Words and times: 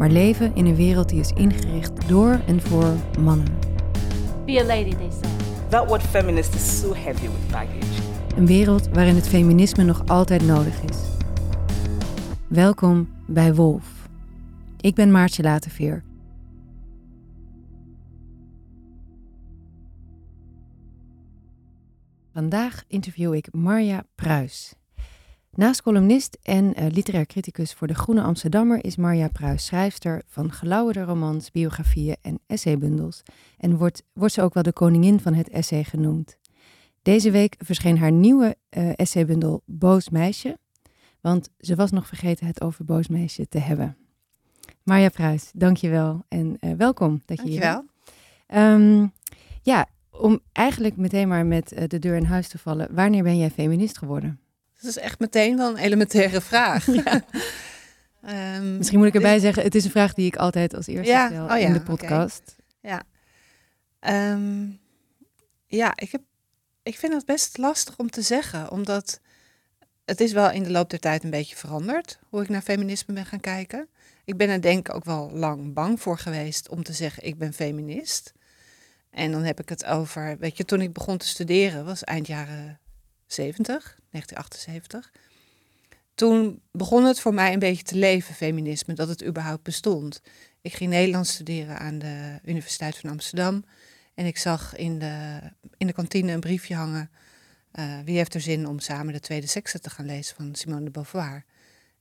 maar 0.00 0.10
leven 0.10 0.54
in 0.54 0.66
een 0.66 0.74
wereld 0.74 1.08
die 1.08 1.20
is 1.20 1.32
ingericht 1.32 2.08
door 2.08 2.40
en 2.46 2.60
voor 2.60 2.94
mannen. 3.18 3.58
Be 4.46 4.60
a 4.60 4.64
lady, 4.64 4.94
they 4.94 5.10
said. 5.10 5.70
That 5.70 5.88
word 5.88 6.02
feminist 6.02 6.54
is 6.54 6.80
so 6.80 6.94
heavy 6.94 7.26
with 7.26 7.50
baggage. 7.50 8.02
Een 8.36 8.46
wereld 8.46 8.88
waarin 8.88 9.14
het 9.14 9.28
feminisme 9.28 9.84
nog 9.84 10.02
altijd 10.06 10.42
nodig 10.46 10.82
is. 10.82 10.98
Welkom 12.48 13.08
bij 13.26 13.54
Wolf. 13.54 14.08
Ik 14.80 14.94
ben 14.94 15.10
Maartje 15.10 15.42
Laterveer. 15.42 16.04
Vandaag 22.32 22.84
interview 22.86 23.34
ik 23.34 23.48
Marja 23.52 24.04
Pruis. 24.14 24.79
Naast 25.50 25.82
columnist 25.82 26.38
en 26.42 26.74
eh, 26.74 26.86
literair 26.90 27.26
criticus 27.26 27.74
voor 27.74 27.86
De 27.86 27.94
Groene 27.94 28.22
Amsterdammer 28.22 28.84
is 28.84 28.96
Marja 28.96 29.28
Pruis 29.28 29.66
schrijfster 29.66 30.22
van 30.26 30.52
gelauwerde 30.52 31.02
romans, 31.02 31.50
biografieën 31.50 32.16
en 32.22 32.40
essaybundels. 32.46 33.22
En 33.58 33.76
wordt, 33.76 34.02
wordt 34.12 34.34
ze 34.34 34.42
ook 34.42 34.54
wel 34.54 34.62
de 34.62 34.72
koningin 34.72 35.20
van 35.20 35.34
het 35.34 35.48
essay 35.48 35.84
genoemd. 35.84 36.38
Deze 37.02 37.30
week 37.30 37.54
verscheen 37.58 37.98
haar 37.98 38.12
nieuwe 38.12 38.56
eh, 38.68 38.90
essaybundel 38.96 39.62
Boos 39.64 40.08
Meisje, 40.08 40.58
want 41.20 41.48
ze 41.58 41.74
was 41.74 41.90
nog 41.90 42.06
vergeten 42.06 42.46
het 42.46 42.60
over 42.60 42.84
Boos 42.84 43.08
Meisje 43.08 43.48
te 43.48 43.58
hebben. 43.58 43.96
Marja 44.82 45.08
Pruis, 45.08 45.50
dankjewel 45.54 46.24
en 46.28 46.56
eh, 46.60 46.72
welkom 46.72 47.22
dat 47.24 47.36
je 47.42 47.48
hier 47.48 47.60
Dankjewel. 47.60 47.84
Ehm, 48.46 49.06
ja, 49.62 49.86
om 50.10 50.40
eigenlijk 50.52 50.96
meteen 50.96 51.28
maar 51.28 51.46
met 51.46 51.68
de 51.86 51.98
deur 51.98 52.16
in 52.16 52.24
huis 52.24 52.48
te 52.48 52.58
vallen. 52.58 52.94
Wanneer 52.94 53.22
ben 53.22 53.38
jij 53.38 53.50
feminist 53.50 53.98
geworden? 53.98 54.40
Dat 54.80 54.90
is 54.90 54.98
echt 54.98 55.18
meteen 55.18 55.56
wel 55.56 55.70
een 55.70 55.76
elementaire 55.76 56.40
vraag. 56.50 56.86
Ehm, 58.22 58.76
Misschien 58.76 58.98
moet 58.98 59.08
ik 59.08 59.14
erbij 59.14 59.38
zeggen, 59.38 59.62
het 59.62 59.74
is 59.74 59.84
een 59.84 59.90
vraag 59.90 60.14
die 60.14 60.26
ik 60.26 60.36
altijd 60.36 60.74
als 60.74 60.86
eerste 60.86 61.12
Ja, 61.12 61.26
stel 61.26 61.44
oh 61.44 61.48
ja, 61.48 61.56
in 61.56 61.72
de 61.72 61.82
podcast. 61.82 62.56
Ja. 62.80 63.02
Ehm, 64.00 64.68
ja, 65.66 65.92
ik, 65.96 66.12
heb, 66.12 66.22
ik 66.82 66.98
vind 66.98 67.12
het 67.12 67.24
best 67.24 67.58
lastig 67.58 67.98
om 67.98 68.10
te 68.10 68.22
zeggen, 68.22 68.70
omdat 68.70 69.20
het 70.04 70.20
is 70.20 70.32
wel 70.32 70.50
in 70.50 70.62
de 70.62 70.70
loop 70.70 70.90
der 70.90 70.98
tijd 70.98 71.24
een 71.24 71.30
beetje 71.30 71.56
veranderd, 71.56 72.18
hoe 72.28 72.42
ik 72.42 72.48
naar 72.48 72.62
feminisme 72.62 73.14
ben 73.14 73.26
gaan 73.26 73.40
kijken. 73.40 73.88
Ik 74.24 74.36
ben 74.36 74.48
er 74.48 74.62
denk 74.62 74.88
ik 74.88 74.94
ook 74.94 75.04
wel 75.04 75.30
lang 75.32 75.74
bang 75.74 76.00
voor 76.00 76.18
geweest 76.18 76.68
om 76.68 76.82
te 76.82 76.92
zeggen, 76.92 77.24
ik 77.26 77.38
ben 77.38 77.52
feminist. 77.52 78.32
En 79.10 79.32
dan 79.32 79.42
heb 79.42 79.60
ik 79.60 79.68
het 79.68 79.84
over, 79.84 80.36
weet 80.38 80.56
je, 80.56 80.64
toen 80.64 80.80
ik 80.80 80.92
begon 80.92 81.16
te 81.16 81.26
studeren, 81.26 81.84
was 81.84 82.04
eind 82.04 82.26
jaren 82.26 82.80
70, 82.89 82.89
1978. 83.34 85.10
Toen 86.14 86.62
begon 86.72 87.04
het 87.04 87.20
voor 87.20 87.34
mij 87.34 87.52
een 87.52 87.58
beetje 87.58 87.82
te 87.82 87.96
leven, 87.96 88.34
feminisme, 88.34 88.94
dat 88.94 89.08
het 89.08 89.24
überhaupt 89.24 89.62
bestond. 89.62 90.20
Ik 90.60 90.72
ging 90.72 90.90
Nederlands 90.90 91.32
studeren 91.32 91.78
aan 91.78 91.98
de 91.98 92.38
Universiteit 92.44 92.96
van 92.96 93.10
Amsterdam. 93.10 93.64
En 94.14 94.26
ik 94.26 94.38
zag 94.38 94.76
in 94.76 94.98
de, 94.98 95.40
in 95.76 95.86
de 95.86 95.92
kantine 95.92 96.32
een 96.32 96.40
briefje 96.40 96.74
hangen. 96.74 97.10
eh, 97.72 97.98
wie 98.04 98.16
heeft 98.16 98.34
er 98.34 98.40
zin 98.40 98.66
om 98.66 98.78
samen 98.78 99.12
de 99.12 99.20
tweede 99.20 99.46
sekse 99.46 99.78
te 99.80 99.90
gaan 99.90 100.06
lezen 100.06 100.36
van 100.36 100.54
Simone 100.54 100.84
de 100.84 100.90
Beauvoir? 100.90 101.44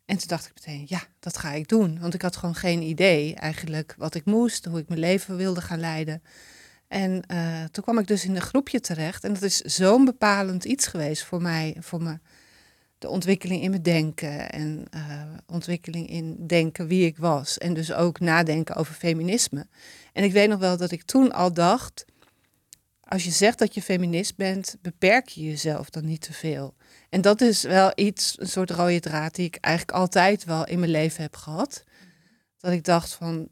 En 0.06 0.18
toen 0.18 0.28
dacht 0.28 0.46
ik 0.46 0.52
meteen, 0.54 0.86
ja, 0.88 1.02
dat 1.20 1.38
ga 1.38 1.52
ik 1.52 1.68
doen. 1.68 2.00
Want 2.00 2.14
ik 2.14 2.22
had 2.22 2.36
gewoon 2.36 2.56
geen 2.56 2.82
idee 2.82 3.36
eigenlijk 3.36 3.96
wat 3.98 4.16
ik 4.16 4.26
moest, 4.26 4.66
hoe 4.66 4.80
ik 4.80 4.88
mijn 4.88 5.00
leven 5.00 5.38
wilde 5.38 5.62
gaan 5.62 5.80
leiden. 5.80 6.24
En 6.90 7.22
eh, 7.28 7.64
toen 7.72 7.84
kwam 7.84 8.00
ik 8.00 8.08
dus 8.08 8.26
in 8.26 8.36
een 8.36 8.42
groepje 8.42 8.80
terecht. 8.80 9.24
En 9.24 9.34
dat 9.34 9.42
is 9.42 9.58
zo'n 9.58 10.06
bepalend 10.06 10.66
iets 10.66 10.88
geweest 10.88 11.24
voor 11.24 11.42
mij, 11.42 11.76
voor 11.80 12.02
me, 12.02 12.20
de 12.98 13.10
ontwikkeling 13.10 13.62
in 13.62 13.70
mijn 13.70 13.82
denken. 13.82 14.52
En 14.52 14.86
eh, 14.90 15.22
ontwikkeling 15.48 16.10
in 16.10 16.48
denken 16.48 16.88
wie 16.88 17.06
ik 17.06 17.18
was. 17.18 17.58
En 17.58 17.74
dus 17.74 17.94
ook 17.94 18.20
nadenken 18.20 18.76
over 18.76 18.94
feminisme. 18.94 19.68
En 20.14 20.24
ik 20.24 20.32
weet 20.32 20.50
nog 20.50 20.60
wel 20.60 20.78
dat 20.78 20.92
ik 20.92 21.04
toen 21.04 21.32
al 21.32 21.54
dacht, 21.54 22.06
als 23.04 23.24
je 23.24 23.32
zegt 23.32 23.60
dat 23.60 23.74
je 23.74 23.82
feminist 23.82 24.36
bent, 24.36 24.78
beperk 24.82 25.28
je 25.28 25.44
jezelf 25.44 25.90
dan 25.90 26.06
niet 26.06 26.22
te 26.22 26.34
veel. 26.34 26.74
En 27.10 27.22
dat 27.22 27.42
is 27.42 27.62
wel 27.62 27.92
iets, 27.96 28.36
een 28.40 28.48
soort 28.48 28.72
rode 28.72 29.00
draad 29.00 29.36
die 29.36 29.46
ik 29.46 29.56
eigenlijk 29.56 29.98
altijd 29.98 30.44
wel 30.44 30.66
in 30.66 30.80
mijn 30.80 30.92
leven 30.92 31.22
heb 31.22 31.36
gehad. 31.36 31.84
Dat 32.58 32.72
ik 32.72 32.84
dacht 32.84 33.14
van, 33.14 33.48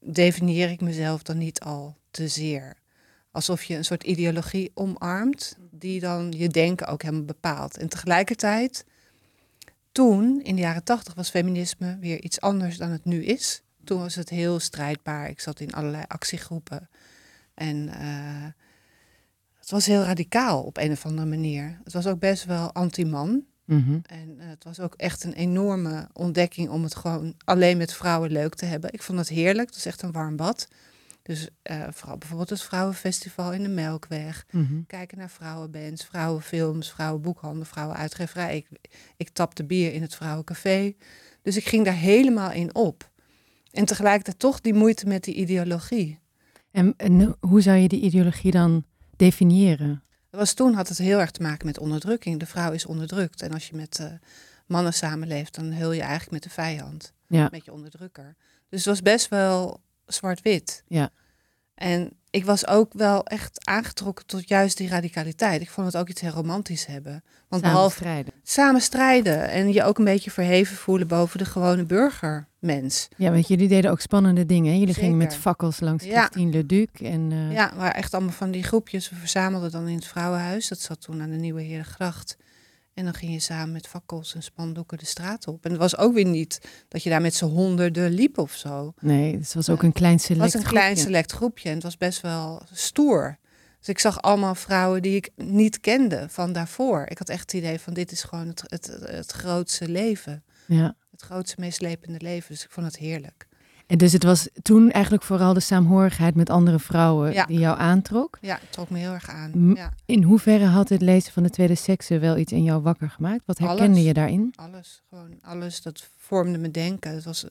definieer 0.00 0.70
ik 0.70 0.80
mezelf 0.80 1.22
dan 1.22 1.38
niet 1.38 1.60
al 1.60 1.96
te 2.10 2.28
zeer? 2.28 2.80
Alsof 3.32 3.64
je 3.64 3.76
een 3.76 3.84
soort 3.84 4.02
ideologie 4.02 4.70
omarmt, 4.74 5.56
die 5.70 6.00
dan 6.00 6.32
je 6.36 6.48
denken 6.48 6.86
ook 6.86 7.02
helemaal 7.02 7.24
bepaalt. 7.24 7.76
En 7.76 7.88
tegelijkertijd, 7.88 8.84
toen, 9.92 10.40
in 10.42 10.54
de 10.54 10.60
jaren 10.60 10.84
tachtig, 10.84 11.14
was 11.14 11.30
feminisme 11.30 11.98
weer 12.00 12.22
iets 12.22 12.40
anders 12.40 12.76
dan 12.76 12.90
het 12.90 13.04
nu 13.04 13.24
is. 13.24 13.62
Toen 13.84 13.98
was 13.98 14.14
het 14.14 14.28
heel 14.28 14.58
strijdbaar. 14.58 15.28
Ik 15.28 15.40
zat 15.40 15.60
in 15.60 15.72
allerlei 15.72 16.04
actiegroepen. 16.08 16.88
En 17.54 17.88
eh, 17.88 18.46
het 19.58 19.70
was 19.70 19.86
heel 19.86 20.02
radicaal 20.02 20.62
op 20.62 20.76
een 20.76 20.90
of 20.90 21.06
andere 21.06 21.28
manier. 21.28 21.80
Het 21.84 21.92
was 21.92 22.06
ook 22.06 22.18
best 22.18 22.44
wel 22.44 22.72
anti-man. 22.72 23.44
Mhm. 23.64 23.98
En 24.02 24.34
eh, 24.38 24.48
het 24.48 24.64
was 24.64 24.80
ook 24.80 24.94
echt 24.94 25.24
een 25.24 25.32
enorme 25.32 26.08
ontdekking 26.12 26.68
om 26.68 26.82
het 26.82 26.94
gewoon 26.94 27.34
alleen 27.44 27.76
met 27.76 27.94
vrouwen 27.94 28.30
leuk 28.30 28.54
te 28.54 28.64
hebben. 28.64 28.92
Ik 28.92 29.02
vond 29.02 29.18
het 29.18 29.28
heerlijk. 29.28 29.66
Het 29.66 29.76
was 29.76 29.86
echt 29.86 30.02
een 30.02 30.12
warm 30.12 30.36
bad. 30.36 30.68
Dus 31.22 31.48
eh, 31.62 31.82
vooral 31.90 32.18
bijvoorbeeld 32.18 32.50
het 32.50 32.62
Vrouwenfestival 32.62 33.52
in 33.52 33.62
de 33.62 33.68
Melkweg. 33.68 34.46
Mhm. 34.50 34.82
Kijken 34.86 35.18
naar 35.18 35.30
vrouwenbands, 35.30 36.04
vrouwenfilms, 36.04 36.90
vrouwenboekhandel, 36.90 37.64
vrouwenuitgeverij. 37.64 38.56
Ik, 38.56 38.68
ik 39.16 39.28
tapte 39.28 39.64
bier 39.64 39.92
in 39.92 40.02
het 40.02 40.14
vrouwencafé. 40.14 40.94
Dus 41.42 41.56
ik 41.56 41.68
ging 41.68 41.84
daar 41.84 41.94
helemaal 41.94 42.52
in 42.52 42.74
op. 42.74 43.10
En 43.70 43.84
tegelijkertijd 43.84 44.38
toch 44.38 44.60
die 44.60 44.74
moeite 44.74 45.06
met 45.06 45.24
die 45.24 45.34
ideologie. 45.34 46.18
En, 46.70 46.94
en 46.96 47.36
hoe 47.40 47.60
zou 47.60 47.76
je 47.76 47.88
die 47.88 48.00
ideologie 48.00 48.50
dan 48.50 48.84
definiëren? 49.16 50.02
Was 50.30 50.54
toen 50.54 50.74
had 50.74 50.88
het 50.88 50.98
heel 50.98 51.20
erg 51.20 51.30
te 51.30 51.42
maken 51.42 51.66
met 51.66 51.78
onderdrukking. 51.78 52.40
De 52.40 52.46
vrouw 52.46 52.72
is 52.72 52.86
onderdrukt. 52.86 53.42
En 53.42 53.52
als 53.52 53.68
je 53.68 53.76
met 53.76 53.98
eh, 53.98 54.06
mannen 54.66 54.92
samenleeft, 54.94 55.54
dan 55.54 55.72
hul 55.72 55.92
je 55.92 56.00
eigenlijk 56.00 56.30
met 56.30 56.42
de 56.42 56.50
vijand. 56.50 57.12
Ja, 57.26 57.48
Met 57.50 57.64
je 57.64 57.72
onderdrukker. 57.72 58.36
Dus 58.68 58.84
het 58.84 58.88
was 58.88 59.02
best 59.02 59.28
wel 59.28 59.81
zwart-wit. 60.06 60.82
Ja. 60.86 61.10
En 61.74 62.10
ik 62.30 62.44
was 62.44 62.66
ook 62.66 62.92
wel 62.92 63.24
echt 63.26 63.66
aangetrokken 63.66 64.26
tot 64.26 64.48
juist 64.48 64.76
die 64.76 64.88
radicaliteit. 64.88 65.60
Ik 65.60 65.70
vond 65.70 65.86
het 65.86 65.96
ook 65.96 66.08
iets 66.08 66.20
heel 66.20 66.30
romantisch 66.30 66.86
hebben. 66.86 67.12
Want 67.48 67.62
samen 67.62 67.76
behalve 67.76 67.96
strijden. 67.96 68.32
samen 68.42 68.80
strijden 68.80 69.48
en 69.50 69.72
je 69.72 69.82
ook 69.84 69.98
een 69.98 70.04
beetje 70.04 70.30
verheven 70.30 70.76
voelen 70.76 71.06
boven 71.08 71.38
de 71.38 71.44
gewone 71.44 71.84
burgermens. 71.84 73.08
Ja, 73.16 73.30
want 73.30 73.48
jullie 73.48 73.68
deden 73.68 73.90
ook 73.90 74.00
spannende 74.00 74.46
dingen. 74.46 74.72
hè? 74.72 74.78
Jullie 74.78 74.94
gingen 74.94 75.16
met 75.16 75.34
fakkels 75.36 75.80
langs 75.80 76.04
Ja. 76.04 76.20
Christine 76.20 76.50
Leduc. 76.50 76.88
En, 76.92 77.32
eh, 77.32 77.52
Ja, 77.52 77.72
waar 77.76 77.92
echt 77.92 78.14
allemaal 78.14 78.32
van 78.32 78.50
die 78.50 78.62
groepjes. 78.62 79.10
We 79.10 79.16
verzamelden 79.16 79.70
dan 79.70 79.88
in 79.88 79.94
het 79.94 80.06
vrouwenhuis. 80.06 80.68
Dat 80.68 80.80
zat 80.80 81.00
toen 81.00 81.22
aan 81.22 81.30
de 81.30 81.36
Nieuwe 81.36 81.62
Herengracht. 81.62 82.36
En 82.94 83.04
dan 83.04 83.14
ging 83.14 83.32
je 83.32 83.40
samen 83.40 83.72
met 83.72 83.86
fakkels 83.86 84.34
en 84.34 84.42
spandoeken 84.42 84.98
de 84.98 85.06
straat 85.06 85.46
op. 85.46 85.64
En 85.64 85.70
het 85.70 85.80
was 85.80 85.96
ook 85.96 86.14
weer 86.14 86.24
niet 86.24 86.60
dat 86.88 87.02
je 87.02 87.10
daar 87.10 87.20
met 87.20 87.34
z'n 87.34 87.44
honderden 87.44 88.10
liep 88.10 88.38
of 88.38 88.52
zo. 88.52 88.92
Nee, 89.00 89.36
het 89.36 89.54
was 89.54 89.68
ook 89.68 89.82
een 89.82 89.92
klein 89.92 90.14
Het 90.14 90.22
select 90.22 90.52
was 90.52 90.62
een 90.62 90.68
klein 90.68 90.96
select 90.96 91.32
groepje 91.32 91.68
en 91.68 91.74
het 91.74 91.82
was 91.82 91.96
best 91.96 92.20
wel 92.20 92.62
stoer. 92.72 93.38
Dus 93.78 93.88
ik 93.88 93.98
zag 93.98 94.22
allemaal 94.22 94.54
vrouwen 94.54 95.02
die 95.02 95.16
ik 95.16 95.30
niet 95.36 95.80
kende 95.80 96.26
van 96.28 96.52
daarvoor. 96.52 97.06
Ik 97.08 97.18
had 97.18 97.28
echt 97.28 97.40
het 97.40 97.52
idee 97.52 97.78
van 97.78 97.94
dit 97.94 98.12
is 98.12 98.22
gewoon 98.22 98.48
het, 98.48 98.62
het, 98.66 98.86
het 99.04 99.32
grootste 99.32 99.88
leven. 99.88 100.44
Ja. 100.66 100.96
Het 101.10 101.22
grootste, 101.22 101.56
meeslepende 101.58 102.20
leven. 102.20 102.52
Dus 102.54 102.64
ik 102.64 102.70
vond 102.70 102.86
het 102.86 102.96
heerlijk. 102.96 103.46
En 103.92 103.98
dus 103.98 104.12
het 104.12 104.22
was 104.22 104.48
toen 104.62 104.90
eigenlijk 104.90 105.24
vooral 105.24 105.52
de 105.54 105.60
saamhorigheid 105.60 106.34
met 106.34 106.50
andere 106.50 106.78
vrouwen 106.78 107.32
Ja. 107.32 107.44
die 107.44 107.58
jou 107.58 107.78
aantrok. 107.78 108.38
Ja, 108.40 108.58
het 108.60 108.72
trok 108.72 108.90
me 108.90 108.98
heel 108.98 109.12
erg 109.12 109.28
aan. 109.28 109.72
Ja, 109.74 109.92
In 110.06 110.22
hoeverre 110.22 110.64
had 110.64 110.88
het 110.88 111.00
lezen 111.00 111.32
van 111.32 111.42
de 111.42 111.50
tweede 111.50 111.74
sekse 111.74 112.18
wel 112.18 112.36
iets 112.36 112.52
in 112.52 112.62
jou 112.62 112.82
wakker 112.82 113.10
gemaakt? 113.10 113.42
Wat 113.46 113.58
herkende 113.58 113.84
Alles. 113.92 114.04
je 114.04 114.12
daarin? 114.14 114.52
alles. 114.56 115.02
Gewoon 115.08 115.38
alles. 115.42 115.82
Dat 115.82 116.08
vormde 116.16 116.58
me 116.58 116.70
denken. 116.70 117.14
Het 117.14 117.24
was 117.24 117.46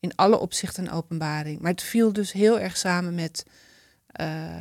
in 0.00 0.12
alle 0.16 0.38
opzichten 0.38 0.84
een 0.86 0.92
openbaring. 0.92 1.60
Maar 1.60 1.70
het 1.70 1.82
viel 1.82 2.12
dus 2.12 2.32
heel 2.32 2.60
erg 2.60 2.76
samen 2.76 3.14
met 3.14 3.46
eh, 4.06 4.58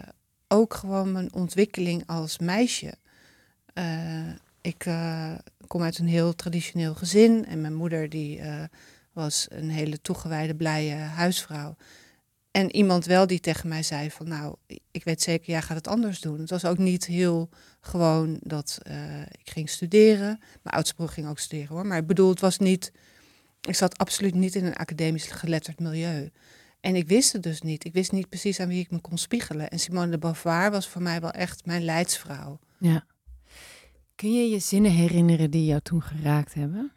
ook 0.48 0.74
gewoon 0.74 1.12
mijn 1.12 1.34
ontwikkeling 1.34 2.04
als 2.06 2.40
meisje. 2.40 2.94
Eh, 3.74 4.30
ik 4.62 4.86
eh, 4.86 5.32
kom 5.68 5.82
uit 5.82 5.98
een 5.98 6.08
heel 6.08 6.36
traditioneel 6.36 6.94
gezin 6.96 7.46
en 7.46 7.62
mijn 7.62 7.76
moeder 7.76 8.10
die 8.10 8.42
was 9.14 9.48
een 9.50 9.70
hele 9.70 10.02
toegewijde, 10.02 10.56
blije 10.56 10.96
huisvrouw. 10.96 11.76
En 12.52 12.76
iemand 12.76 13.06
wel 13.06 13.28
die 13.28 13.40
tegen 13.40 13.70
mij 13.70 13.84
zei 13.84 14.12
van 14.12 14.28
nou, 14.28 14.56
ik 14.92 15.04
weet 15.04 15.22
zeker, 15.22 15.50
jij 15.50 15.62
gaat 15.62 15.78
het 15.78 15.88
anders 15.88 16.22
doen. 16.22 16.40
Het 16.40 16.50
was 16.50 16.66
ook 16.66 16.78
niet 16.78 17.06
heel 17.06 17.50
gewoon 17.82 18.38
dat 18.42 18.80
eh, 18.82 19.22
ik 19.22 19.50
ging 19.50 19.70
studeren. 19.70 20.40
Mijn 20.62 20.76
oudste 20.76 20.96
broer 20.96 21.10
ging 21.10 21.28
ook 21.28 21.40
studeren 21.40 21.76
hoor. 21.76 21.86
Maar 21.86 21.98
ik 21.98 22.08
bedoel, 22.08 22.30
het 22.30 22.40
was 22.40 22.58
niet, 22.58 22.92
ik 23.62 23.76
zat 23.76 23.98
absoluut 23.98 24.36
niet 24.36 24.56
in 24.56 24.66
een 24.66 24.76
academisch 24.76 25.26
geletterd 25.26 25.80
milieu. 25.80 26.32
En 26.80 26.96
ik 26.96 27.08
wist 27.08 27.34
het 27.34 27.44
dus 27.44 27.62
niet. 27.62 27.86
Ik 27.86 27.94
wist 27.94 28.12
niet 28.12 28.30
precies 28.30 28.60
aan 28.60 28.68
wie 28.68 28.80
ik 28.80 28.92
me 28.92 29.02
kon 29.02 29.18
spiegelen. 29.18 29.70
En 29.70 29.80
Simone 29.80 30.12
de 30.12 30.18
Beauvoir 30.18 30.72
was 30.72 30.88
voor 30.88 31.02
mij 31.02 31.22
wel 31.22 31.32
echt 31.32 31.66
mijn 31.66 31.84
leidsvrouw. 31.84 32.60
Ja. 32.80 33.06
Kun 34.16 34.34
je 34.34 34.50
je 34.50 34.60
zinnen 34.60 34.92
herinneren 34.92 35.52
die 35.52 35.66
jou 35.66 35.82
toen 35.82 36.02
geraakt 36.02 36.54
hebben? 36.54 36.92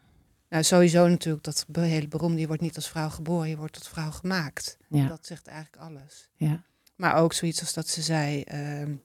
Nou, 0.49 0.63
sowieso 0.63 1.07
natuurlijk 1.07 1.43
dat 1.43 1.65
hele 1.73 2.07
beroemde, 2.07 2.39
je 2.39 2.47
wordt 2.47 2.61
niet 2.61 2.75
als 2.75 2.89
vrouw 2.89 3.09
geboren, 3.09 3.49
je 3.49 3.57
wordt 3.57 3.73
tot 3.73 3.87
vrouw 3.87 4.11
gemaakt. 4.11 4.77
Ja. 4.89 5.07
Dat 5.07 5.25
zegt 5.25 5.47
eigenlijk 5.47 5.83
alles. 5.83 6.29
Ja. 6.35 6.63
Maar 6.95 7.15
ook 7.15 7.33
zoiets 7.33 7.59
als 7.59 7.73
dat 7.73 7.87
ze 7.87 8.01
zei, 8.01 8.41
ehm, 8.41 8.95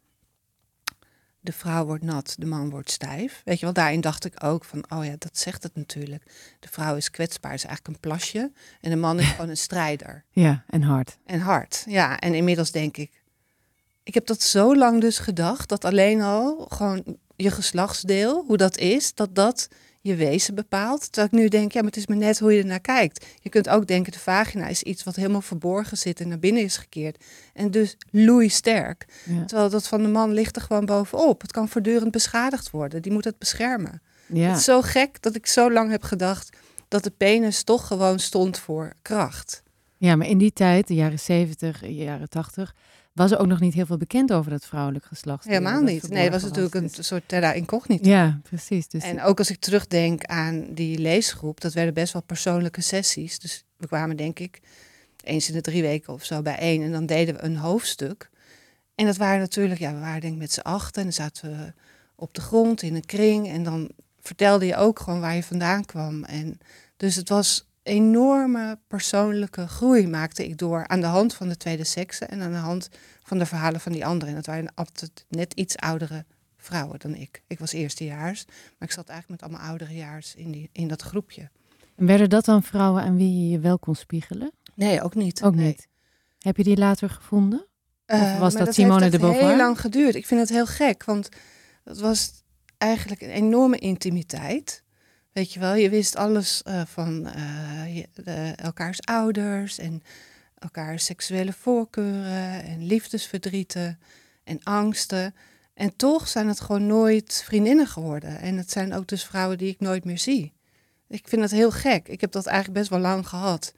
de 1.40 1.52
vrouw 1.52 1.84
wordt 1.84 2.04
nat, 2.04 2.34
de 2.38 2.46
man 2.46 2.70
wordt 2.70 2.90
stijf. 2.90 3.40
Weet 3.44 3.58
je 3.58 3.64
wel, 3.64 3.74
daarin 3.74 4.00
dacht 4.00 4.24
ik 4.24 4.44
ook 4.44 4.64
van, 4.64 4.84
oh 4.88 5.04
ja, 5.04 5.14
dat 5.18 5.38
zegt 5.38 5.62
het 5.62 5.74
natuurlijk. 5.74 6.22
De 6.60 6.68
vrouw 6.70 6.96
is 6.96 7.10
kwetsbaar, 7.10 7.54
is 7.54 7.64
eigenlijk 7.64 7.94
een 7.94 8.08
plasje. 8.08 8.52
En 8.80 8.90
de 8.90 8.96
man 8.96 9.18
is 9.18 9.26
gewoon 9.34 9.48
een 9.48 9.56
strijder. 9.56 10.24
Ja, 10.30 10.64
en 10.66 10.82
hard. 10.82 11.18
En 11.24 11.40
hard, 11.40 11.84
ja. 11.86 12.18
En 12.18 12.34
inmiddels 12.34 12.70
denk 12.70 12.96
ik, 12.96 13.22
ik 14.02 14.14
heb 14.14 14.26
dat 14.26 14.42
zo 14.42 14.76
lang 14.76 15.00
dus 15.00 15.18
gedacht, 15.18 15.68
dat 15.68 15.84
alleen 15.84 16.20
al 16.20 16.66
gewoon 16.68 17.18
je 17.36 17.50
geslachtsdeel, 17.50 18.44
hoe 18.46 18.56
dat 18.56 18.76
is, 18.76 19.14
dat 19.14 19.34
dat 19.34 19.68
je 20.02 20.14
wezen 20.14 20.54
bepaalt. 20.54 21.12
Terwijl 21.12 21.26
ik 21.26 21.32
nu 21.32 21.48
denk, 21.48 21.72
ja, 21.72 21.80
maar 21.80 21.90
het 21.90 21.98
is 21.98 22.06
maar 22.06 22.16
net 22.16 22.38
hoe 22.38 22.52
je 22.52 22.60
ernaar 22.60 22.80
kijkt. 22.80 23.26
Je 23.40 23.48
kunt 23.48 23.68
ook 23.68 23.86
denken, 23.86 24.12
de 24.12 24.18
vagina 24.18 24.66
is 24.66 24.82
iets 24.82 25.04
wat 25.04 25.16
helemaal 25.16 25.40
verborgen 25.40 25.96
zit 25.96 26.20
en 26.20 26.28
naar 26.28 26.38
binnen 26.38 26.62
is 26.62 26.76
gekeerd. 26.76 27.24
En 27.54 27.70
dus 27.70 27.96
sterk. 28.46 29.06
Ja. 29.24 29.44
Terwijl 29.44 29.70
dat 29.70 29.88
van 29.88 30.02
de 30.02 30.08
man 30.08 30.32
ligt 30.32 30.56
er 30.56 30.62
gewoon 30.62 30.84
bovenop. 30.84 31.40
Het 31.40 31.52
kan 31.52 31.68
voortdurend 31.68 32.10
beschadigd 32.10 32.70
worden. 32.70 33.02
Die 33.02 33.12
moet 33.12 33.24
het 33.24 33.38
beschermen. 33.38 34.02
Ja. 34.26 34.48
Het 34.48 34.58
is 34.58 34.64
zo 34.64 34.82
gek 34.82 35.22
dat 35.22 35.34
ik 35.34 35.46
zo 35.46 35.72
lang 35.72 35.90
heb 35.90 36.02
gedacht 36.02 36.56
dat 36.88 37.04
de 37.04 37.10
penis 37.10 37.62
toch 37.62 37.86
gewoon 37.86 38.18
stond 38.18 38.58
voor 38.58 38.92
kracht. 39.02 39.62
ja, 39.96 40.16
maar 40.16 40.26
in 40.26 40.38
die 40.38 40.52
tijd, 40.52 40.86
de 40.86 40.94
jaren 40.94 41.18
70, 41.18 41.88
jaren 41.88 42.28
80, 42.28 42.74
was 43.12 43.30
er 43.30 43.38
ook 43.38 43.46
nog 43.46 43.60
niet 43.60 43.74
heel 43.74 43.86
veel 43.86 43.96
bekend 43.96 44.32
over 44.32 44.50
dat 44.50 44.66
vrouwelijk 44.66 45.04
geslacht. 45.04 45.44
Helemaal 45.44 45.82
niet. 45.82 46.08
Nee, 46.08 46.22
het 46.22 46.32
was 46.32 46.42
natuurlijk 46.42 46.74
een 46.74 46.90
soort 46.90 47.22
terra 47.26 47.52
incognita. 47.52 48.08
Ja, 48.08 48.40
precies. 48.42 48.88
Dus 48.88 49.02
En 49.02 49.22
ook 49.22 49.38
als 49.38 49.50
ik 49.50 49.58
terugdenk 49.58 50.24
aan 50.24 50.66
die 50.74 50.98
leesgroep, 50.98 51.60
dat 51.60 51.72
werden 51.72 51.94
best 51.94 52.12
wel 52.12 52.22
persoonlijke 52.22 52.80
sessies. 52.80 53.38
Dus 53.38 53.64
we 53.76 53.86
kwamen 53.86 54.16
denk 54.16 54.38
ik 54.38 54.60
eens 55.24 55.48
in 55.48 55.54
de 55.54 55.60
drie 55.60 55.82
weken 55.82 56.12
of 56.12 56.24
zo 56.24 56.42
bijeen 56.42 56.82
en 56.82 56.92
dan 56.92 57.06
deden 57.06 57.34
we 57.34 57.42
een 57.42 57.56
hoofdstuk. 57.56 58.30
En 58.94 59.06
dat 59.06 59.16
waren 59.16 59.40
natuurlijk, 59.40 59.80
ja, 59.80 59.94
we 59.94 60.00
waren 60.00 60.20
denk 60.20 60.32
ik 60.32 60.38
met 60.38 60.52
z'n 60.52 60.60
achten 60.60 60.96
en 60.96 61.02
dan 61.02 61.12
zaten 61.12 61.50
we 61.50 61.72
op 62.14 62.34
de 62.34 62.40
grond 62.40 62.82
in 62.82 62.94
een 62.94 63.06
kring 63.06 63.48
en 63.48 63.62
dan 63.62 63.90
vertelde 64.20 64.66
je 64.66 64.76
ook 64.76 64.98
gewoon 64.98 65.20
waar 65.20 65.34
je 65.34 65.42
vandaan 65.42 65.84
kwam. 65.84 66.24
En 66.24 66.58
dus 66.96 67.16
het 67.16 67.28
was 67.28 67.66
enorme 67.82 68.78
persoonlijke 68.88 69.66
groei 69.68 70.06
maakte 70.08 70.44
ik 70.44 70.58
door 70.58 70.86
aan 70.88 71.00
de 71.00 71.06
hand 71.06 71.34
van 71.34 71.48
de 71.48 71.56
tweede 71.56 71.84
sekse 71.84 72.24
en 72.24 72.42
aan 72.42 72.50
de 72.52 72.56
hand 72.56 72.88
van 73.22 73.38
de 73.38 73.46
verhalen 73.46 73.80
van 73.80 73.92
die 73.92 74.06
anderen. 74.06 74.28
En 74.28 74.34
dat 74.34 74.46
waren 74.46 74.72
altijd 74.74 75.24
net 75.28 75.52
iets 75.54 75.76
oudere 75.76 76.24
vrouwen 76.56 76.98
dan 76.98 77.14
ik. 77.14 77.42
Ik 77.46 77.58
was 77.58 77.72
eerstejaars, 77.72 78.44
maar 78.46 78.88
ik 78.88 78.94
zat 78.94 79.08
eigenlijk 79.08 79.40
met 79.40 79.50
allemaal 79.50 79.68
ouderejaars 79.70 80.34
in, 80.34 80.50
die, 80.50 80.68
in 80.72 80.88
dat 80.88 81.02
groepje. 81.02 81.50
werden 81.94 82.30
dat 82.30 82.44
dan 82.44 82.62
vrouwen 82.62 83.02
aan 83.02 83.16
wie 83.16 83.38
je 83.42 83.48
je 83.48 83.58
wel 83.58 83.78
kon 83.78 83.94
spiegelen? 83.94 84.52
Nee, 84.74 85.02
ook 85.02 85.14
niet. 85.14 85.42
Ook 85.42 85.54
Nee. 85.54 85.66
niet. 85.66 85.88
Heb 86.38 86.56
je 86.56 86.62
die 86.64 86.76
later 86.76 87.10
gevonden? 87.10 87.66
Eh, 88.06 88.38
was 88.38 88.54
maar 88.54 88.64
dat 88.64 88.74
Simone 88.74 89.00
heeft 89.00 89.12
de 89.12 89.18
Beauvoir? 89.18 89.46
heel 89.48 89.56
lang 89.56 89.80
geduurd. 89.80 90.14
Ik 90.14 90.26
vind 90.26 90.40
het 90.40 90.48
heel 90.48 90.66
gek, 90.66 91.04
want 91.04 91.28
het 91.84 92.00
was 92.00 92.30
eigenlijk 92.78 93.20
een 93.20 93.30
enorme 93.30 93.78
intimiteit. 93.78 94.82
Weet 95.32 95.52
je 95.52 95.60
wel, 95.60 95.74
je 95.74 95.90
wist 95.90 96.16
alles 96.16 96.62
eh, 96.62 96.82
van 96.86 97.26
eh, 97.26 97.96
je- 97.96 98.52
elkaars 98.56 99.00
ouders 99.00 99.78
en 99.78 100.02
elkaars 100.58 101.04
seksuele 101.04 101.52
voorkeuren 101.52 102.62
en 102.64 102.86
liefdesverdrieten 102.86 103.98
en 104.44 104.62
angsten. 104.62 105.34
En 105.74 105.96
toch 105.96 106.28
zijn 106.28 106.48
het 106.48 106.60
gewoon 106.60 106.86
nooit 106.86 107.42
vriendinnen 107.46 107.86
geworden. 107.86 108.38
En 108.38 108.56
het 108.56 108.70
zijn 108.70 108.94
ook 108.94 109.06
dus 109.06 109.24
vrouwen 109.24 109.58
die 109.58 109.68
ik 109.68 109.80
nooit 109.80 110.04
meer 110.04 110.18
zie. 110.18 110.52
Ik 111.08 111.28
vind 111.28 111.42
het 111.42 111.50
heel 111.50 111.70
gek. 111.70 112.08
Ik 112.08 112.20
heb 112.20 112.32
dat 112.32 112.46
eigenlijk 112.46 112.78
best 112.78 112.90
wel 112.90 112.98
lang 113.00 113.28
gehad. 113.28 113.74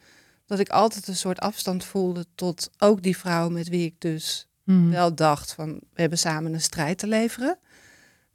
Dat 0.46 0.58
ik 0.58 0.68
altijd 0.68 1.08
een 1.08 1.16
soort 1.16 1.38
afstand 1.40 1.84
voelde 1.84 2.26
tot 2.34 2.70
ook 2.78 3.02
die 3.02 3.16
vrouw 3.16 3.48
met 3.48 3.68
wie 3.68 3.86
ik 3.86 3.94
dus 3.98 4.46
Mhm. 4.64 4.90
wel 4.90 5.14
dacht 5.14 5.52
van 5.52 5.72
we 5.72 6.00
hebben 6.00 6.18
samen 6.18 6.52
een 6.54 6.60
strijd 6.60 6.98
te 6.98 7.06
leveren. 7.06 7.58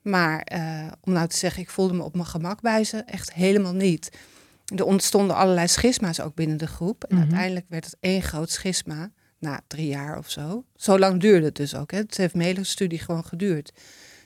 Maar 0.10 0.42
eh, 0.42 0.88
om 1.02 1.14
nou 1.14 1.28
te 1.28 1.38
zeggen, 1.38 1.62
ik 1.62 1.70
voelde 1.70 1.94
me 1.94 2.04
op 2.04 2.14
mijn 2.14 2.26
gemak 2.28 2.62
bij 2.62 2.84
ze, 2.84 2.98
echt 2.98 3.34
helemaal 3.34 3.74
niet. 3.74 4.10
Er 4.76 4.86
ontstonden 4.86 5.36
allerlei 5.36 5.68
schisma's 5.68 6.20
ook 6.20 6.36
binnen 6.36 6.58
de 6.58 6.68
groep. 6.68 7.04
En 7.04 7.16
Mhm. 7.16 7.24
uiteindelijk 7.24 7.66
werd 7.70 7.86
het 7.86 7.98
één 8.00 8.22
groot 8.22 8.50
schisma, 8.50 9.12
na 9.40 9.62
drie 9.68 9.88
jaar 9.88 10.18
of 10.18 10.30
zo. 10.30 10.64
Zo 10.76 11.00
lang 11.00 11.22
duurde 11.22 11.46
het 11.46 11.56
dus 11.56 11.76
ook. 11.76 11.92
Hè. 11.92 11.98
Het 11.98 12.18
heeft 12.18 12.34
mijn 12.34 12.48
hele 12.48 12.64
studie 12.64 13.00
gewoon 13.00 13.26
geduurd, 13.26 13.72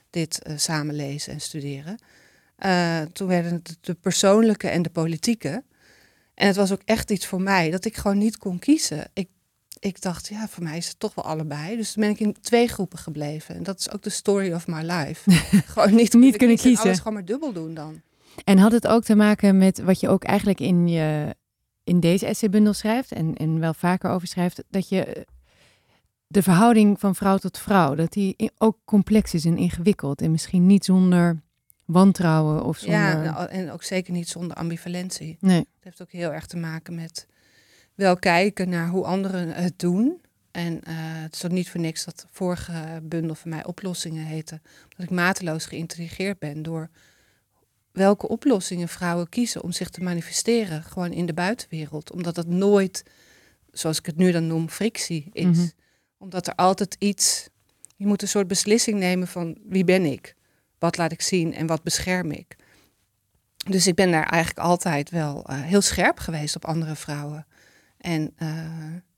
dit 0.10 0.42
eh, 0.42 0.54
samen 0.58 0.96
lezen 0.96 1.34
en 1.34 1.42
studeren. 1.42 1.98
Eh, 2.56 3.02
toen 3.02 3.28
werden 3.28 3.52
het 3.54 3.78
de 3.82 3.94
persoonlijke 3.94 4.68
en 4.68 4.82
de 4.82 4.90
politieke. 4.90 5.64
En 6.34 6.48
het 6.48 6.56
was 6.56 6.72
ook 6.72 6.82
echt 6.86 7.12
iets 7.12 7.26
voor 7.26 7.42
mij 7.42 7.72
dat 7.72 7.86
ik 7.86 7.98
gewoon 7.98 8.18
niet 8.18 8.38
kon 8.38 8.60
kiezen. 8.60 9.10
Ik, 9.14 9.28
ik 9.84 10.02
dacht, 10.02 10.28
ja, 10.28 10.48
voor 10.48 10.64
mij 10.64 10.78
is 10.78 10.88
het 10.88 11.00
toch 11.00 11.16
wel 11.16 11.26
allebei. 11.26 11.76
Dus 11.76 11.92
toen 11.92 12.04
ben 12.04 12.12
ik 12.12 12.20
in 12.20 12.36
twee 12.42 12.68
groepen 12.68 13.00
gebleven. 13.00 13.56
En 13.56 13.64
dat 13.64 13.80
is 13.80 13.92
ook 13.92 14.02
de 14.02 14.10
story 14.10 14.54
of 14.54 14.68
my 14.68 14.82
life. 14.82 15.32
gewoon 15.74 15.96
niet, 15.96 16.14
Niet 16.14 16.38
kunnen 16.38 16.56
en 16.56 16.62
kiezen. 16.62 16.84
Alles 16.86 16.98
gewoon 16.98 17.14
maar 17.14 17.26
dubbel 17.26 17.54
doen 17.54 17.74
dan. 17.74 18.02
En 18.44 18.58
had 18.58 18.72
het 18.72 18.88
ook 18.88 19.04
te 19.04 19.16
maken 19.16 19.58
met 19.58 19.80
wat 19.80 20.00
je 20.00 20.10
ook 20.10 20.24
eigenlijk 20.24 20.60
in, 20.60 20.88
je, 20.88 21.36
in 21.84 22.00
deze 22.00 22.26
essaybundel 22.26 22.74
schrijft 22.74 23.12
en, 23.12 23.36
en 23.36 23.60
wel 23.60 23.74
vaker 23.74 24.10
over 24.10 24.28
schrijft, 24.28 24.64
dat 24.70 24.90
je 24.90 25.26
de 26.28 26.44
verhouding 26.44 27.00
van 27.00 27.16
vrouw 27.16 27.38
tot 27.38 27.58
vrouw, 27.58 27.96
dat 27.96 28.12
die 28.12 28.52
ook 28.58 28.78
complex 28.86 29.34
is 29.34 29.46
en 29.46 29.58
ingewikkeld 29.58 30.22
en 30.22 30.32
misschien 30.32 30.66
niet 30.66 30.86
zonder 30.86 31.42
wantrouwen 31.86 32.64
of 32.64 32.78
zonder... 32.78 33.00
Ja, 33.00 33.22
nou, 33.22 33.50
en 33.50 33.72
ook 33.72 33.84
zeker 33.84 34.14
niet 34.14 34.30
zonder 34.30 34.58
ambivalentie. 34.58 35.38
Nee, 35.40 35.58
Het 35.58 35.84
heeft 35.84 36.02
ook 36.02 36.12
heel 36.12 36.34
erg 36.34 36.46
te 36.46 36.58
maken 36.58 36.96
met 36.96 37.28
wel 37.96 38.18
kijken 38.18 38.70
naar 38.70 38.88
hoe 38.90 39.06
anderen 39.06 39.50
het 39.50 39.80
doen. 39.80 40.22
En 40.52 40.84
eh, 40.84 40.94
het 40.98 41.36
is 41.36 41.46
ook 41.46 41.52
niet 41.52 41.70
voor 41.70 41.80
niks 41.80 42.06
dat 42.06 42.20
de 42.20 42.26
vorige 42.32 43.00
bundel 43.04 43.36
van 43.36 43.50
mij 43.50 43.66
oplossingen 43.66 44.26
heette. 44.26 44.62
Dat 44.90 45.06
ik 45.06 45.10
mateloos 45.10 45.66
geïntrigeerd 45.66 46.40
ben 46.40 46.64
door 46.64 46.90
welke 47.94 48.28
oplossingen 48.28 48.88
vrouwen 48.88 49.30
kiezen 49.30 49.64
om 49.64 49.72
zich 49.72 49.90
te 49.90 50.04
manifesteren. 50.04 50.84
Gewoon 50.84 51.12
in 51.12 51.26
de 51.26 51.34
buitenwereld. 51.34 52.12
Omdat 52.12 52.36
het 52.36 52.48
nooit, 52.48 53.04
zoals 53.72 54.00
ik 54.00 54.06
het 54.06 54.18
nu 54.18 54.32
dan 54.32 54.48
noem, 54.48 54.70
frictie 54.70 55.30
is. 55.32 55.58
Mhm. 55.58 55.68
Omdat 56.18 56.48
er 56.48 56.56
altijd 56.56 56.96
iets, 57.00 57.50
je 57.96 58.06
moet 58.06 58.22
een 58.22 58.28
soort 58.28 58.48
beslissing 58.48 59.00
nemen 59.00 59.28
van 59.28 59.58
wie 59.64 59.84
ben 59.84 60.06
ik? 60.06 60.36
Wat 60.80 60.98
laat 60.98 61.12
ik 61.12 61.22
zien 61.22 61.54
en 61.54 61.68
wat 61.68 61.84
bescherm 61.84 62.32
ik? 62.32 62.56
Dus 63.70 63.88
ik 63.88 63.96
ben 63.96 64.12
daar 64.12 64.30
eigenlijk 64.30 64.68
altijd 64.68 65.10
wel 65.10 65.46
eh, 65.46 65.62
heel 65.62 65.82
scherp 65.82 66.20
geweest 66.20 66.56
op 66.56 66.66
andere 66.66 66.96
vrouwen. 66.96 67.46
En 68.03 68.31
eh, 68.36 68.50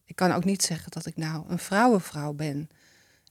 ik 0.05 0.15
kan 0.15 0.31
ook 0.31 0.43
niet 0.45 0.63
zeggen 0.63 0.91
dat 0.91 1.05
ik 1.05 1.17
nou 1.17 1.43
een 1.47 1.59
vrouwenvrouw 1.59 2.33
ben. 2.33 2.69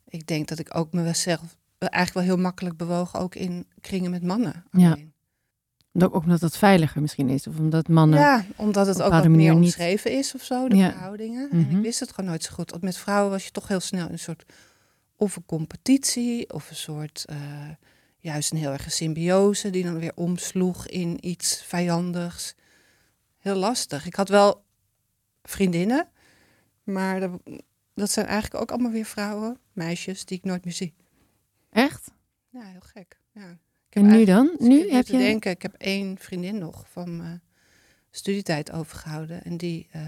Ik 0.09 0.27
denk 0.27 0.49
dat 0.49 0.59
ik 0.59 0.77
ook 0.77 0.93
mezelf 0.93 1.57
eh, 1.79 1.89
eigenlijk 1.91 2.27
wel 2.27 2.35
heel 2.37 2.43
makkelijk 2.45 2.77
bewoog, 2.77 3.17
ook 3.17 3.35
in 3.35 3.67
kringen 3.81 4.11
met 4.11 4.23
mannen. 4.23 4.65
Ja. 4.73 4.93
alleen. 4.93 5.13
ook 5.99 6.15
omdat 6.15 6.41
het 6.41 6.57
veiliger 6.57 7.01
misschien 7.01 7.29
is 7.29 7.47
of 7.47 7.59
omdat 7.59 7.89
mannen... 7.89 8.19
Ja, 8.19 8.45
omdat 8.57 8.87
het 8.87 9.03
ook 9.03 9.11
wat 9.13 9.29
meer 9.29 9.55
niet- 9.55 9.65
omschreven 9.65 10.11
is 10.13 10.35
of 10.35 10.43
zo, 10.43 10.69
de 10.69 10.77
Ja. 10.77 10.91
verhoudingen. 10.91 11.51
En 11.51 11.59
Mhm. 11.59 11.77
ik 11.77 11.83
wist 11.83 12.01
het 12.01 12.11
gewoon 12.13 12.31
nooit 12.31 12.43
zo 12.43 12.53
goed. 12.55 12.71
Want 12.71 12.83
met 12.83 12.97
vrouwen 12.97 13.31
was 13.31 13.45
je 13.45 13.51
toch 13.51 13.69
heel 13.69 13.81
snel 13.81 14.11
een 14.11 14.19
soort 14.19 14.45
of 15.17 15.37
een 15.37 15.47
competitie 15.47 16.53
of 16.53 16.71
een 16.71 16.77
soort 16.77 17.25
eh, 17.29 17.37
juist 18.19 18.53
een 18.53 18.59
heel 18.59 18.73
erg 18.73 18.93
symbiose 18.93 19.71
die 19.71 19.85
dan 19.85 19.99
weer 19.99 20.13
omsloeg 20.15 20.87
in 20.89 21.27
iets 21.27 21.63
vijandigs. 21.63 22.55
Heel 23.39 23.55
lastig. 23.57 24.07
Ik 24.07 24.15
had 24.15 24.29
wel 24.29 24.64
vriendinnen, 25.49 26.09
maar 26.83 27.21
dat, 27.21 27.41
dat 27.95 28.11
zijn 28.11 28.27
eigenlijk 28.27 28.63
ook 28.63 28.71
allemaal 28.71 28.93
weer 28.93 29.05
vrouwen, 29.05 29.59
meisjes 29.73 30.25
die 30.25 30.39
ik 30.39 30.45
nooit 30.45 30.65
meer 30.65 30.75
zie. 30.75 30.95
Echt? 31.71 32.11
Ja, 32.51 32.63
heel 32.65 32.81
gek. 32.81 33.19
Ja. 33.33 33.59
En 33.91 34.07
nu 34.07 34.25
dan? 34.25 34.55
Nu 34.59 34.91
heb 34.91 35.07
je... 35.07 35.17
denken, 35.19 35.51
ik 35.51 35.63
heb 35.63 35.75
één 35.79 36.19
vriendin 36.19 36.59
nog 36.59 36.85
van 36.89 37.17
mijn 37.17 37.43
studietijd 38.11 38.73
overgehouden. 38.73 39.45
En 39.45 39.57
die, 39.57 39.87
eh, 39.91 40.03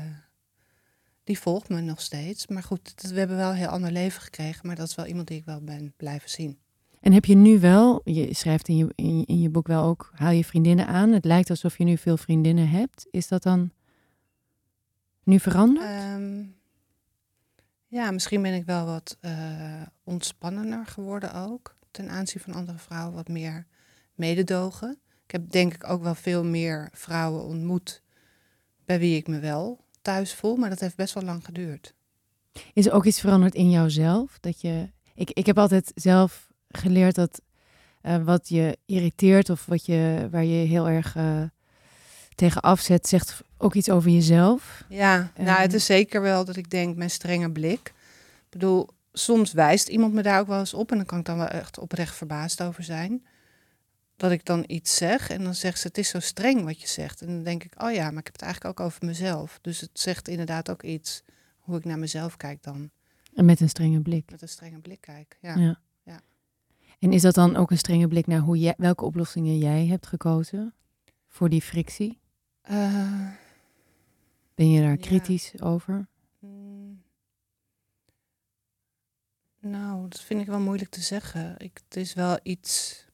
die 1.25 1.39
volgt 1.39 1.69
me 1.69 1.81
nog 1.81 2.01
steeds. 2.01 2.47
Maar 2.47 2.63
goed, 2.63 3.03
dat- 3.03 3.11
we 3.11 3.19
hebben 3.19 3.37
wel 3.37 3.51
een 3.51 3.57
heel 3.57 3.67
ander 3.69 3.93
leven 3.93 4.23
gekregen. 4.23 4.67
Maar 4.67 4.77
dat 4.77 4.89
is 4.89 4.95
wel 4.95 5.07
iemand 5.07 5.29
die 5.29 5.39
ik 5.39 5.45
wel 5.45 5.61
ben 5.61 5.93
blijven 5.97 6.31
zien. 6.31 6.59
En 7.01 7.13
heb 7.13 7.25
je 7.25 7.35
nu 7.35 7.61
wel, 7.61 8.01
je 8.05 8.35
schrijft 8.35 8.69
in 8.69 8.77
je, 8.77 8.93
in, 8.95 9.19
je- 9.19 9.27
in 9.27 9.41
je 9.41 9.49
boek 9.51 9.67
wel 9.67 9.83
ook, 9.85 10.11
haal 10.15 10.31
je 10.33 10.45
vriendinnen 10.45 10.87
aan. 10.87 11.13
Het 11.13 11.25
lijkt 11.25 11.51
alsof 11.51 11.79
je 11.79 11.85
nu 11.85 11.97
veel 11.97 12.17
vriendinnen 12.17 12.69
hebt. 12.69 13.07
Is 13.11 13.29
dat 13.29 13.43
dan 13.43 13.71
nu 15.27 15.41
veranderd? 15.41 15.87
Ehm, 15.87 16.45
Ja, 17.89 18.11
misschien 18.11 18.43
ben 18.43 18.55
ik 18.55 18.65
wel 18.65 18.87
wat 18.87 19.19
ontspannender 20.05 20.87
geworden 20.87 21.35
ook. 21.35 21.77
Ten 21.91 22.11
aanzien 22.11 22.41
van 22.41 22.55
andere 22.55 22.79
vrouwen 22.79 23.15
wat 23.15 23.29
meer 23.29 23.67
mededogen. 24.15 24.99
Ik 25.25 25.31
heb 25.31 25.51
denk 25.51 25.75
ik 25.75 25.89
ook 25.89 26.03
wel 26.03 26.15
veel 26.15 26.45
meer 26.45 26.89
vrouwen 26.93 27.45
ontmoet 27.45 28.03
bij 28.85 28.99
wie 28.99 29.17
ik 29.17 29.29
me 29.29 29.39
wel 29.39 29.81
thuis 30.03 30.35
voel. 30.35 30.57
Maar 30.57 30.69
dat 30.71 30.81
heeft 30.81 30.97
best 30.97 31.15
wel 31.15 31.23
lang 31.23 31.45
geduurd. 31.45 31.95
Is 32.73 32.87
er 32.87 32.93
ook 32.93 33.05
iets 33.05 33.21
veranderd 33.21 33.55
in 33.55 33.71
jouzelf? 33.71 34.39
Dat 34.41 34.61
je, 34.61 34.91
ik, 35.15 35.31
ik 35.31 35.47
heb 35.47 35.59
altijd 35.59 35.93
zelf 35.95 36.49
geleerd 36.69 37.15
dat 37.15 37.41
eh, 38.01 38.25
wat 38.25 38.49
je 38.49 38.79
irriteert 38.87 39.51
of 39.51 39.67
wat 39.67 39.87
je, 39.87 40.29
waar 40.31 40.45
je 40.45 40.67
heel 40.67 40.89
erg 40.89 41.17
eh, 41.17 41.43
tegen 42.37 42.61
afzet, 42.61 43.09
zegt 43.09 43.43
ook 43.59 43.75
iets 43.75 43.91
over 43.91 44.11
jezelf. 44.11 44.85
Ja, 44.89 45.33
nou 45.37 45.49
het 45.59 45.67
Ehm. 45.67 45.77
is 45.77 45.85
zeker 45.85 46.21
wel 46.23 46.45
dat 46.45 46.57
ik 46.57 46.71
denk 46.71 46.97
mijn 46.97 47.11
strenge 47.11 47.51
blik. 47.53 47.87
Ik 48.45 48.51
bedoel, 48.51 48.89
soms 49.13 49.53
wijst 49.53 49.89
iemand 49.89 50.13
me 50.13 50.23
daar 50.23 50.41
ook 50.41 50.47
wel 50.47 50.59
eens 50.59 50.75
op. 50.75 50.91
En 50.91 50.97
dan 50.97 51.07
kan 51.07 51.19
ik 51.19 51.25
dan 51.25 51.37
wel 51.39 51.47
echt 51.49 51.79
oprecht 51.79 52.15
verbaasd 52.17 52.63
over 52.63 52.83
zijn. 52.83 53.27
Dat 54.17 54.31
ik 54.31 54.45
dan 54.45 54.65
iets 54.67 54.95
zeg 54.97 55.31
en 55.31 55.45
dan 55.45 55.55
zegt 55.55 55.81
ze, 55.81 55.87
het 55.87 55.99
is 55.99 56.09
zo 56.09 56.21
streng 56.21 56.65
wat 56.65 56.81
je 56.81 56.89
zegt. 56.89 57.21
En 57.21 57.27
dan 57.27 57.43
denk 57.43 57.65
ik, 57.65 57.83
oh 57.83 57.93
ja, 57.93 58.11
maar 58.11 58.19
ik 58.19 58.25
heb 58.25 58.33
het 58.33 58.43
eigenlijk 58.43 58.81
ook 58.81 58.87
over 58.87 59.05
mezelf. 59.07 59.59
Dus 59.63 59.81
het 59.81 59.91
zegt 59.93 60.29
inderdaad 60.29 60.71
ook 60.71 60.83
iets 60.83 61.23
hoe 61.59 61.77
ik 61.77 61.85
naar 61.85 61.99
mezelf 61.99 62.37
kijk 62.37 62.63
dan. 62.63 62.91
En 63.35 63.45
met 63.45 63.61
een 63.61 63.69
strenge 63.69 64.01
blik. 64.01 64.31
Met 64.31 64.43
een 64.43 64.49
strenge 64.49 64.79
blik 64.79 65.01
kijk. 65.01 65.39
Ja. 65.41 65.55
Ja. 65.57 65.79
Ja. 66.03 66.21
En 66.99 67.13
is 67.13 67.23
dat 67.23 67.35
dan 67.35 67.57
ook 67.57 67.71
een 67.71 67.79
strenge 67.79 68.09
blik 68.09 68.27
naar 68.27 68.41
hoe 68.41 68.59
jij, 68.59 68.75
welke 68.77 69.05
oplossingen 69.05 69.59
jij 69.59 69.87
hebt 69.87 70.07
gekozen 70.07 70.75
voor 71.29 71.49
die 71.49 71.63
frictie? 71.63 72.19
Eh, 72.67 73.29
Ben 74.55 74.71
je 74.71 74.81
daar 74.81 74.91
Ja. 74.91 74.97
kritisch 74.97 75.61
over? 75.61 76.07
mm, 76.39 77.03
nou, 79.61 80.09
dat 80.09 80.21
vind 80.21 80.41
ik 80.41 80.47
wel 80.47 80.61
moeilijk 80.61 80.91
te 80.91 81.01
zeggen. 81.01 81.55
Ik, 81.59 81.81
het 81.89 81.97
is 81.97 82.15
wel 82.15 82.39
iets. 82.43 83.05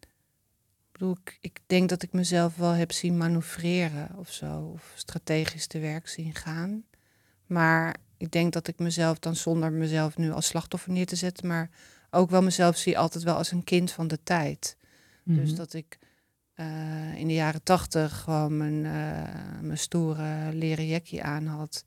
Ik 0.00 1.02
bedoel, 1.02 1.16
ik, 1.24 1.38
ik 1.40 1.60
denk 1.66 1.88
dat 1.88 2.02
ik 2.02 2.12
mezelf 2.12 2.56
wel 2.56 2.70
heb 2.70 2.92
zien 2.92 3.16
manoeuvreren 3.16 4.16
of 4.18 4.32
zo. 4.32 4.60
Of 4.74 4.92
strategisch 4.96 5.66
te 5.66 5.78
werk 5.78 6.08
zien 6.08 6.34
gaan. 6.34 6.84
Maar 7.46 7.96
ik 8.16 8.30
denk 8.30 8.52
dat 8.52 8.68
ik 8.68 8.78
mezelf 8.78 9.18
dan 9.18 9.36
zonder 9.36 9.72
mezelf 9.72 10.16
nu 10.16 10.30
als 10.32 10.46
slachtoffer 10.46 10.92
neer 10.92 11.06
te 11.06 11.16
zetten, 11.16 11.46
maar 11.46 11.70
ook 12.10 12.30
wel 12.30 12.42
mezelf 12.42 12.76
zie 12.76 12.98
altijd 12.98 13.24
wel 13.24 13.36
als 13.36 13.50
een 13.50 13.64
kind 13.64 13.90
van 13.92 14.08
de 14.08 14.22
tijd. 14.22 14.76
Dus 15.24 15.48
Mhm. 15.48 15.56
dat 15.56 15.72
ik 15.72 15.98
eh, 16.56 17.14
in 17.16 17.26
de 17.26 17.34
jaren 17.34 17.62
tachtig 17.62 18.20
gewoon 18.20 18.56
mijn, 18.56 18.84
eh, 18.84 19.60
mijn 19.60 19.78
stoere 19.78 20.52
leren 20.52 20.86
jackie 20.86 21.22
aan 21.22 21.46
had. 21.46 21.84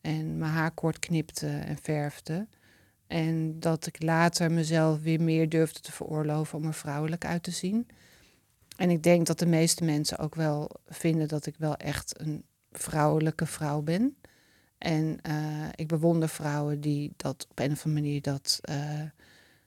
En 0.00 0.38
mijn 0.38 0.52
haar 0.52 0.70
kort 0.70 0.98
knipte 0.98 1.48
en 1.48 1.78
verfde. 1.82 2.46
En 3.06 3.60
dat 3.60 3.86
ik 3.86 4.02
later 4.02 4.52
mezelf 4.52 5.02
weer 5.02 5.20
meer 5.20 5.48
durfde 5.48 5.80
te 5.80 5.92
veroorloven 5.92 6.58
om 6.58 6.64
er 6.64 6.74
vrouwelijk 6.74 7.24
uit 7.24 7.42
te 7.42 7.50
zien. 7.50 7.86
En 8.76 8.90
ik 8.90 9.02
denk 9.02 9.26
dat 9.26 9.38
de 9.38 9.46
meeste 9.46 9.84
mensen 9.84 10.18
ook 10.18 10.34
wel 10.34 10.70
vinden 10.86 11.28
dat 11.28 11.46
ik 11.46 11.54
wel 11.58 11.76
echt 11.76 12.20
een 12.20 12.44
vrouwelijke 12.72 13.46
vrouw 13.46 13.82
ben. 13.82 14.16
En 14.78 15.18
eh, 15.22 15.68
ik 15.74 15.88
bewonder 15.88 16.28
vrouwen 16.28 16.80
die 16.80 17.12
dat 17.16 17.46
op 17.50 17.58
een 17.58 17.72
of 17.72 17.84
andere 17.84 18.02
manier 18.02 18.22
dat, 18.22 18.60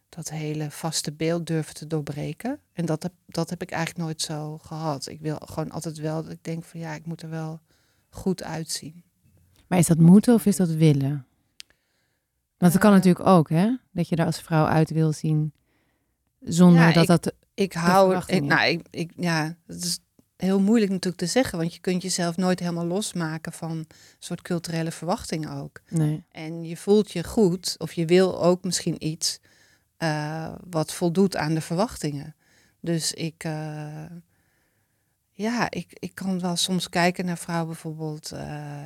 dat 0.10 0.30
hele 0.30 0.72
vaste 0.72 1.12
beeld 1.12 1.48
durven 1.48 1.74
te 1.74 1.88
doorbreken. 1.88 2.60
En 2.74 2.86
dat 2.86 3.04
heb, 3.04 3.14
dat 3.26 3.50
heb 3.50 3.62
ik 3.62 3.72
eigenlijk 3.72 4.06
nooit 4.06 4.22
zo 4.22 4.58
gehad. 4.58 5.08
Ik 5.08 5.20
wil 5.22 5.36
gewoon 5.46 5.72
altijd 5.72 5.98
wel 5.98 6.24
dat 6.24 6.32
ik 6.32 6.44
denk 6.44 6.64
van 6.64 6.80
ja, 6.80 6.94
ik 6.94 7.06
moet 7.06 7.22
er 7.22 7.30
wel 7.30 7.60
goed 8.10 8.44
uitzien. 8.44 9.04
Maar 9.68 9.80
is 9.80 9.88
dat 9.88 9.98
moeten 9.98 10.34
of 10.34 10.46
is 10.46 10.56
dat 10.56 10.70
willen? 10.70 11.26
Want 12.58 12.72
dat 12.72 12.82
kan 12.82 12.90
Eh, 12.92 12.98
natuurlijk 12.98 13.28
ook, 13.28 13.50
hè? 13.50 13.76
Dat 13.92 14.08
je 14.10 14.16
er 14.16 14.26
als 14.26 14.42
vrouw 14.42 14.66
uit 14.66 14.90
wil 14.90 15.14
zien 15.14 15.54
zonder 16.40 16.82
Ja, 16.82 16.92
dat 16.92 17.02
ik- 17.04 17.10
dat... 17.10 17.34
Ik 17.54 17.74
hou, 17.74 18.22
ik, 18.28 18.44
nou, 18.44 18.68
ik, 18.70 18.86
ik, 18.90 19.12
ja, 19.16 19.56
het 19.66 19.84
is 19.84 20.00
heel 20.36 20.60
moeilijk 20.60 20.92
natuurlijk 20.92 21.18
te 21.22 21.28
zeggen, 21.28 21.58
want 21.58 21.74
je 21.74 21.80
kunt 21.80 22.02
jezelf 22.02 22.38
nooit 22.38 22.60
helemaal 22.60 22.86
losmaken 22.86 23.52
van 23.54 23.72
een 23.72 23.88
soort 24.20 24.42
culturele 24.42 24.92
verwachtingen 24.92 25.52
ook. 25.52 25.82
Nee. 25.90 26.24
En 26.32 26.64
je 26.64 26.78
voelt 26.78 27.12
je 27.12 27.24
goed, 27.24 27.76
of 27.78 27.94
je 27.94 28.06
wil 28.06 28.44
ook 28.44 28.64
misschien 28.64 29.06
iets 29.08 29.40
eh, 30.00 30.54
wat 30.70 30.94
voldoet 30.94 31.36
aan 31.36 31.54
de 31.54 31.62
verwachtingen. 31.62 32.36
Dus 32.80 33.14
ik, 33.14 33.44
eh, 33.44 34.06
ja, 35.32 35.70
ik, 35.72 35.88
ik 35.94 36.16
kan 36.16 36.40
wel 36.40 36.56
soms 36.56 36.90
kijken 36.90 37.26
naar 37.26 37.38
vrouwen, 37.38 37.68
bijvoorbeeld 37.68 38.32
eh, 38.32 38.86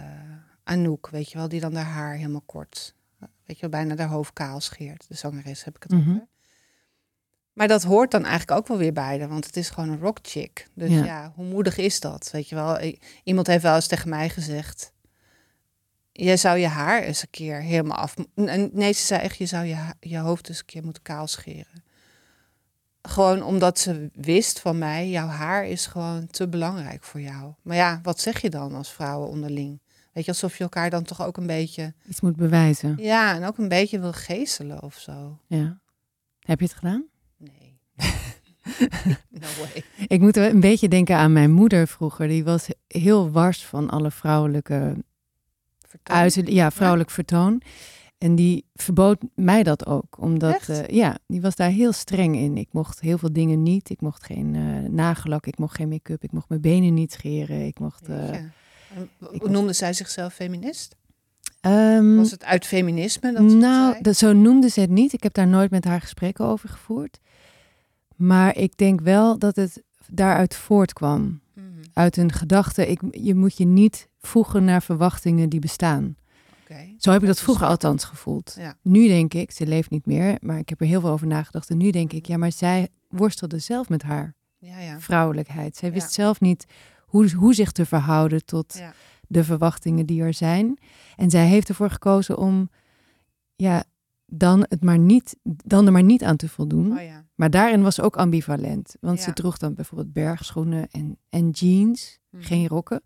Anouk, 0.64 1.10
weet 1.10 1.32
je 1.32 1.38
wel, 1.38 1.48
die 1.50 1.60
dan 1.60 1.76
haar 1.76 1.86
haar 1.86 2.14
helemaal 2.16 2.44
kort, 2.46 2.96
weet 3.20 3.56
je 3.60 3.62
wel, 3.62 3.70
bijna 3.70 3.96
haar 3.98 4.08
hoofd 4.08 4.34
kaal 4.34 4.60
scheert. 4.62 5.06
De 5.08 5.16
zangeres 5.16 5.64
heb 5.64 5.76
ik 5.76 5.84
het 5.84 5.92
Mhm. 5.92 6.10
over. 6.10 6.28
Maar 7.54 7.68
dat 7.68 7.84
hoort 7.84 8.12
dan 8.12 8.22
eigenlijk 8.26 8.60
ook 8.60 8.68
wel 8.68 8.78
weer 8.78 8.94
bij 8.94 9.20
haar, 9.20 9.30
want 9.30 9.46
het 9.46 9.58
is 9.58 9.70
gewoon 9.70 9.90
een 9.90 10.00
rock 10.00 10.18
chick. 10.22 10.68
Dus 10.74 10.90
Ja. 10.90 11.04
ja. 11.06 11.32
hoe 11.36 11.46
moedig 11.46 11.78
is 11.78 12.00
dat? 12.00 12.32
Weet 12.32 12.50
je 12.50 12.56
wel, 12.56 12.94
iemand 13.24 13.48
heeft 13.48 13.64
wel 13.64 13.76
eens 13.76 13.88
tegen 13.88 14.10
mij 14.10 14.30
gezegd, 14.30 14.93
jij 16.14 16.38
zou 16.38 16.58
je 16.58 16.68
haar 16.68 17.02
eens 17.02 17.22
een 17.22 17.30
keer 17.30 17.62
helemaal 17.62 17.98
af... 17.98 18.16
Nee, 18.72 18.92
ze 18.92 19.06
zei 19.06 19.22
echt, 19.22 19.38
je 19.38 19.46
zou 19.46 19.66
je, 19.66 19.78
je 20.00 20.18
hoofd 20.18 20.50
eens 20.50 20.60
een 20.60 20.66
keer 20.66 20.84
moeten 20.84 21.04
kaal 21.04 21.28
scheren. 21.28 21.84
Gewoon 23.02 23.44
omdat 23.44 23.80
ze 23.80 24.10
wist 24.14 24.60
van 24.60 24.78
mij, 24.78 25.10
jouw 25.10 25.28
haar 25.28 25.66
is 25.66 25.86
gewoon 25.86 26.28
te 26.28 26.48
belangrijk 26.48 27.04
voor 27.04 27.22
jou. 27.22 27.54
Maar 27.62 27.76
ja, 27.76 28.00
wat 28.04 28.20
zeg 28.20 28.42
je 28.42 28.50
dan 28.50 28.74
als 28.74 28.92
vrouwen 28.92 29.30
onderling? 29.30 29.82
Weet 30.14 30.26
je, 30.26 30.32
alsof 30.32 30.58
je 30.58 30.64
elkaar 30.64 30.90
dan 30.90 31.04
toch 31.04 31.26
ook 31.26 31.38
een 31.38 31.48
beetje... 31.48 31.94
Iets 32.10 32.22
moet 32.22 32.36
bewijzen. 32.36 32.96
Ja, 32.98 33.36
en 33.36 33.46
ook 33.46 33.58
een 33.58 33.68
beetje 33.68 34.00
wil 34.00 34.14
geestelen 34.14 34.84
of 34.84 34.96
zo. 34.96 35.40
Ja. 35.48 35.80
Heb 36.40 36.60
je 36.60 36.66
het 36.66 36.76
gedaan? 36.76 37.06
Nee. 37.38 37.80
no 39.30 39.48
way. 39.60 39.84
Ik 40.08 40.20
moet 40.20 40.38
een 40.38 40.60
beetje 40.60 40.88
denken 40.88 41.16
aan 41.16 41.34
mijn 41.34 41.52
moeder 41.52 41.88
vroeger. 41.88 42.28
Die 42.28 42.44
was 42.44 42.68
heel 42.88 43.32
wars 43.32 43.66
van 43.66 43.90
alle 43.90 44.12
vrouwelijke 44.12 45.04
Uit, 46.04 46.42
ja, 46.46 46.72
vrouwelijk 46.72 47.10
vertoon. 47.10 47.62
En 48.18 48.36
die 48.36 48.66
verbood 48.76 49.18
mij 49.36 49.64
dat 49.64 49.86
ook. 49.86 50.18
Omdat, 50.20 50.70
eh, 50.70 50.88
ja, 50.88 51.18
die 51.28 51.42
was 51.42 51.56
daar 51.56 51.70
heel 51.70 51.92
streng 51.92 52.36
in. 52.36 52.58
Ik 52.58 52.68
mocht 52.72 53.00
heel 53.00 53.18
veel 53.18 53.34
dingen 53.34 53.64
niet. 53.64 53.90
Ik 53.90 54.02
mocht 54.02 54.24
geen 54.24 54.56
eh 54.56 54.90
nagellak, 54.90 55.46
ik 55.46 55.58
mocht 55.58 55.76
geen 55.76 55.90
make-up, 55.90 56.24
ik 56.24 56.32
mocht 56.32 56.50
mijn 56.50 56.62
benen 56.62 56.94
niet 56.94 57.12
scheren. 57.12 57.66
Ik 57.66 57.80
mocht... 57.80 58.08
eh, 58.08 58.30
w- 59.18 59.34
ik 59.34 59.50
noemde 59.50 59.74
zij 59.74 59.94
zichzelf 59.94 60.34
feminist? 60.34 60.96
ehm, 61.62 62.16
Was 62.16 62.32
het 62.32 62.44
uit 62.44 62.66
feminisme 62.66 63.34
dat 63.34 63.42
nou, 63.42 63.96
dat, 64.02 64.16
zo 64.18 64.34
noemde 64.34 64.70
ze 64.70 64.80
het 64.80 64.90
niet. 64.90 65.14
Ik 65.14 65.24
heb 65.24 65.34
daar 65.34 65.48
nooit 65.48 65.72
met 65.72 65.86
haar 65.86 66.02
gesprekken 66.02 66.46
over 66.46 66.70
gevoerd. 66.70 67.20
Maar 68.16 68.58
ik 68.58 68.78
denk 68.78 69.02
wel 69.02 69.40
dat 69.40 69.56
het 69.56 69.84
daaruit 70.08 70.56
voortkwam. 70.56 71.42
Mhm, 71.54 71.66
Uit 71.94 72.18
een 72.18 72.32
gedachte, 72.32 72.88
ik, 72.88 73.02
je 73.12 73.36
moet 73.36 73.58
je 73.58 73.66
niet 73.66 74.08
voegen 74.20 74.64
naar 74.64 74.82
verwachtingen 74.82 75.50
die 75.50 75.60
bestaan. 75.60 76.16
Oké. 76.62 76.94
Zo 76.98 77.12
heb 77.12 77.22
ik 77.22 77.28
dat 77.28 77.36
is 77.36 77.42
vroeger 77.42 77.68
althans 77.68 78.04
gevoeld. 78.04 78.56
Ja. 78.58 78.76
Nu 78.82 79.08
denk 79.08 79.34
ik, 79.34 79.52
ze 79.52 79.66
leeft 79.68 79.90
niet 79.90 80.06
meer, 80.06 80.38
maar 80.42 80.58
ik 80.58 80.70
heb 80.70 80.82
er 80.82 80.88
heel 80.88 81.02
veel 81.02 81.10
over 81.10 81.28
nagedacht. 81.28 81.70
En 81.70 81.78
nu 81.78 81.92
denk 81.92 82.14
ik, 82.14 82.26
ja, 82.26 82.38
maar 82.38 82.52
zij 82.52 82.88
worstelde 83.10 83.60
zelf 83.60 83.90
met 83.90 84.02
haar 84.04 84.36
Ja, 84.58 84.80
ja. 84.80 85.00
vrouwelijkheid. 85.00 85.76
Zij 85.78 85.92
wist 85.92 86.12
zelf 86.12 86.40
niet 86.42 86.66
hoe, 87.06 87.32
hoe 87.34 87.54
zich 87.54 87.72
te 87.72 87.86
verhouden 87.86 88.46
tot 88.46 88.82
de 89.28 89.44
verwachtingen 89.44 90.06
die 90.06 90.22
er 90.22 90.34
zijn. 90.34 90.78
En 91.16 91.30
zij 91.30 91.46
heeft 91.46 91.70
ervoor 91.70 91.90
gekozen 91.90 92.38
om, 92.38 92.70
ja, 93.56 93.84
dan, 94.36 94.66
het 94.70 94.84
maar 94.84 94.98
niet, 95.00 95.36
dan 95.44 95.86
er 95.86 95.92
maar 95.92 96.04
niet 96.04 96.24
aan 96.24 96.36
te 96.36 96.50
voldoen. 96.50 96.92
Oh 96.98 97.02
ja. 97.04 97.26
Maar 97.36 97.50
daarin 97.50 97.82
was 97.84 97.96
ze 97.96 98.02
ook 98.02 98.16
ambivalent. 98.16 98.96
Want 99.02 99.18
Ja. 99.18 99.24
ze 99.24 99.34
droeg 99.34 99.58
dan 99.58 99.74
bijvoorbeeld 99.74 100.14
bergschoenen 100.14 100.88
en, 100.92 101.18
en 101.30 101.50
jeans, 101.50 102.20
Mhm. 102.30 102.44
geen 102.44 102.68
rokken. 102.68 103.04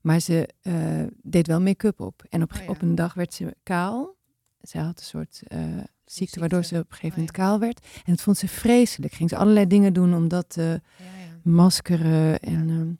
Maar 0.00 0.20
ze 0.20 0.48
eh, 0.62 0.74
deed 1.22 1.46
wel 1.46 1.60
make-up 1.60 2.00
op. 2.00 2.22
En 2.28 2.42
op, 2.42 2.52
Oh 2.52 2.60
ja. 2.62 2.66
op 2.68 2.82
een 2.82 2.94
dag 2.94 3.14
werd 3.14 3.34
ze 3.34 3.56
kaal. 3.62 4.16
Ze 4.62 4.78
had 4.78 4.98
een 4.98 5.04
soort 5.04 5.42
eh, 5.46 5.58
ziekte, 5.58 5.90
ziekte. 6.04 6.40
waardoor 6.40 6.64
ze 6.64 6.74
op 6.74 6.80
een 6.80 6.86
gegeven 6.96 7.08
Oh 7.10 7.16
moment 7.16 7.30
kaal 7.36 7.58
werd. 7.58 7.86
En 8.04 8.12
dat 8.12 8.20
vond 8.22 8.36
ze 8.38 8.48
vreselijk. 8.48 9.12
Ging 9.12 9.28
ze 9.28 9.36
allerlei 9.36 9.66
dingen 9.66 9.92
doen 9.92 10.14
om 10.14 10.28
dat 10.28 10.48
te 10.48 10.62
Ja, 10.62 11.04
ja. 11.04 11.50
maskeren. 11.50 12.40
En, 12.40 12.70
ehm, 12.70 12.92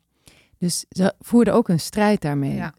dus 0.57 0.85
ze 0.89 1.13
voerde 1.19 1.51
ook 1.51 1.67
een 1.69 1.79
strijd 1.79 2.21
daarmee. 2.21 2.55
Ja. 2.55 2.73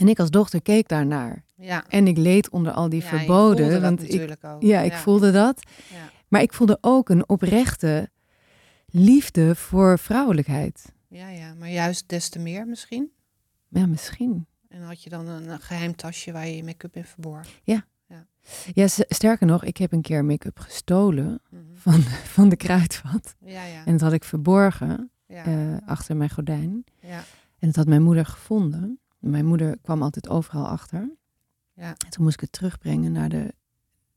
En 0.00 0.08
ik 0.08 0.18
als 0.18 0.30
dochter 0.30 0.62
keek 0.62 0.88
daarnaar. 0.88 1.44
Ja. 1.56 1.84
En 1.88 2.06
ik 2.06 2.16
leed 2.16 2.48
onder 2.50 2.72
al 2.72 2.88
die 2.88 3.02
Ja, 3.02 3.08
verboden. 3.08 3.80
want 3.82 4.14
ik, 4.14 4.36
ook. 4.44 4.62
ja, 4.62 4.80
ik 4.80 4.92
voelde 4.92 5.30
dat. 5.30 5.60
Ja. 5.92 6.10
Maar 6.28 6.42
ik 6.42 6.52
voelde 6.52 6.78
ook 6.80 7.08
een 7.08 7.28
oprechte 7.28 8.10
liefde 8.86 9.54
voor 9.54 9.98
vrouwelijkheid. 9.98 10.92
Ja, 11.08 11.28
ja, 11.28 11.54
maar 11.54 11.70
juist 11.70 12.08
des 12.08 12.28
te 12.28 12.38
meer 12.38 12.66
misschien. 12.66 13.10
Ja, 13.68 13.86
misschien. 13.86 14.46
En 14.68 14.82
had 14.82 15.02
je 15.02 15.10
dan 15.10 15.26
een, 15.28 15.60
geheim 15.60 15.96
tasje 15.96 16.32
waar 16.32 16.46
je 16.46 16.56
je 16.56 16.64
make-up 16.64 16.96
in 16.96 17.04
verborg. 17.04 17.60
Ja, 18.74 18.86
s- 18.88 19.04
sterker 19.08 19.46
nog, 19.46 19.64
ik 19.64 19.76
heb 19.76 19.92
een 19.92 20.02
keer 20.02 20.24
make-up 20.24 20.58
gestolen 20.58 21.40
Mhm. 21.50 21.62
van, 21.74 22.00
van 22.36 22.48
de 22.48 22.56
kruidvat. 22.56 23.34
Ja, 23.44 23.64
ja. 23.64 23.84
En 23.84 23.92
dat 23.92 24.00
had 24.00 24.12
ik 24.12 24.24
verborgen 24.24 25.10
ja. 25.26 25.44
eh, 25.44 25.88
achter 25.88 26.16
mijn 26.16 26.30
gordijn. 26.30 26.84
ja. 27.00 27.22
En 27.58 27.66
dat 27.66 27.76
had 27.76 27.86
mijn 27.86 28.02
moeder 28.02 28.26
gevonden. 28.26 29.00
Mijn 29.20 29.46
moeder 29.46 29.76
kwam 29.82 30.02
altijd 30.02 30.28
overal 30.28 30.66
achter. 30.66 31.10
Ja. 31.74 31.88
En 31.88 32.10
toen 32.10 32.22
moest 32.24 32.34
ik 32.34 32.40
het 32.40 32.52
terugbrengen 32.52 33.12
naar 33.12 33.28
de 33.28 33.54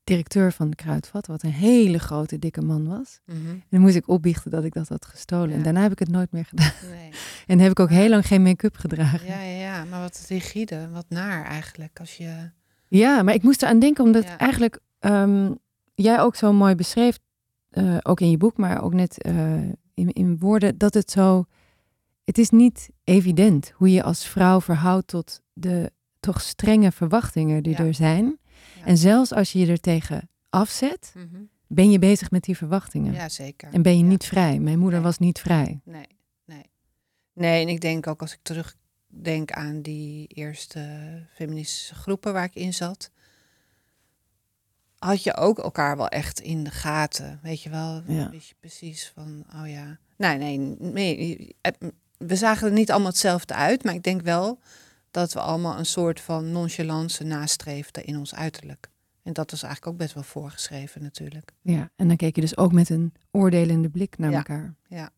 directeur 0.04 0.52
van 0.52 0.70
de 0.70 0.76
Kruidvat, 0.76 1.28
wat 1.28 1.44
een 1.44 1.52
hele 1.52 2.00
grote, 2.00 2.40
dikke 2.40 2.62
man 2.62 2.88
was. 2.88 3.20
Mhm. 3.26 3.38
En 3.50 3.64
dan 3.70 3.82
moest 3.82 3.96
ik 3.96 4.08
opbiechten 4.08 4.52
dat 4.52 4.64
ik 4.64 4.74
dat 4.74 4.88
had 4.90 5.06
gestolen. 5.06 5.50
Ja. 5.50 5.56
En 5.56 5.64
daarna 5.64 5.82
heb 5.82 5.92
ik 5.92 6.00
het 6.00 6.10
nooit 6.10 6.32
meer 6.32 6.46
gedaan. 6.46 6.72
Nee. 6.90 7.10
En 7.48 7.60
heb 7.60 7.72
ik 7.72 7.80
ook 7.80 7.90
heel 7.90 8.10
lang 8.10 8.28
geen 8.28 8.42
make-up 8.42 8.76
gedragen. 8.78 9.28
Ja, 9.28 9.42
ja, 9.42 9.58
ja, 9.60 9.84
maar 9.84 10.00
wat 10.00 10.26
rigide, 10.30 10.90
wat 10.90 11.06
naar 11.10 11.46
eigenlijk. 11.46 12.00
Als 12.00 12.18
je... 12.18 12.50
Ja, 12.88 13.24
maar 13.24 13.34
ik 13.34 13.44
moest 13.44 13.62
eraan 13.62 13.80
denken 13.80 14.04
omdat 14.04 14.24
Ja. 14.24 14.38
eigenlijk 14.38 14.80
ehm, 15.00 15.52
jij 15.96 16.20
ook 16.20 16.36
zo 16.36 16.54
mooi 16.54 16.76
beschreef, 16.76 17.20
eh, 17.70 17.98
ook 18.02 18.20
in 18.20 18.30
je 18.30 18.38
boek, 18.38 18.58
maar 18.58 18.82
ook 18.84 18.94
net 18.94 19.22
eh, 19.22 19.54
in, 19.94 20.12
in 20.14 20.38
woorden, 20.40 20.78
dat 20.78 20.94
het 20.94 21.12
zo, 21.12 21.46
het 22.24 22.38
is 22.38 22.50
niet 22.50 22.90
evident 23.04 23.72
hoe 23.76 23.92
je 23.92 24.04
als 24.04 24.26
vrouw 24.28 24.62
verhoudt 24.62 25.08
tot 25.08 25.42
de 25.54 25.92
toch 26.20 26.42
strenge 26.42 26.92
verwachtingen 26.92 27.64
die 27.64 27.72
Ja. 27.78 27.84
er 27.86 27.94
zijn. 27.94 28.38
Ja. 28.80 28.86
En 28.86 28.98
zelfs 28.98 29.34
als 29.34 29.52
je 29.52 29.60
je 29.60 29.68
er 29.68 29.80
tegen 29.80 30.30
afzet, 30.50 31.14
ben 31.68 31.92
je 31.92 32.00
bezig 32.00 32.32
met 32.32 32.44
die 32.44 32.58
verwachtingen. 32.58 33.14
Ja, 33.14 33.30
zeker. 33.30 33.74
En 33.74 33.82
ben 33.82 33.98
je 33.98 34.04
Ja. 34.04 34.10
niet 34.10 34.26
vrij. 34.26 34.60
Mijn 34.60 34.80
moeder 34.80 35.00
Nee. 35.00 35.08
was 35.08 35.18
niet 35.18 35.40
vrij. 35.40 35.82
Nee, 35.84 36.08
nee. 36.46 36.64
Nee, 37.34 37.62
en 37.62 37.68
ik 37.70 37.82
denk 37.82 38.08
ook 38.08 38.22
als 38.22 38.34
ik 38.34 38.40
terugdenk 38.42 39.52
aan 39.52 39.82
die 39.82 40.28
eerste 40.28 40.88
feministische 41.34 41.96
groepen 41.96 42.34
waar 42.34 42.44
ik 42.46 42.56
in 42.56 42.74
zat, 42.74 43.12
had 44.98 45.24
je 45.24 45.36
ook 45.36 45.60
elkaar 45.60 45.98
wel 45.98 46.08
echt 46.08 46.40
in 46.40 46.64
de 46.64 46.72
gaten. 46.72 47.40
Weet 47.44 47.62
je 47.62 47.70
wel, 47.70 48.02
Ja. 48.08 48.30
wist 48.30 48.48
je 48.48 48.56
precies 48.60 49.12
van, 49.16 49.46
oh 49.56 49.70
ja. 49.70 50.00
Nee, 50.18 50.38
nee, 50.38 50.58
nee, 50.80 51.56
we 52.28 52.36
zagen 52.36 52.68
er 52.68 52.74
niet 52.74 52.92
allemaal 52.92 53.10
hetzelfde 53.10 53.54
uit, 53.54 53.84
maar 53.84 53.94
ik 53.94 54.04
denk 54.04 54.22
wel 54.22 54.60
dat 55.12 55.34
we 55.34 55.40
allemaal 55.40 55.78
een 55.78 55.86
soort 55.86 56.20
van 56.20 56.52
nonchalance 56.52 57.24
nastreefden 57.24 58.06
in 58.06 58.18
ons 58.18 58.36
uiterlijk. 58.36 58.90
En 59.24 59.34
dat 59.34 59.52
was 59.52 59.64
eigenlijk 59.64 59.94
ook 59.94 60.00
best 60.00 60.14
wel 60.14 60.24
voorgeschreven 60.24 61.02
natuurlijk. 61.02 61.52
Ja, 61.62 61.90
en 61.96 62.08
dan 62.08 62.18
keek 62.18 62.36
je 62.36 62.42
dus 62.42 62.58
ook 62.58 62.72
met 62.72 62.90
een 62.90 63.14
oordelende 63.32 63.90
blik 63.90 64.18
naar 64.18 64.32
Ja. 64.32 64.38
elkaar. 64.38 64.74
Ja. 64.88 65.10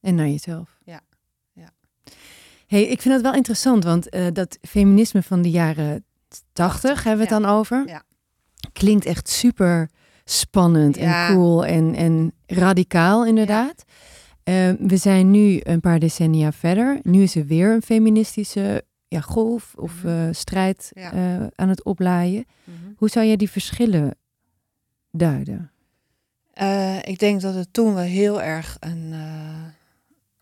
En 0.00 0.14
naar 0.14 0.28
jezelf. 0.28 0.78
Ja, 0.84 1.00
ja. 1.52 1.68
hey, 2.66 2.82
ik 2.82 3.00
vind 3.00 3.14
dat 3.14 3.22
wel 3.22 3.34
interessant, 3.34 3.84
want 3.84 4.08
eh, 4.08 4.26
dat 4.32 4.58
feminisme 4.62 5.22
van 5.22 5.42
de 5.42 5.50
jaren 5.50 6.04
80 6.52 7.02
hebben 7.04 7.26
we 7.26 7.32
het 7.34 7.42
ja. 7.42 7.48
dan 7.48 7.58
over. 7.58 7.88
Ja. 7.88 8.02
Klinkt 8.72 9.04
echt 9.04 9.28
super 9.28 9.90
spannend 10.24 10.96
Ja. 10.96 11.28
en 11.28 11.34
cool 11.34 11.64
en, 11.64 11.94
en 11.94 12.32
radicaal 12.46 13.26
inderdaad. 13.26 13.84
Eh, 14.46 14.70
we 14.78 14.96
zijn 14.96 15.30
nu 15.30 15.60
een 15.62 15.80
paar 15.80 15.98
decennia 15.98 16.52
verder. 16.52 16.98
Nu 17.02 17.22
is 17.22 17.34
er 17.34 17.46
weer 17.46 17.72
een 17.74 17.82
feministische 17.82 18.84
ja, 19.08 19.20
golf 19.20 19.74
of 19.76 20.02
Mhm. 20.02 20.06
eh, 20.08 20.28
strijd 20.32 20.90
Ja. 20.94 21.12
eh, 21.12 21.46
aan 21.54 21.68
het 21.68 21.82
oplaaien. 21.84 22.44
Hoe 22.96 23.08
zou 23.08 23.26
jij 23.26 23.36
die 23.36 23.50
verschillen 23.50 24.14
duiden? 25.10 25.70
Eh, 26.52 26.98
ik 27.02 27.18
denk 27.18 27.40
dat 27.40 27.54
het 27.54 27.72
toen 27.72 27.94
wel 27.94 28.02
heel 28.04 28.42
erg 28.42 28.76
een, 28.80 29.12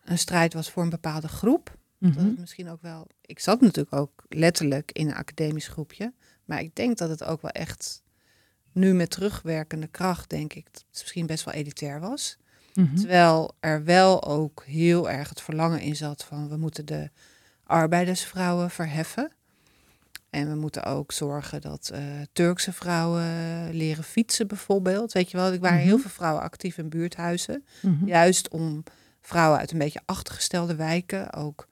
een 0.03 0.17
strijd 0.17 0.53
was 0.53 0.71
voor 0.71 0.83
een 0.83 0.89
bepaalde 0.89 1.27
groep. 1.27 1.77
Dat 1.99 2.13
Mhm. 2.15 2.25
het 2.25 2.39
misschien 2.39 2.69
ook 2.69 2.81
wel. 2.81 3.07
Ik 3.21 3.39
zat 3.39 3.61
natuurlijk 3.61 3.95
ook 3.95 4.25
letterlijk 4.29 4.91
in 4.91 5.07
een 5.07 5.15
academisch 5.15 5.67
groepje. 5.67 6.13
Maar 6.45 6.59
ik 6.61 6.75
denk 6.75 6.97
dat 6.97 7.09
het 7.09 7.23
ook 7.23 7.41
wel 7.41 7.51
echt. 7.51 8.03
Nu 8.71 8.93
met 8.93 9.09
terugwerkende 9.09 9.87
kracht, 9.87 10.29
denk 10.29 10.53
ik, 10.53 10.65
dat 10.65 10.83
het 10.87 10.99
misschien 10.99 11.25
best 11.25 11.43
wel 11.45 11.53
elitair 11.53 11.99
was. 11.99 12.37
Mhm. 12.75 12.95
Terwijl 12.95 13.55
er 13.59 13.83
wel 13.83 14.23
ook 14.23 14.63
heel 14.65 15.09
erg 15.09 15.29
het 15.29 15.41
verlangen 15.41 15.81
in 15.81 15.95
zat 15.95 16.23
van 16.23 16.49
we 16.49 16.57
moeten 16.57 16.85
de 16.85 17.09
arbeidersvrouwen 17.63 18.69
verheffen. 18.69 19.31
En 20.29 20.49
we 20.49 20.55
moeten 20.55 20.83
ook 20.83 21.11
zorgen 21.11 21.61
dat 21.61 21.89
eh, 21.93 22.01
Turkse 22.33 22.73
vrouwen 22.73 23.25
leren 23.73 24.03
fietsen 24.03 24.47
bijvoorbeeld. 24.47 25.11
Weet 25.11 25.31
je 25.31 25.37
wel, 25.37 25.51
er 25.51 25.59
waren 25.59 25.79
heel 25.79 25.91
Mhm. 25.93 26.01
veel 26.01 26.09
vrouwen 26.11 26.43
actief 26.43 26.77
in 26.77 26.89
buurthuizen. 26.89 27.65
Mhm. 27.81 28.05
Juist 28.05 28.49
om 28.49 28.83
vrouwen 29.21 29.59
uit 29.59 29.71
een 29.71 29.77
beetje 29.77 30.01
achtergestelde 30.05 30.75
wijken 30.75 31.33
ook 31.33 31.67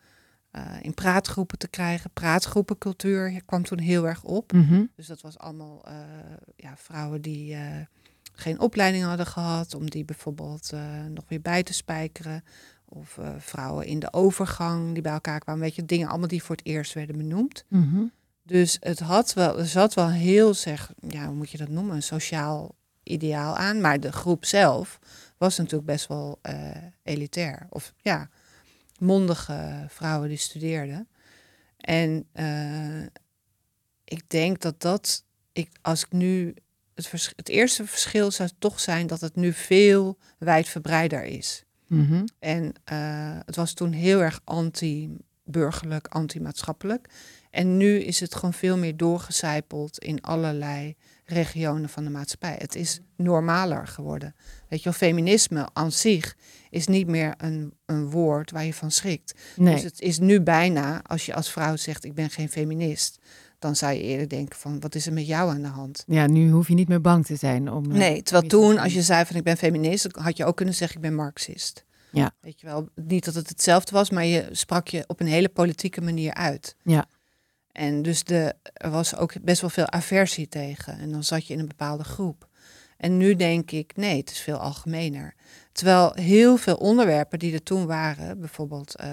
eh, 0.52 0.62
in 0.82 0.94
praatgroepen 0.94 1.58
te 1.58 1.68
krijgen. 1.68 2.10
Praatgroepencultuur 2.14 3.42
kwam 3.46 3.64
toen 3.64 3.80
heel 3.80 4.08
erg 4.08 4.24
op. 4.24 4.52
Dus 4.96 5.08
dat 5.08 5.22
was 5.22 5.38
allemaal 5.38 5.86
eh, 5.88 5.94
ja, 6.56 6.74
vrouwen 6.78 7.22
die 7.22 7.56
geen 8.36 8.60
opleiding 8.60 9.04
hadden 9.04 9.26
gehad, 9.26 9.76
om 9.76 9.90
die 9.90 10.06
bijvoorbeeld 10.06 10.72
eh, 10.74 11.06
nog 11.10 11.24
weer 11.28 11.42
bij 11.42 11.64
te 11.64 11.74
spijkeren. 11.74 12.44
Of 12.86 13.18
eh, 13.18 13.30
vrouwen 13.38 13.86
in 13.86 14.00
de 14.00 14.14
overgang 14.14 14.94
die 14.94 15.02
bij 15.02 15.12
elkaar 15.12 15.40
kwamen. 15.40 15.62
Weet 15.62 15.76
je, 15.76 15.86
dingen 15.86 16.08
allemaal 16.08 16.28
die 16.28 16.44
voor 16.44 16.56
het 16.56 16.66
eerst 16.66 16.94
werden 16.94 17.18
benoemd. 17.18 17.66
Mhm. 17.68 18.04
Dus 18.44 18.78
het 18.80 19.00
had 19.00 19.34
wel, 19.34 19.60
er 19.60 19.68
zat 19.68 19.94
wel 19.94 20.10
heel, 20.10 20.54
zeg, 20.54 20.92
ja, 21.08 21.26
hoe 21.26 21.36
moet 21.36 21.50
je 21.50 21.58
dat 21.58 21.70
noemen, 21.70 21.96
een 21.96 22.04
sociaal 22.04 22.76
ideaal 23.04 23.58
aan. 23.58 23.82
Maar 23.82 24.00
de 24.00 24.12
groep 24.12 24.46
zelf 24.46 25.00
was 25.38 25.58
natuurlijk 25.58 25.86
best 25.86 26.08
wel 26.08 26.40
eh, 26.42 26.56
elitair. 27.04 27.68
Of 27.70 27.94
ja, 28.02 28.30
mondige 28.98 29.86
vrouwen 29.90 30.30
die 30.30 30.38
studeerden. 30.38 31.08
En 31.78 32.28
ik 34.04 34.30
denk 34.30 34.62
dat 34.62 34.82
dat, 34.82 35.26
ik, 35.54 35.70
als 35.82 36.04
ik 36.04 36.12
nu, 36.12 36.54
het, 36.96 37.08
vers- 37.08 37.34
het 37.36 37.50
eerste 37.50 37.86
verschil 37.86 38.32
zou 38.32 38.50
toch 38.60 38.80
zijn 38.80 39.08
dat 39.08 39.22
het 39.22 39.36
nu 39.36 39.54
veel 39.54 40.18
wijdverbreider 40.38 41.24
is. 41.24 41.64
Mhm. 41.88 42.26
En 42.40 42.74
eh, 42.84 43.38
het 43.46 43.56
was 43.56 43.74
toen 43.74 43.92
heel 43.92 44.22
erg 44.22 44.42
anti-burgerlijk, 44.44 46.08
anti-maatschappelijk. 46.08 47.10
En 47.50 47.78
nu 47.78 48.00
is 48.00 48.20
het 48.20 48.36
gewoon 48.36 48.54
veel 48.54 48.78
meer 48.78 48.98
doorgecijpeld 48.98 50.00
in 50.00 50.22
allerlei 50.22 50.96
regionen 51.26 51.90
van 51.90 52.04
de 52.04 52.10
maatschappij. 52.10 52.56
Het 52.58 52.76
is 52.76 53.00
normaler 53.16 53.88
geworden. 53.88 54.36
Weet 54.70 54.80
je 54.80 54.84
wel, 54.84 54.94
feminisme 54.94 55.70
aan 55.74 55.92
zich 55.92 56.36
is 56.70 56.88
niet 56.88 57.08
meer 57.08 57.34
een, 57.38 57.74
een 57.86 58.10
woord 58.10 58.52
waar 58.52 58.66
je 58.66 58.74
van 58.74 58.92
schrikt. 58.92 59.34
Nee. 59.56 59.74
Dus 59.74 59.84
het 59.84 60.02
is 60.02 60.20
nu 60.20 60.42
bijna, 60.42 61.02
als 61.04 61.26
je 61.26 61.34
als 61.34 61.52
vrouw 61.52 61.76
zegt 61.76 62.04
ik 62.04 62.14
ben 62.14 62.30
geen 62.30 62.50
feminist, 62.50 63.20
dan 63.64 63.76
zou 63.76 63.94
je 63.94 64.02
eerder 64.02 64.30
denken 64.30 64.60
van 64.60 64.80
wat 64.80 64.96
is 64.96 65.06
er 65.06 65.14
met 65.14 65.28
jou 65.28 65.50
aan 65.50 65.62
de 65.62 65.68
hand? 65.68 66.04
Ja, 66.08 66.28
nu 66.28 66.52
hoef 66.52 66.68
je 66.68 66.74
niet 66.74 66.88
meer 66.88 67.02
bang 67.02 67.26
te 67.26 67.36
zijn 67.36 67.72
om. 67.72 67.92
eh, 67.92 67.98
Nee, 67.98 68.22
terwijl 68.24 68.48
toen, 68.48 68.78
als 68.78 68.94
je 68.94 69.02
zei 69.02 69.26
van 69.26 69.36
ik 69.36 69.44
ben 69.44 69.58
feminist, 69.58 70.08
had 70.12 70.38
je 70.38 70.46
ook 70.46 70.56
kunnen 70.56 70.76
zeggen 70.76 70.96
ik 70.98 71.02
ben 71.04 71.16
marxist. 71.16 71.86
Ja. 72.12 72.32
Weet 72.40 72.60
je 72.60 72.66
wel, 72.66 72.90
niet 72.96 73.26
dat 73.26 73.34
het 73.34 73.50
hetzelfde 73.50 73.92
was, 73.92 74.10
maar 74.10 74.26
je 74.26 74.48
sprak 74.52 74.88
je 74.88 75.04
op 75.08 75.20
een 75.20 75.28
hele 75.28 75.50
politieke 75.50 76.02
manier 76.02 76.34
uit. 76.34 76.76
Ja. 76.84 77.06
En 77.72 78.02
dus 78.02 78.24
de, 78.24 78.54
er 78.74 78.90
was 78.90 79.16
ook 79.16 79.34
best 79.42 79.62
wel 79.62 79.70
veel 79.70 79.90
aversie 79.92 80.48
tegen. 80.48 81.00
En 81.00 81.12
dan 81.12 81.24
zat 81.24 81.48
je 81.48 81.54
in 81.54 81.60
een 81.60 81.68
bepaalde 81.68 82.04
groep. 82.04 82.48
En 82.98 83.18
nu 83.18 83.36
denk 83.36 83.72
ik, 83.72 83.92
nee, 83.96 84.18
het 84.18 84.32
is 84.32 84.40
veel 84.40 84.58
algemener. 84.58 85.34
Terwijl 85.72 86.12
heel 86.16 86.58
veel 86.58 86.76
onderwerpen 86.76 87.40
die 87.40 87.54
er 87.54 87.64
toen 87.64 87.86
waren, 87.86 88.40
bijvoorbeeld 88.40 88.96
eh, 88.96 89.10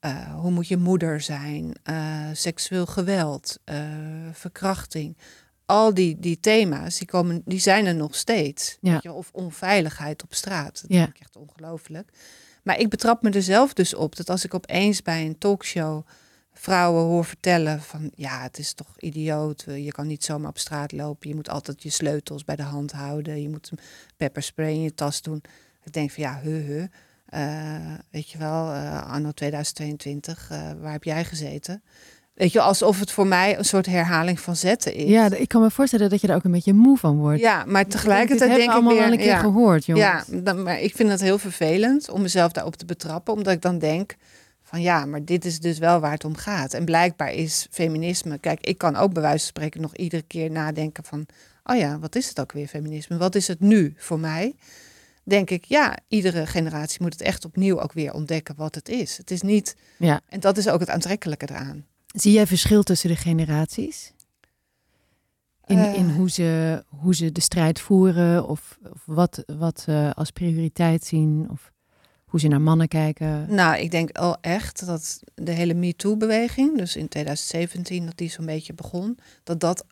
eh, 0.00 0.34
hoe 0.34 0.50
moet 0.50 0.68
je 0.68 0.76
moeder 0.76 1.20
zijn, 1.20 1.72
eh, 1.82 2.26
seksueel 2.32 2.86
geweld, 2.86 3.58
eh, 3.64 3.76
verkrachting. 4.32 5.16
Al 5.66 5.94
die, 5.94 6.18
die 6.18 6.40
thema's, 6.40 6.98
die, 6.98 7.06
komen, 7.06 7.42
die 7.44 7.58
zijn 7.60 7.86
er 7.86 7.94
nog 7.94 8.14
steeds. 8.14 8.78
Ja. 8.80 8.92
Weet 8.92 9.02
je, 9.02 9.08
wel, 9.08 9.16
of 9.16 9.30
onveiligheid 9.32 10.22
op 10.22 10.34
straat. 10.34 10.80
Dat 10.82 10.90
Ja. 10.92 11.02
vind 11.04 11.14
ik 11.14 11.20
echt 11.20 11.36
ongelooflijk. 11.36 12.10
Maar 12.62 12.78
ik 12.78 12.88
betrap 12.88 13.22
me 13.22 13.30
er 13.30 13.42
zelf 13.42 13.72
dus 13.72 13.94
op 13.94 14.16
dat 14.16 14.30
als 14.30 14.44
ik 14.44 14.54
opeens 14.54 15.02
bij 15.02 15.26
een 15.26 15.38
talkshow 15.38 16.06
vrouwen 16.52 17.02
hoor 17.02 17.24
vertellen 17.24 17.82
van 17.82 18.10
ja, 18.14 18.42
het 18.42 18.58
is 18.58 18.72
toch 18.72 18.94
idioot. 18.98 19.64
Je 19.66 19.92
kan 19.92 20.06
niet 20.06 20.24
zomaar 20.24 20.48
op 20.50 20.58
straat 20.58 20.92
lopen. 20.92 21.28
Je 21.28 21.34
moet 21.34 21.48
altijd 21.48 21.82
je 21.82 21.90
sleutels 21.90 22.44
bij 22.44 22.56
de 22.56 22.62
hand 22.62 22.92
houden. 22.92 23.42
Je 23.42 23.48
moet 23.48 23.70
een 23.70 23.78
pepperspray 24.16 24.72
in 24.72 24.82
je 24.82 24.94
tas 24.94 25.22
doen. 25.22 25.42
Ik 25.84 25.92
denk 25.92 26.10
van 26.10 26.22
ja, 26.22 26.40
he, 26.42 26.50
he. 26.50 26.84
Eh, 27.30 27.42
weet 28.10 28.30
je 28.30 28.38
wel, 28.38 28.72
eh, 28.72 29.12
anno 29.12 29.30
2022, 29.30 30.48
eh, 30.50 30.58
waar 30.80 30.92
heb 30.92 31.04
jij 31.04 31.24
gezeten? 31.24 31.82
Weet 32.34 32.52
je, 32.52 32.60
alsof 32.60 33.00
het 33.00 33.10
voor 33.10 33.26
mij 33.26 33.58
een 33.58 33.64
soort 33.64 33.86
herhaling 33.86 34.40
van 34.40 34.56
zetten 34.56 34.94
is. 34.94 35.08
Ja, 35.08 35.30
ik 35.30 35.48
kan 35.48 35.62
me 35.62 35.70
voorstellen 35.70 36.10
dat 36.10 36.20
je 36.20 36.26
daar 36.26 36.36
ook 36.36 36.44
een 36.44 36.50
beetje 36.50 36.72
moe 36.72 36.96
van 36.96 37.16
wordt. 37.16 37.40
Ja, 37.40 37.64
maar 37.66 37.86
tegelijkertijd 37.86 38.50
denk 38.50 38.62
ik 38.62 38.70
allemaal 38.70 38.92
weer... 38.92 39.02
wel 39.02 39.12
een 39.12 39.18
keer 39.18 39.26
ja, 39.26 39.38
gehoord, 39.38 39.84
jongens. 39.84 40.26
ja, 40.30 40.40
dan, 40.40 40.62
maar 40.62 40.80
ik 40.80 40.96
vind 40.96 41.10
het 41.10 41.20
heel 41.20 41.38
vervelend 41.38 42.10
om 42.10 42.22
mezelf 42.22 42.52
daarop 42.52 42.76
te 42.76 42.84
betrappen. 42.84 43.34
Omdat 43.34 43.52
ik 43.52 43.62
dan 43.62 43.78
denk 43.78 44.16
van 44.62 44.80
ja, 44.82 45.04
maar 45.04 45.24
dit 45.24 45.44
is 45.44 45.60
dus 45.60 45.78
wel 45.78 46.00
waar 46.00 46.12
het 46.12 46.24
om 46.24 46.36
gaat. 46.36 46.74
En 46.74 46.84
blijkbaar 46.84 47.32
is 47.32 47.66
feminisme... 47.70 48.38
Kijk, 48.38 48.60
ik 48.60 48.78
kan 48.78 48.96
ook 48.96 49.12
bij 49.12 49.22
wijze 49.22 49.38
van 49.38 49.46
spreken 49.46 49.80
nog 49.80 49.96
iedere 49.96 50.22
keer 50.22 50.50
nadenken 50.50 51.04
van... 51.04 51.26
Oh 51.64 51.76
ja, 51.76 51.98
wat 51.98 52.16
is 52.16 52.28
het 52.28 52.40
ook 52.40 52.52
weer 52.52 52.66
feminisme? 52.66 53.16
Wat 53.16 53.34
is 53.34 53.48
het 53.48 53.60
nu 53.60 53.94
voor 53.96 54.20
mij? 54.20 54.54
Denk 55.22 55.50
ik, 55.50 55.64
ja, 55.64 55.98
iedere 56.08 56.46
generatie 56.46 57.02
moet 57.02 57.12
het 57.12 57.22
echt 57.22 57.44
opnieuw 57.44 57.80
ook 57.80 57.92
weer 57.92 58.12
ontdekken 58.12 58.54
wat 58.56 58.74
het 58.74 58.88
is. 58.88 59.16
Het 59.16 59.30
is 59.30 59.42
niet... 59.42 59.76
Ja. 59.98 60.20
En 60.28 60.40
dat 60.40 60.56
is 60.56 60.68
ook 60.68 60.80
het 60.80 60.90
aantrekkelijke 60.90 61.48
eraan. 61.50 61.86
Zie 62.06 62.32
jij 62.32 62.46
verschil 62.46 62.82
tussen 62.82 63.08
de 63.08 63.16
generaties? 63.16 64.12
In, 65.66 65.78
Eh. 65.78 65.94
in 65.94 66.10
hoe, 66.10 66.30
ze, 66.30 66.82
hoe 66.88 67.14
ze 67.14 67.32
de 67.32 67.40
strijd 67.40 67.80
voeren 67.80 68.48
of, 68.48 68.78
of 68.92 69.02
wat, 69.06 69.42
wat 69.46 69.80
ze 69.80 70.12
als 70.14 70.30
prioriteit 70.30 71.04
zien? 71.04 71.50
Of 71.50 71.72
hoe 72.24 72.40
ze 72.40 72.48
naar 72.48 72.60
mannen 72.60 72.88
kijken. 72.88 73.54
Nou, 73.54 73.76
ik 73.78 73.90
denk 73.90 74.10
al 74.18 74.36
echt 74.40 74.86
dat 74.86 75.20
de 75.34 75.52
hele 75.52 75.74
MeToo-beweging, 75.74 76.78
dus 76.78 76.96
in 76.96 77.08
2017 77.08 78.04
dat 78.06 78.16
die 78.16 78.30
zo'n 78.30 78.46
beetje 78.46 78.74
begon, 78.74 79.18
dat 79.42 79.60
dat, 79.60 79.84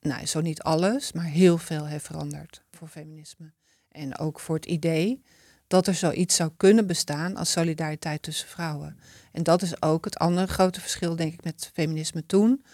nou, 0.00 0.26
zo 0.26 0.40
niet 0.40 0.62
alles, 0.62 1.12
maar 1.12 1.24
heel 1.24 1.58
veel 1.58 1.86
heeft 1.86 2.04
veranderd 2.06 2.62
voor 2.70 2.88
feminisme. 2.88 3.52
En 3.96 4.18
ook 4.18 4.40
voor 4.40 4.54
het 4.54 4.66
idee 4.66 5.22
dat 5.66 5.86
er 5.86 5.94
zoiets 5.94 6.36
zou 6.36 6.50
kunnen 6.56 6.86
bestaan 6.86 7.36
als 7.36 7.50
solidariteit 7.50 8.22
tussen 8.22 8.48
vrouwen. 8.48 8.98
En 9.32 9.42
dat 9.42 9.62
is 9.62 9.82
ook 9.82 10.04
het 10.04 10.18
andere 10.18 10.46
grote 10.46 10.80
verschil, 10.80 11.16
denk 11.16 11.32
ik, 11.32 11.44
met 11.44 11.70
feminisme 11.72 12.26
toen. 12.26 12.64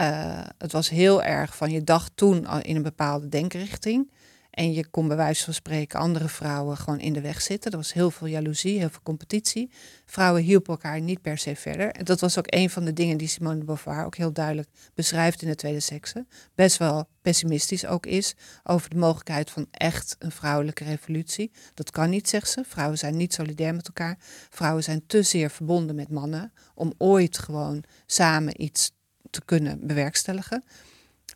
Uh, 0.00 0.40
het 0.58 0.72
was 0.72 0.88
heel 0.88 1.22
erg 1.22 1.56
van 1.56 1.70
je 1.70 1.84
dacht 1.84 2.12
toen 2.14 2.62
in 2.62 2.76
een 2.76 2.82
bepaalde 2.82 3.28
denkrichting. 3.28 4.10
En 4.52 4.72
je 4.72 4.86
kon 4.86 5.08
bij 5.08 5.16
wijze 5.16 5.44
van 5.44 5.54
spreken 5.54 5.98
andere 5.98 6.28
vrouwen 6.28 6.76
gewoon 6.76 7.00
in 7.00 7.12
de 7.12 7.20
weg 7.20 7.40
zitten. 7.40 7.70
Er 7.70 7.76
was 7.76 7.92
heel 7.92 8.10
veel 8.10 8.26
jaloezie, 8.26 8.78
heel 8.78 8.90
veel 8.90 9.02
competitie. 9.02 9.70
Vrouwen 10.04 10.42
hielpen 10.42 10.72
elkaar 10.72 11.00
niet 11.00 11.22
per 11.22 11.38
se 11.38 11.56
verder. 11.56 11.90
En 11.90 12.04
dat 12.04 12.20
was 12.20 12.38
ook 12.38 12.46
een 12.48 12.70
van 12.70 12.84
de 12.84 12.92
dingen 12.92 13.16
die 13.16 13.28
Simone 13.28 13.58
de 13.58 13.64
Beauvoir 13.64 14.04
ook 14.04 14.16
heel 14.16 14.32
duidelijk 14.32 14.68
beschrijft 14.94 15.42
in 15.42 15.48
de 15.48 15.54
tweede 15.54 15.80
sekse. 15.80 16.26
Best 16.54 16.76
wel 16.76 17.08
pessimistisch 17.22 17.86
ook 17.86 18.06
is 18.06 18.34
over 18.62 18.90
de 18.90 18.96
mogelijkheid 18.96 19.50
van 19.50 19.66
echt 19.70 20.16
een 20.18 20.32
vrouwelijke 20.32 20.84
revolutie. 20.84 21.50
Dat 21.74 21.90
kan 21.90 22.10
niet, 22.10 22.28
zegt 22.28 22.50
ze. 22.50 22.64
Vrouwen 22.66 22.98
zijn 22.98 23.16
niet 23.16 23.34
solidair 23.34 23.74
met 23.74 23.86
elkaar. 23.86 24.16
Vrouwen 24.50 24.82
zijn 24.82 25.06
te 25.06 25.22
zeer 25.22 25.50
verbonden 25.50 25.96
met 25.96 26.10
mannen 26.10 26.52
om 26.74 26.92
ooit 26.98 27.38
gewoon 27.38 27.84
samen 28.06 28.62
iets 28.62 28.92
te 29.30 29.44
kunnen 29.44 29.86
bewerkstelligen. 29.86 30.64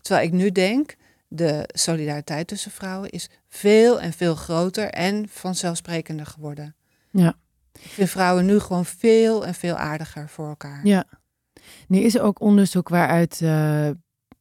Terwijl 0.01 0.27
ik 0.27 0.33
nu 0.33 0.53
denk, 0.53 0.97
de 1.37 1.69
solidariteit 1.73 2.47
tussen 2.47 2.71
vrouwen 2.71 3.11
is 3.11 3.29
veel 3.49 4.01
en 4.01 4.13
veel 4.13 4.35
groter 4.35 4.91
en 4.91 5.29
vanzelfsprekender 5.29 6.27
geworden. 6.27 6.75
Ja. 7.11 7.35
Ik 7.73 7.91
vind 7.91 8.11
vrouwen 8.11 8.47
nu 8.47 8.59
gewoon 8.59 8.85
veel 8.85 9.47
en 9.47 9.55
veel 9.55 9.75
aardiger 9.75 10.29
voor 10.29 10.49
elkaar. 10.49 10.81
Ja. 10.87 11.05
Nu 11.89 11.99
is 11.99 12.15
er 12.15 12.23
ook 12.23 12.41
onderzoek 12.41 12.89
waaruit, 12.89 13.41
uh, 13.41 13.49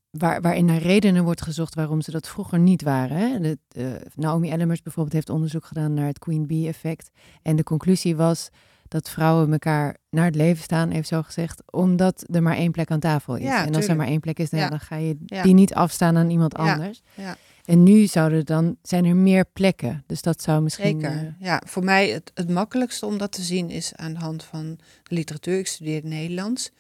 waar, 0.10 0.42
waarin 0.42 0.66
naar 0.66 0.78
redenen 0.78 1.24
wordt 1.24 1.42
gezocht 1.42 1.76
waarom 1.76 2.02
ze 2.02 2.12
dat 2.12 2.28
vroeger 2.28 2.60
niet 2.60 2.82
waren. 2.82 3.18
Hè? 3.18 3.40
De, 3.40 3.58
uh, 3.78 3.88
Naomi 4.16 4.50
Ellemers 4.50 4.82
bijvoorbeeld 4.82 5.16
heeft 5.16 5.30
onderzoek 5.30 5.66
gedaan 5.66 5.94
naar 5.94 6.08
het 6.08 6.20
Queen 6.20 6.48
Bee 6.48 6.68
effect. 6.68 7.10
En 7.42 7.56
de 7.56 7.64
conclusie 7.64 8.16
was 8.16 8.50
dat 8.88 9.10
vrouwen 9.10 9.52
elkaar 9.52 9.98
naar 10.10 10.26
het 10.26 10.36
leven 10.36 10.63
staan, 10.63 10.89
heeft 10.89 11.08
zo 11.08 11.21
gezegd, 11.21 11.63
omdat 11.71 12.26
er 12.32 12.43
maar 12.43 12.56
één 12.56 12.71
plek 12.71 12.91
aan 12.91 13.00
tafel 13.00 13.36
is. 13.36 13.43
Ja, 13.43 13.50
en 13.52 13.58
als 13.58 13.65
tuurlijk. 13.67 13.89
er 13.89 13.95
maar 13.95 14.08
één 14.08 14.19
plek 14.19 14.39
is, 14.39 14.50
dan, 14.50 14.60
Ja. 14.60 14.69
dan 14.69 14.80
ga 14.80 14.95
je 14.95 15.17
Ja. 15.26 15.43
die 15.43 15.54
niet 15.54 15.74
afstaan 15.74 16.17
aan 16.17 16.30
iemand 16.30 16.56
anders. 16.56 17.02
Ja. 17.13 17.36
En 17.65 17.84
nu 17.84 18.06
zouden 18.08 18.45
dan, 18.45 18.78
zijn 18.82 19.06
er 19.06 19.15
meer 19.15 19.45
plekken. 19.54 20.04
Dus 20.08 20.21
dat 20.21 20.41
zou 20.41 20.62
misschien... 20.62 21.02
Zeker. 21.02 21.17
eh, 21.17 21.32
Ja, 21.39 21.62
voor 21.65 21.84
mij 21.84 22.10
het, 22.10 22.32
het 22.34 22.50
makkelijkste 22.50 23.06
om 23.06 23.17
dat 23.17 23.32
te 23.32 23.41
zien 23.41 23.69
is 23.69 23.95
aan 23.95 24.13
de 24.13 24.19
hand 24.19 24.43
van 24.43 24.76
de 25.04 25.15
literatuur. 25.15 25.58
Ik 25.60 25.67
studeerde 25.67 26.08
Nederlands. 26.08 26.71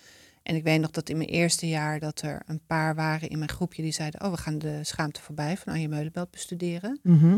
En 0.43 0.55
ik 0.55 0.63
weet 0.63 0.81
nog 0.81 0.91
dat 0.91 1.09
in 1.09 1.17
mijn 1.17 1.29
eerste 1.29 1.67
jaar 1.67 1.99
dat 1.99 2.21
er 2.21 2.41
een 2.45 2.61
paar 2.67 2.95
waren 2.95 3.29
in 3.29 3.37
mijn 3.37 3.49
groepje 3.49 3.81
die 3.81 3.91
zeiden: 3.91 4.23
Oh, 4.23 4.31
we 4.31 4.37
gaan 4.37 4.57
de 4.57 4.79
schaamte 4.83 5.21
voorbij 5.21 5.57
van 5.57 5.73
Anje 5.73 5.87
Meulenbelt 5.87 6.31
bestuderen. 6.31 6.99
mhm. 7.03 7.35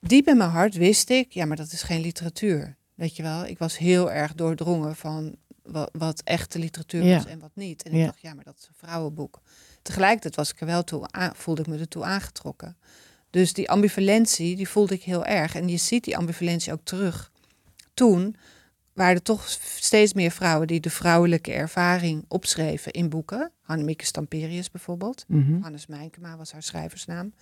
Diep 0.00 0.26
in 0.28 0.36
mijn 0.36 0.50
hart 0.50 0.74
wist 0.74 1.10
ik, 1.10 1.32
ja, 1.32 1.44
maar 1.44 1.56
dat 1.56 1.72
is 1.72 1.82
geen 1.82 2.00
literatuur. 2.00 2.76
Weet 2.94 3.16
je 3.16 3.22
wel, 3.22 3.46
ik 3.46 3.58
was 3.58 3.78
heel 3.78 4.12
erg 4.12 4.34
doordrongen 4.34 4.96
van 4.96 5.36
wat, 5.62 5.90
wat 5.92 6.20
echte 6.24 6.58
literatuur 6.58 7.02
Ja. 7.04 7.14
was 7.16 7.26
en 7.26 7.38
wat 7.38 7.50
niet. 7.54 7.82
En 7.82 7.92
ik 7.92 7.98
Ja. 7.98 8.04
dacht, 8.04 8.20
ja, 8.20 8.34
maar 8.34 8.44
dat 8.44 8.56
is 8.58 8.66
een 8.66 8.74
vrouwenboek. 8.88 9.40
Tegelijkertijd 9.82 10.34
was 10.36 10.50
ik 10.52 10.60
er 10.60 10.66
wel 10.66 10.84
toe, 10.84 11.06
aan, 11.10 11.32
voelde 11.36 11.60
ik 11.60 11.66
me 11.66 11.78
ertoe 11.78 12.04
aangetrokken. 12.04 12.76
Dus 13.30 13.52
die 13.52 13.70
ambivalentie, 13.70 14.56
die 14.56 14.68
voelde 14.68 14.94
ik 14.94 15.02
heel 15.02 15.24
erg. 15.24 15.54
En 15.54 15.68
je 15.68 15.76
ziet 15.76 16.04
die 16.04 16.16
ambivalentie 16.16 16.72
ook 16.72 16.84
terug. 16.84 17.32
Toen 17.94 18.36
waren 18.92 19.14
er 19.14 19.22
toch 19.22 19.48
steeds 19.78 20.12
meer 20.12 20.30
vrouwen 20.30 20.66
die 20.66 20.80
de 20.80 20.90
vrouwelijke 20.90 21.52
ervaring 21.52 22.24
opschreven 22.28 22.92
in 22.92 23.08
boeken. 23.08 23.50
Hannemieke 23.62 24.04
Stamperius 24.04 24.70
bijvoorbeeld. 24.70 25.24
Mhm. 25.28 25.60
Hannes 25.60 25.86
Mijnkema 25.86 26.36
was 26.36 26.52
haar 26.52 26.62
schrijversnaam. 26.62 27.32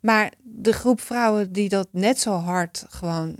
Maar 0.00 0.32
de 0.42 0.72
groep 0.72 1.00
vrouwen 1.00 1.52
die 1.52 1.68
dat 1.68 1.88
net 1.90 2.20
zo 2.20 2.32
hard 2.32 2.84
gewoon 2.88 3.36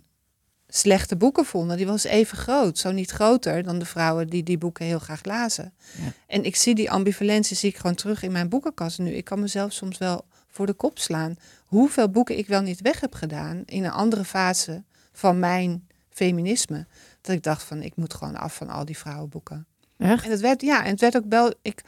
slechte 0.69 1.17
boeken 1.17 1.45
vonden, 1.45 1.77
die 1.77 1.87
was 1.87 2.05
even 2.05 2.39
groot. 2.39 2.79
Zo 2.79 2.91
niet 2.91 3.11
groter 3.11 3.63
dan 3.63 3.79
de 3.79 3.85
vrouwen 3.85 4.29
die 4.29 4.43
die 4.43 4.59
boeken 4.59 4.85
heel 4.85 4.99
graag 4.99 5.25
lazen. 5.25 5.73
Ja. 5.99 6.13
En 6.27 6.45
ik 6.45 6.57
zie 6.57 6.75
die 6.75 6.91
ambivalentie 6.91 7.57
zie 7.57 7.69
ik 7.69 7.77
gewoon 7.77 7.95
terug 7.95 8.23
in 8.23 8.33
mijn 8.33 8.49
boekenkast 8.49 8.99
nu. 8.99 9.11
Ik 9.11 9.25
kan 9.25 9.41
mezelf 9.41 9.73
soms 9.73 9.99
wel 9.99 10.25
voor 10.49 10.67
de 10.67 10.73
kop 10.73 10.99
slaan. 10.99 11.37
Hoeveel 11.65 12.11
boeken 12.11 12.39
ik 12.39 12.47
wel 12.47 12.63
niet 12.63 12.81
weg 12.81 13.01
heb 13.01 13.15
gedaan 13.15 13.63
in 13.65 13.85
een 13.85 13.91
andere 13.91 14.25
fase 14.25 14.83
van 15.13 15.39
mijn 15.39 15.89
feminisme. 16.11 16.87
Dat 17.21 17.35
ik 17.35 17.43
dacht 17.43 17.63
van, 17.63 17.83
ik 17.83 17.97
moet 17.97 18.15
gewoon 18.15 18.37
af 18.37 18.55
van 18.55 18.69
al 18.69 18.85
die 18.85 18.99
vrouwenboeken. 18.99 19.67
Echt? 19.97 20.25
En 20.25 20.31
het 20.31 20.41
werd, 20.41 20.63
ja, 20.63 20.85
en 20.85 20.91
het 20.91 21.01
werd 21.01 21.17
ook 21.17 21.25
wel. 21.29 21.53
Ik, 21.63 21.83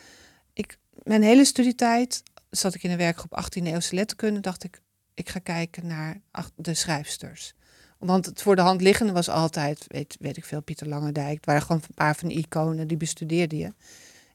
ik, 0.52 0.78
mijn 1.02 1.22
hele 1.22 1.44
studietijd 1.44 2.22
zat 2.58 2.74
ik 2.74 2.82
in 2.82 2.90
een 2.90 2.96
werkgroep 2.96 3.42
18e 3.44 3.62
eeuwse 3.62 3.94
letterkunde. 3.94 4.40
Dacht 4.40 4.64
ik, 4.64 4.80
ik 5.14 5.28
ga 5.28 5.38
kijken 5.38 5.86
naar 5.86 6.20
de 6.56 6.74
schrijfsters. 6.74 7.54
Want 7.98 8.26
het 8.26 8.42
voor 8.42 8.56
de 8.56 8.62
hand 8.62 8.80
liggende 8.80 9.12
was 9.12 9.28
altijd, 9.28 9.84
weet, 9.88 10.16
weet 10.20 10.36
ik 10.36 10.44
veel, 10.44 10.62
Pieter 10.62 10.88
Langendijk. 10.88 11.36
Het 11.36 11.46
waren 11.46 11.62
gewoon 11.62 11.82
een 11.88 11.94
paar 11.94 12.16
van 12.16 12.28
de 12.28 12.34
iconen, 12.34 12.88
die 12.88 12.96
bestudeerde 12.96 13.56
je. 13.56 13.74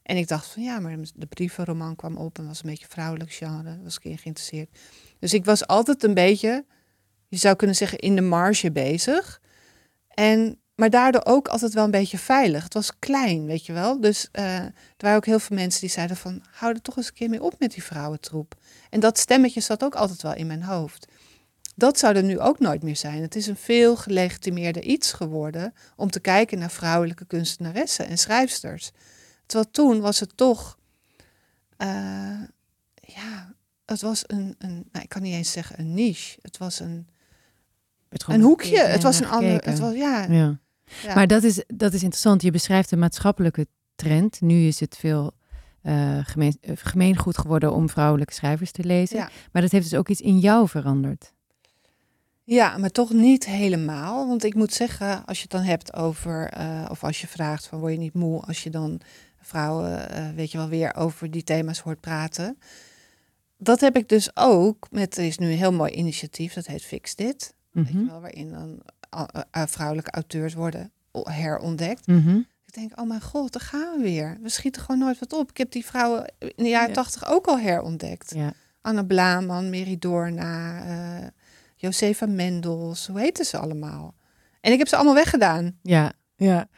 En 0.02 0.16
ik 0.16 0.28
dacht 0.28 0.46
van 0.46 0.62
ja, 0.62 0.80
maar 0.80 0.96
de 1.14 1.26
brievenroman 1.26 1.96
kwam 1.96 2.16
op 2.16 2.38
en 2.38 2.46
was 2.46 2.62
een 2.62 2.70
beetje 2.70 2.86
vrouwelijk 2.88 3.32
genre. 3.32 3.78
Was 3.82 3.96
ik 3.96 4.04
in 4.04 4.18
geïnteresseerd. 4.18 4.78
Dus 5.18 5.34
ik 5.34 5.44
was 5.44 5.66
altijd 5.66 6.02
een 6.02 6.14
beetje, 6.14 6.64
je 7.28 7.36
zou 7.36 7.56
kunnen 7.56 7.76
zeggen, 7.76 7.98
in 7.98 8.14
de 8.14 8.20
marge 8.22 8.72
bezig. 8.72 9.40
En, 10.08 10.60
maar 10.78 10.90
daardoor 10.90 11.24
ook 11.24 11.48
altijd 11.48 11.74
wel 11.74 11.84
een 11.84 11.90
beetje 11.90 12.18
veilig. 12.18 12.62
Het 12.62 12.74
was 12.74 12.98
klein, 12.98 13.46
weet 13.46 13.66
je 13.66 13.72
wel. 13.72 14.00
Dus 14.00 14.28
eh, 14.32 14.54
er 14.54 14.72
waren 14.96 15.16
ook 15.16 15.26
heel 15.26 15.38
veel 15.38 15.56
mensen 15.56 15.80
die 15.80 15.90
zeiden 15.90 16.16
van... 16.16 16.42
hou 16.50 16.74
er 16.74 16.82
toch 16.82 16.96
eens 16.96 17.06
een 17.06 17.14
keer 17.14 17.28
mee 17.28 17.42
op 17.42 17.54
met 17.58 17.72
die 17.72 17.82
vrouwentroep. 17.82 18.54
En 18.90 19.00
dat 19.00 19.18
stemmetje 19.18 19.60
zat 19.60 19.84
ook 19.84 19.94
altijd 19.94 20.22
wel 20.22 20.34
in 20.34 20.46
mijn 20.46 20.62
hoofd. 20.62 21.06
Dat 21.74 21.98
zou 21.98 22.16
er 22.16 22.22
nu 22.22 22.40
ook 22.40 22.58
nooit 22.58 22.82
meer 22.82 22.96
zijn. 22.96 23.22
Het 23.22 23.36
is 23.36 23.46
een 23.46 23.56
veel 23.56 23.96
gelegitimeerder 23.96 24.82
iets 24.82 25.12
geworden... 25.12 25.74
om 25.96 26.10
te 26.10 26.20
kijken 26.20 26.58
naar 26.58 26.70
vrouwelijke 26.70 27.24
kunstenaressen 27.24 28.06
en 28.08 28.18
schrijfsters. 28.18 28.90
Terwijl 29.46 29.70
toen 29.70 30.00
was 30.00 30.20
het 30.20 30.36
toch... 30.36 30.78
eh, 31.76 31.88
ja, 33.00 33.54
het 33.84 34.00
was 34.00 34.22
een, 34.26 34.54
een... 34.58 34.88
Nou, 34.92 35.04
ik 35.04 35.08
kan 35.08 35.22
niet 35.22 35.34
eens 35.34 35.52
zeggen 35.52 35.78
een 35.80 35.94
niche. 35.94 36.38
Het 36.42 36.58
was 36.58 36.80
een, 36.80 37.08
een 38.26 38.40
hoekje. 38.40 38.78
Het 38.78 39.02
was 39.02 39.18
een 39.20 39.28
ander... 39.28 39.64
Het 39.64 39.78
was, 39.78 39.94
ja, 39.94 40.26
Ja. 40.28 40.58
Ja. 41.02 41.14
Maar 41.14 41.26
dat 41.26 41.42
is, 41.42 41.64
dat 41.66 41.92
is 41.92 42.02
interessant. 42.02 42.42
Je 42.42 42.50
beschrijft 42.50 42.90
de 42.90 42.96
maatschappelijke 42.96 43.66
trend. 43.94 44.40
Nu 44.40 44.66
is 44.66 44.80
het 44.80 44.96
veel 44.96 45.32
eh, 45.82 46.18
gemeen, 46.22 46.56
eh, 46.60 46.72
gemeengoed 46.76 47.38
geworden 47.38 47.72
om 47.72 47.88
vrouwelijke 47.88 48.32
schrijvers 48.32 48.70
te 48.72 48.84
lezen. 48.84 49.16
Ja. 49.16 49.30
Maar 49.52 49.62
dat 49.62 49.70
heeft 49.70 49.90
dus 49.90 49.98
ook 49.98 50.08
iets 50.08 50.20
in 50.20 50.38
jou 50.38 50.68
veranderd. 50.68 51.32
Ja, 52.44 52.76
maar 52.78 52.90
toch 52.90 53.12
niet 53.12 53.46
helemaal. 53.46 54.28
Want 54.28 54.44
ik 54.44 54.54
moet 54.54 54.72
zeggen, 54.72 55.24
als 55.24 55.36
je 55.36 55.42
het 55.42 55.52
dan 55.52 55.62
hebt 55.62 55.94
over, 55.94 56.48
eh, 56.48 56.84
of 56.90 57.04
als 57.04 57.20
je 57.20 57.26
vraagt 57.26 57.66
van 57.66 57.78
word 57.78 57.92
je 57.92 57.98
niet 57.98 58.14
moe 58.14 58.40
als 58.40 58.62
je 58.62 58.70
dan 58.70 59.00
vrouwen, 59.40 60.08
weet 60.34 60.50
je 60.52 60.58
wel, 60.58 60.68
weer 60.68 60.94
over 60.96 61.30
die 61.30 61.44
thema's 61.44 61.78
hoort 61.80 62.00
praten. 62.00 62.58
Dat 63.56 63.80
heb 63.80 63.96
ik 63.96 64.08
dus 64.08 64.30
ook 64.36 64.86
met, 64.90 65.16
er 65.16 65.24
is 65.24 65.38
nu 65.38 65.50
een 65.50 65.56
heel 65.56 65.72
mooi 65.72 65.92
initiatief, 65.92 66.52
dat 66.52 66.66
heet 66.66 66.82
Fix 66.82 67.14
Dit. 67.14 67.54
Weet 67.70 67.92
Mhm. 67.92 67.98
je 67.98 68.06
wel, 68.06 68.20
waarin 68.20 68.50
dan 68.50 68.80
vrouwelijke 69.50 70.10
auteurs 70.10 70.54
worden 70.54 70.92
herontdekt. 71.22 72.06
Mhm. 72.06 72.36
Ik 72.66 72.74
denk, 72.74 73.00
oh 73.00 73.08
mijn 73.08 73.20
god, 73.20 73.52
daar 73.52 73.62
gaan 73.62 73.96
we 73.96 74.02
weer. 74.02 74.38
We 74.42 74.48
schieten 74.48 74.82
gewoon 74.82 74.98
nooit 75.00 75.18
wat 75.18 75.32
op. 75.32 75.50
Ik 75.50 75.56
heb 75.56 75.70
die 75.72 75.84
vrouwen 75.84 76.32
in 76.38 76.52
de 76.64 76.68
jaren 76.68 76.88
Ja. 76.88 76.94
tachtig 76.94 77.28
ook 77.30 77.46
al 77.46 77.58
herontdekt. 77.58 78.32
Ja. 78.34 78.52
Anne 78.80 79.06
Blaman, 79.06 79.70
Meridorna, 79.70 80.84
eh 80.84 81.26
Josefa 81.76 82.26
Mendels, 82.26 83.06
hoe 83.06 83.20
heten 83.20 83.44
ze 83.44 83.58
allemaal? 83.58 84.14
En 84.60 84.72
ik 84.72 84.78
heb 84.78 84.88
ze 84.88 84.96
allemaal 84.96 85.14
weggedaan. 85.14 85.78
Ja, 85.82 86.12
ja. 86.36 86.68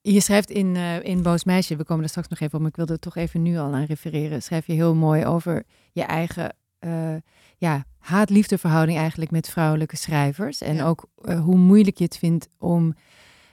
Je 0.00 0.20
schrijft 0.20 0.50
in, 0.50 0.76
eh, 0.76 1.02
in 1.02 1.22
Boos 1.22 1.44
Meisje, 1.44 1.76
we 1.76 1.84
komen 1.84 2.02
er 2.04 2.08
straks 2.08 2.28
nog 2.28 2.40
even 2.40 2.54
op, 2.54 2.60
maar 2.60 2.68
ik 2.70 2.76
wilde 2.76 2.92
er 2.92 2.98
toch 2.98 3.16
even 3.16 3.42
nu 3.42 3.58
al 3.58 3.74
aan 3.74 3.84
refereren. 3.84 4.42
Schrijf 4.42 4.66
je 4.66 4.72
heel 4.72 4.94
mooi 4.94 5.24
over 5.26 5.62
je 5.92 6.02
eigen 6.02 6.54
eh, 6.78 7.14
ja, 7.64 7.84
haat-liefdeverhouding 7.98 8.98
eigenlijk 8.98 9.30
met 9.30 9.48
vrouwelijke 9.48 9.96
schrijvers. 9.96 10.60
En 10.60 10.74
Ja. 10.74 10.86
ook 10.86 11.06
eh, 11.24 11.40
hoe 11.40 11.56
moeilijk 11.56 11.98
je 11.98 12.04
het 12.04 12.16
vindt 12.18 12.48
om 12.58 12.94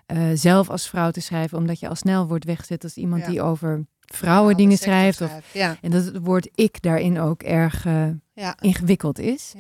eh, 0.06 0.18
zelf 0.34 0.70
als 0.70 0.90
vrouw 0.90 1.12
te 1.12 1.22
schrijven, 1.22 1.58
omdat 1.58 1.80
je 1.80 1.88
al 1.90 1.96
snel 1.96 2.28
wordt 2.28 2.46
weggezet 2.46 2.84
als 2.84 2.96
iemand 2.96 3.22
Ja. 3.22 3.28
die 3.30 3.42
over 3.42 3.86
vrouwen 4.02 4.58
dingen 4.58 4.78
schrijft. 4.78 5.22
Of, 5.22 5.28
schrijft. 5.28 5.54
Ja, 5.54 5.78
en 5.82 5.92
dat 5.92 6.06
het 6.06 6.18
woord 6.24 6.50
ik 6.56 6.82
daarin 6.82 7.20
ook 7.20 7.42
erg 7.44 7.86
eh, 7.86 8.08
ingewikkeld 8.60 9.20
is. 9.20 9.54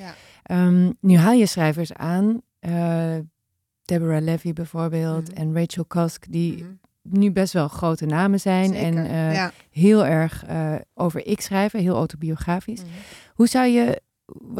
Ehm, 0.43 0.91
nu 0.99 1.17
haal 1.17 1.33
je 1.33 1.45
schrijvers 1.45 1.93
aan, 1.93 2.41
Deborah 3.85 4.21
Levy 4.21 4.53
bijvoorbeeld 4.53 5.29
Mhm. 5.29 5.37
en 5.41 5.53
Rachel 5.55 5.87
Cusk, 5.87 6.25
die 6.31 6.63
Mhm. 6.63 6.71
nu 7.19 7.31
best 7.31 7.53
wel 7.53 7.67
grote 7.67 8.05
namen 8.05 8.39
zijn 8.39 8.73
en 8.73 8.93
ja. 9.33 9.51
heel 9.69 10.05
erg 10.05 10.43
over 10.93 11.25
ik 11.25 11.41
schrijven, 11.41 11.79
heel 11.79 11.95
autobiografisch. 11.95 12.81
Mhm. 12.81 12.89
Hoe 13.33 13.47
zou 13.47 13.65
je, 13.67 14.01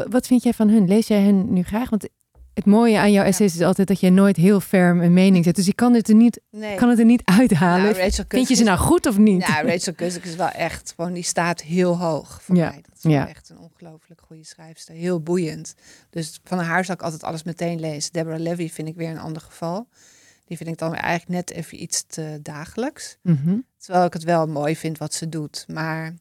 wat 0.09 0.27
vind 0.27 0.43
jij 0.43 0.53
van 0.53 0.69
hun? 0.69 0.87
Lees 0.87 1.07
jij 1.07 1.21
hen 1.21 1.53
nu 1.53 1.63
graag? 1.63 1.89
Want 1.89 2.07
Het 2.53 2.65
mooie 2.65 2.97
aan 2.97 3.11
jouw 3.11 3.23
essays 3.23 3.55
is 3.55 3.61
altijd 3.61 3.87
dat 3.87 3.99
je 3.99 4.09
nooit 4.09 4.35
heel 4.35 4.59
ferm 4.59 5.01
een 5.01 5.13
mening 5.13 5.43
zet. 5.43 5.55
Dus 5.55 5.65
je 5.65 5.73
kan 5.73 5.93
het 5.93 6.09
er 6.09 6.15
niet, 6.15 6.41
Nee. 6.49 6.75
kan 6.75 6.89
het 6.89 6.99
er 6.99 7.05
niet 7.05 7.21
uithalen. 7.25 7.95
Nou, 7.97 8.11
Vind 8.27 8.47
je 8.47 8.55
ze 8.55 8.63
nou 8.63 8.77
goed 8.77 9.05
of 9.05 9.17
niet? 9.17 9.47
Ja, 9.47 9.61
Rachel 9.61 9.93
Kusk 9.93 10.23
is 10.25 10.35
wel 10.35 10.49
echt, 10.49 10.93
gewoon 10.95 11.13
die 11.13 11.23
staat 11.23 11.61
heel 11.61 11.97
hoog 11.97 12.41
voor 12.43 12.55
Ja, 12.55 12.69
mij. 12.69 12.81
Dat 12.81 12.95
is 13.03 13.11
ja. 13.11 13.27
echt 13.27 13.49
een 13.49 13.57
ongelooflijk 13.59 14.21
goede 14.27 14.43
schrijfster. 14.45 14.95
Heel 14.95 15.21
boeiend. 15.21 15.73
Dus 16.09 16.39
van 16.43 16.59
haar 16.59 16.85
zou 16.85 16.97
ik 16.97 17.03
altijd 17.03 17.23
alles 17.23 17.43
meteen 17.43 17.79
lezen. 17.79 18.11
Deborah 18.11 18.39
Levy 18.39 18.69
vind 18.69 18.87
ik 18.87 18.95
weer 18.95 19.09
een 19.09 19.19
ander 19.19 19.41
geval. 19.41 19.87
Die 20.45 20.57
vind 20.57 20.69
ik 20.69 20.77
dan 20.77 20.93
eigenlijk 20.95 21.29
net 21.47 21.51
even 21.57 21.81
iets 21.81 22.03
te 22.07 22.39
dagelijks. 22.41 23.17
Mhm. 23.21 23.57
Terwijl 23.77 24.05
ik 24.05 24.13
het 24.13 24.23
wel 24.23 24.47
mooi 24.47 24.75
vind 24.75 24.97
wat 24.97 25.13
ze 25.13 25.29
doet. 25.29 25.65
Maar 25.67 26.13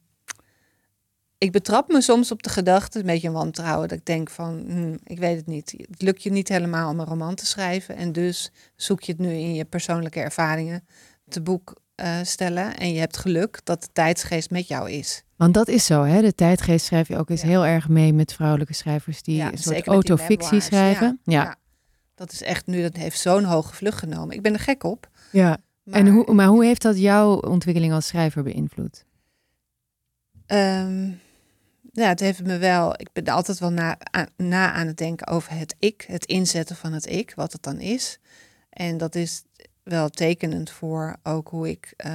ik 1.41 1.53
betrap 1.53 1.89
me 1.89 2.01
soms 2.01 2.31
op 2.31 2.43
de 2.43 2.49
gedachte, 2.51 2.99
een 2.99 3.07
beetje 3.07 3.29
een 3.29 3.35
wantrouwen, 3.35 3.89
dat 3.89 3.99
ik 3.99 4.05
denk 4.07 4.31
van, 4.31 4.65
hm, 4.69 4.97
ik 5.05 5.19
weet 5.19 5.37
het 5.37 5.47
niet. 5.47 5.75
Het 5.91 6.03
lukt 6.03 6.23
je 6.23 6.31
niet 6.31 6.49
helemaal 6.49 6.91
om 6.91 7.01
een 7.01 7.07
roman 7.07 7.35
te 7.35 7.47
schrijven. 7.47 7.97
En 7.97 8.13
dus 8.13 8.51
zoek 8.77 9.01
je 9.03 9.13
het 9.13 9.21
nu 9.21 9.31
in 9.33 9.55
je 9.55 9.65
persoonlijke 9.65 10.21
ervaringen 10.21 10.85
te 11.29 11.41
boek 11.41 11.81
eh, 11.95 12.17
stellen. 12.23 12.77
En 12.77 12.93
je 12.93 12.99
hebt 12.99 13.17
geluk 13.17 13.61
dat 13.65 13.83
de 13.83 13.89
tijdsgeest 13.93 14.51
met 14.51 14.69
jou 14.69 14.91
is. 14.91 15.23
Want 15.37 15.55
dat 15.55 15.69
is 15.69 15.85
zo, 15.85 16.03
hè? 16.05 16.21
De 16.23 16.35
tijdgeest 16.35 16.87
schrijf 16.87 17.09
je 17.09 17.17
ook 17.17 17.31
eens 17.31 17.43
Ja. 17.43 17.49
heel 17.49 17.67
erg 17.67 17.89
mee 17.89 18.13
met 18.13 18.33
vrouwelijke 18.33 18.75
schrijvers 18.75 19.23
die 19.23 19.37
Ja, 19.37 19.53
een 19.53 19.59
soort 19.59 19.87
autofictie 19.87 20.61
schrijven. 20.61 21.21
Ja, 21.25 21.33
ja. 21.33 21.43
Ja. 21.43 21.57
Dat 22.15 22.33
is 22.33 22.43
echt 22.43 22.67
nu, 22.67 22.83
dat 22.83 22.97
heeft 22.97 23.19
zo'n 23.19 23.45
hoge 23.45 23.75
vlucht 23.75 23.99
genomen. 23.99 24.35
Ik 24.35 24.43
ben 24.43 24.53
er 24.53 24.59
gek 24.59 24.85
op. 24.85 25.09
En 25.33 25.59
maar- 25.85 26.07
hoe, 26.07 26.35
maar 26.35 26.47
hoe 26.47 26.65
heeft 26.65 26.83
dat 26.83 26.99
jouw 26.99 27.41
ontwikkeling 27.41 27.93
als 27.93 28.07
schrijver 28.07 28.43
beïnvloed? 28.43 29.05
Ehm, 30.47 31.11
ja, 31.93 32.09
het 32.09 32.21
heeft 32.21 32.43
me 32.43 32.59
wel. 32.59 32.93
Ik 32.97 33.09
ben 33.13 33.25
altijd 33.25 33.59
wel 33.59 33.71
na, 33.71 33.97
aan, 33.99 34.29
na 34.37 34.73
aan 34.73 34.87
het 34.87 34.97
denken 34.97 35.27
over 35.27 35.59
het 35.59 35.75
ik, 35.79 36.05
het 36.07 36.25
inzetten 36.25 36.77
van 36.77 36.93
het 36.93 37.11
ik, 37.11 37.33
wat 37.35 37.53
het 37.53 37.63
dan 37.63 37.81
is. 37.81 38.19
En 38.71 38.99
dat 38.99 39.15
is 39.15 39.43
wel 39.83 40.09
tekenend 40.09 40.71
voor 40.71 41.17
ook 41.23 41.49
hoe 41.49 41.69
ik 41.69 41.95
eh, 41.97 42.13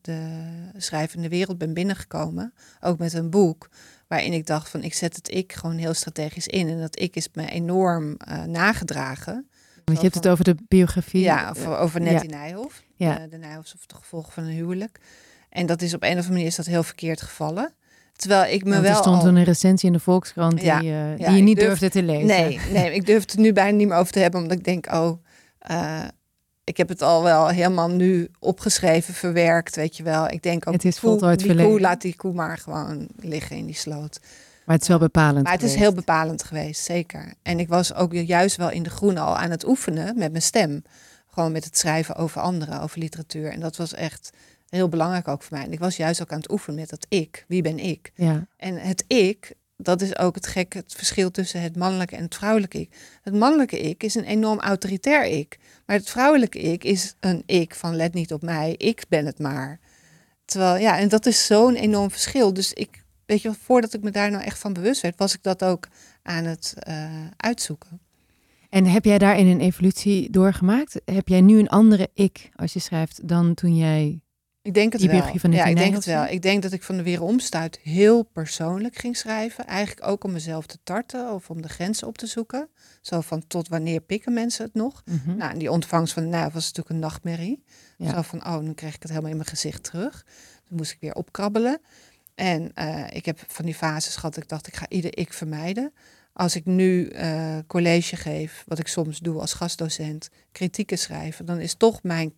de 0.00 0.30
schrijvende 0.76 1.28
wereld 1.28 1.58
ben 1.58 1.74
binnengekomen. 1.74 2.52
Ook 2.80 2.98
met 2.98 3.12
een 3.12 3.30
boek 3.30 3.68
waarin 4.06 4.32
ik 4.32 4.46
dacht 4.46 4.68
van 4.68 4.82
ik 4.82 4.94
zet 4.94 5.16
het 5.16 5.34
ik 5.34 5.52
gewoon 5.52 5.76
heel 5.76 5.94
strategisch 5.94 6.46
in. 6.46 6.68
En 6.68 6.80
dat 6.80 7.00
ik 7.00 7.16
is 7.16 7.28
me 7.32 7.50
enorm 7.50 8.16
eh, 8.16 8.42
nagedragen. 8.42 9.48
Want 9.84 9.98
je 9.98 10.04
hebt 10.04 10.14
het 10.14 10.28
over 10.28 10.44
de 10.44 10.56
biografie. 10.68 11.20
Ja, 11.20 11.48
over, 11.50 11.76
over 11.76 12.02
ja. 12.02 12.10
Nettie 12.10 12.30
Nijhoff. 12.30 12.82
Ja. 12.96 13.20
Eh, 13.20 13.30
de 13.30 13.36
Nijhoffs 13.36 13.74
of 13.74 13.86
de 13.86 13.94
gevolgen 13.94 14.32
van 14.32 14.44
een 14.44 14.50
huwelijk. 14.50 15.00
En 15.48 15.66
dat 15.66 15.82
is 15.82 15.94
op 15.94 16.02
een 16.02 16.08
of 16.08 16.14
andere 16.14 16.32
manier 16.32 16.46
is 16.46 16.56
dat 16.56 16.66
heel 16.66 16.82
verkeerd 16.82 17.22
gevallen. 17.22 17.74
Terwijl 18.18 18.52
ik 18.52 18.64
me 18.64 18.70
Want 18.70 18.82
wel 18.82 18.90
er 18.90 18.96
stond 18.96 19.22
al... 19.22 19.28
een 19.28 19.44
recensie 19.44 19.86
in 19.88 19.94
de 19.94 20.00
Volkskrant 20.00 20.60
Ja, 20.62 20.78
die, 20.80 20.90
eh, 20.90 21.18
ja, 21.18 21.26
die 21.28 21.36
je 21.36 21.42
niet 21.42 21.56
durf- 21.56 21.68
durfde 21.68 21.90
te 21.90 22.02
lezen. 22.02 22.26
Nee, 22.26 22.60
nee, 22.72 22.94
ik 22.94 23.06
durf 23.06 23.20
het 23.30 23.36
nu 23.36 23.52
bijna 23.52 23.76
niet 23.76 23.88
meer 23.88 23.96
over 23.96 24.12
te 24.12 24.18
hebben, 24.18 24.40
omdat 24.40 24.58
ik 24.58 24.64
denk, 24.64 24.92
oh, 24.92 25.22
eh, 25.58 26.04
ik 26.64 26.76
heb 26.76 26.88
het 26.88 27.02
al 27.02 27.22
wel 27.22 27.48
helemaal 27.48 27.90
nu 27.90 28.28
opgeschreven, 28.38 29.14
verwerkt, 29.14 29.76
weet 29.76 29.96
je 29.96 30.02
wel. 30.02 30.28
Ik 30.28 30.42
denk 30.42 30.66
ook, 30.66 30.72
Het 30.74 30.84
is 30.84 30.98
koe- 31.00 31.08
voltooid 31.10 31.38
die 31.38 31.46
verleden. 31.46 31.70
koe, 31.70 31.80
laat 31.80 32.00
die 32.00 32.16
koe 32.16 32.32
maar 32.32 32.58
gewoon 32.58 33.08
liggen 33.16 33.56
in 33.56 33.66
die 33.66 33.74
sloot. 33.76 34.20
Maar 34.64 34.74
het 34.74 34.82
is 34.84 34.88
wel 34.90 34.98
bepalend. 34.98 35.44
Maar 35.44 35.52
het 35.52 35.62
is 35.62 35.74
heel 35.74 35.92
bepalend 35.92 36.42
geweest, 36.44 36.84
zeker. 36.84 37.32
En 37.42 37.58
ik 37.58 37.68
was 37.68 37.94
ook 37.94 38.12
juist 38.12 38.56
wel 38.56 38.70
in 38.70 38.82
de 38.82 38.90
groene 38.90 39.20
al 39.20 39.36
aan 39.36 39.50
het 39.50 39.66
oefenen 39.66 40.18
met 40.18 40.30
mijn 40.30 40.42
stem. 40.42 40.82
Gewoon 41.30 41.52
met 41.52 41.64
het 41.64 41.78
schrijven 41.78 42.14
over 42.16 42.40
anderen, 42.40 42.80
over 42.82 42.98
literatuur. 42.98 43.50
En 43.52 43.60
dat 43.60 43.76
was 43.76 43.94
echt 43.94 44.30
heel 44.68 44.88
belangrijk 44.88 45.28
ook 45.28 45.42
voor 45.42 45.56
mij. 45.56 45.66
En 45.66 45.72
ik 45.72 45.78
was 45.78 45.96
juist 45.96 46.22
ook 46.22 46.32
aan 46.32 46.38
het 46.38 46.50
oefenen 46.50 46.80
met 46.80 46.88
dat 46.88 47.06
ik. 47.08 47.44
Wie 47.48 47.62
ben 47.62 47.78
ik? 47.78 48.12
Ja, 48.14 48.46
En 48.56 48.76
het 48.76 49.04
ik, 49.06 49.54
dat 49.76 50.02
is 50.02 50.18
ook 50.18 50.34
het 50.34 50.46
gekke, 50.46 50.78
het 50.78 50.94
verschil 50.94 51.30
tussen 51.30 51.62
het 51.62 51.76
mannelijke 51.76 52.16
en 52.16 52.22
het 52.22 52.34
vrouwelijke 52.34 52.80
ik. 52.80 52.90
Het 53.22 53.34
mannelijke 53.34 53.80
ik 53.80 54.02
is 54.02 54.14
een 54.14 54.24
enorm 54.24 54.58
autoritair 54.58 55.24
ik. 55.24 55.58
Maar 55.86 55.96
het 55.96 56.10
vrouwelijke 56.10 56.58
ik 56.58 56.84
is 56.84 57.14
een 57.20 57.42
ik 57.46 57.74
van 57.74 57.96
let 57.96 58.14
niet 58.14 58.32
op 58.32 58.42
mij, 58.42 58.74
ik 58.76 59.04
ben 59.08 59.26
het 59.26 59.38
maar. 59.38 59.80
Terwijl, 60.44 60.76
ja, 60.76 60.98
en 60.98 61.08
dat 61.08 61.26
is 61.26 61.46
zo'n 61.46 61.74
enorm 61.74 62.10
verschil. 62.10 62.52
Dus 62.52 62.72
ik, 62.72 63.04
weet 63.26 63.42
je 63.42 63.54
voordat 63.54 63.94
ik 63.94 64.02
me 64.02 64.10
daar 64.10 64.30
nou 64.30 64.44
echt 64.44 64.58
van 64.58 64.72
bewust 64.72 65.00
werd, 65.00 65.18
was 65.18 65.34
ik 65.34 65.42
dat 65.42 65.64
ook 65.64 65.88
aan 66.22 66.44
het 66.44 66.74
eh, 66.78 67.26
uitzoeken. 67.36 68.00
En 68.68 68.84
heb 68.84 69.04
jij 69.04 69.18
daarin 69.18 69.46
een 69.46 69.60
evolutie 69.60 70.30
doorgemaakt? 70.30 71.00
Heb 71.04 71.28
jij 71.28 71.40
nu 71.40 71.58
een 71.58 71.68
andere 71.68 72.10
ik 72.14 72.48
als 72.56 72.72
je 72.72 72.78
schrijft 72.78 73.28
dan 73.28 73.54
toen 73.54 73.76
jij... 73.76 74.20
Ik 74.62 74.74
denk 74.74 74.92
het 74.92 75.00
Die 75.00 75.10
wel. 75.10 75.32
van 75.36 75.52
ja, 75.52 75.64
ik 75.64 75.76
denk 75.76 75.94
het 75.94 76.04
wel. 76.04 76.24
Ik 76.24 76.42
denk 76.42 76.62
dat 76.62 76.72
ik 76.72 76.82
van 76.82 76.96
de 76.96 77.02
weeromstuit 77.02 77.78
heel 77.82 78.22
persoonlijk 78.22 78.96
ging 78.96 79.16
schrijven. 79.16 79.66
Eigenlijk 79.66 80.06
ook 80.06 80.24
om 80.24 80.32
mezelf 80.32 80.66
te 80.66 80.78
tarten 80.82 81.32
of 81.32 81.50
om 81.50 81.62
de 81.62 81.68
grenzen 81.68 82.06
op 82.06 82.18
te 82.18 82.26
zoeken. 82.26 82.68
Zo 83.00 83.20
van 83.20 83.46
tot 83.46 83.68
wanneer 83.68 84.00
pikken 84.00 84.32
mensen 84.32 84.64
het 84.64 84.74
nog? 84.74 85.02
Mhm. 85.04 85.36
Nou, 85.36 85.52
en 85.52 85.58
die 85.58 85.70
ontvangst 85.70 86.12
van 86.12 86.28
nou 86.28 86.50
was 86.52 86.64
natuurlijk 86.64 86.88
een 86.88 86.98
nachtmerrie. 86.98 87.64
Ja. 87.96 88.14
Zo 88.14 88.22
van, 88.22 88.46
oh, 88.46 88.58
nu 88.58 88.72
kreeg 88.72 88.94
ik 88.94 89.02
het 89.02 89.10
helemaal 89.10 89.30
in 89.30 89.36
mijn 89.36 89.48
gezicht 89.48 89.82
terug. 89.82 90.24
Toen 90.68 90.76
moest 90.76 90.92
ik 90.92 91.00
weer 91.00 91.14
opkrabbelen. 91.14 91.80
En 92.34 92.70
eh, 92.74 93.04
ik 93.10 93.24
heb 93.24 93.44
van 93.46 93.64
die 93.64 93.74
fases 93.74 94.16
gehad, 94.16 94.36
ik 94.36 94.48
dacht, 94.48 94.66
ik 94.66 94.76
ga 94.76 94.88
ieder 94.88 95.18
ik 95.18 95.32
vermijden. 95.32 95.92
Als 96.32 96.56
ik 96.56 96.64
nu 96.64 97.08
eh, 97.08 97.58
college 97.66 98.16
geef, 98.16 98.64
wat 98.66 98.78
ik 98.78 98.86
soms 98.86 99.18
doe 99.18 99.40
als 99.40 99.52
gastdocent, 99.52 100.28
kritieken 100.52 100.98
schrijven, 100.98 101.46
dan 101.46 101.58
is 101.60 101.74
toch 101.74 102.02
mijn 102.02 102.32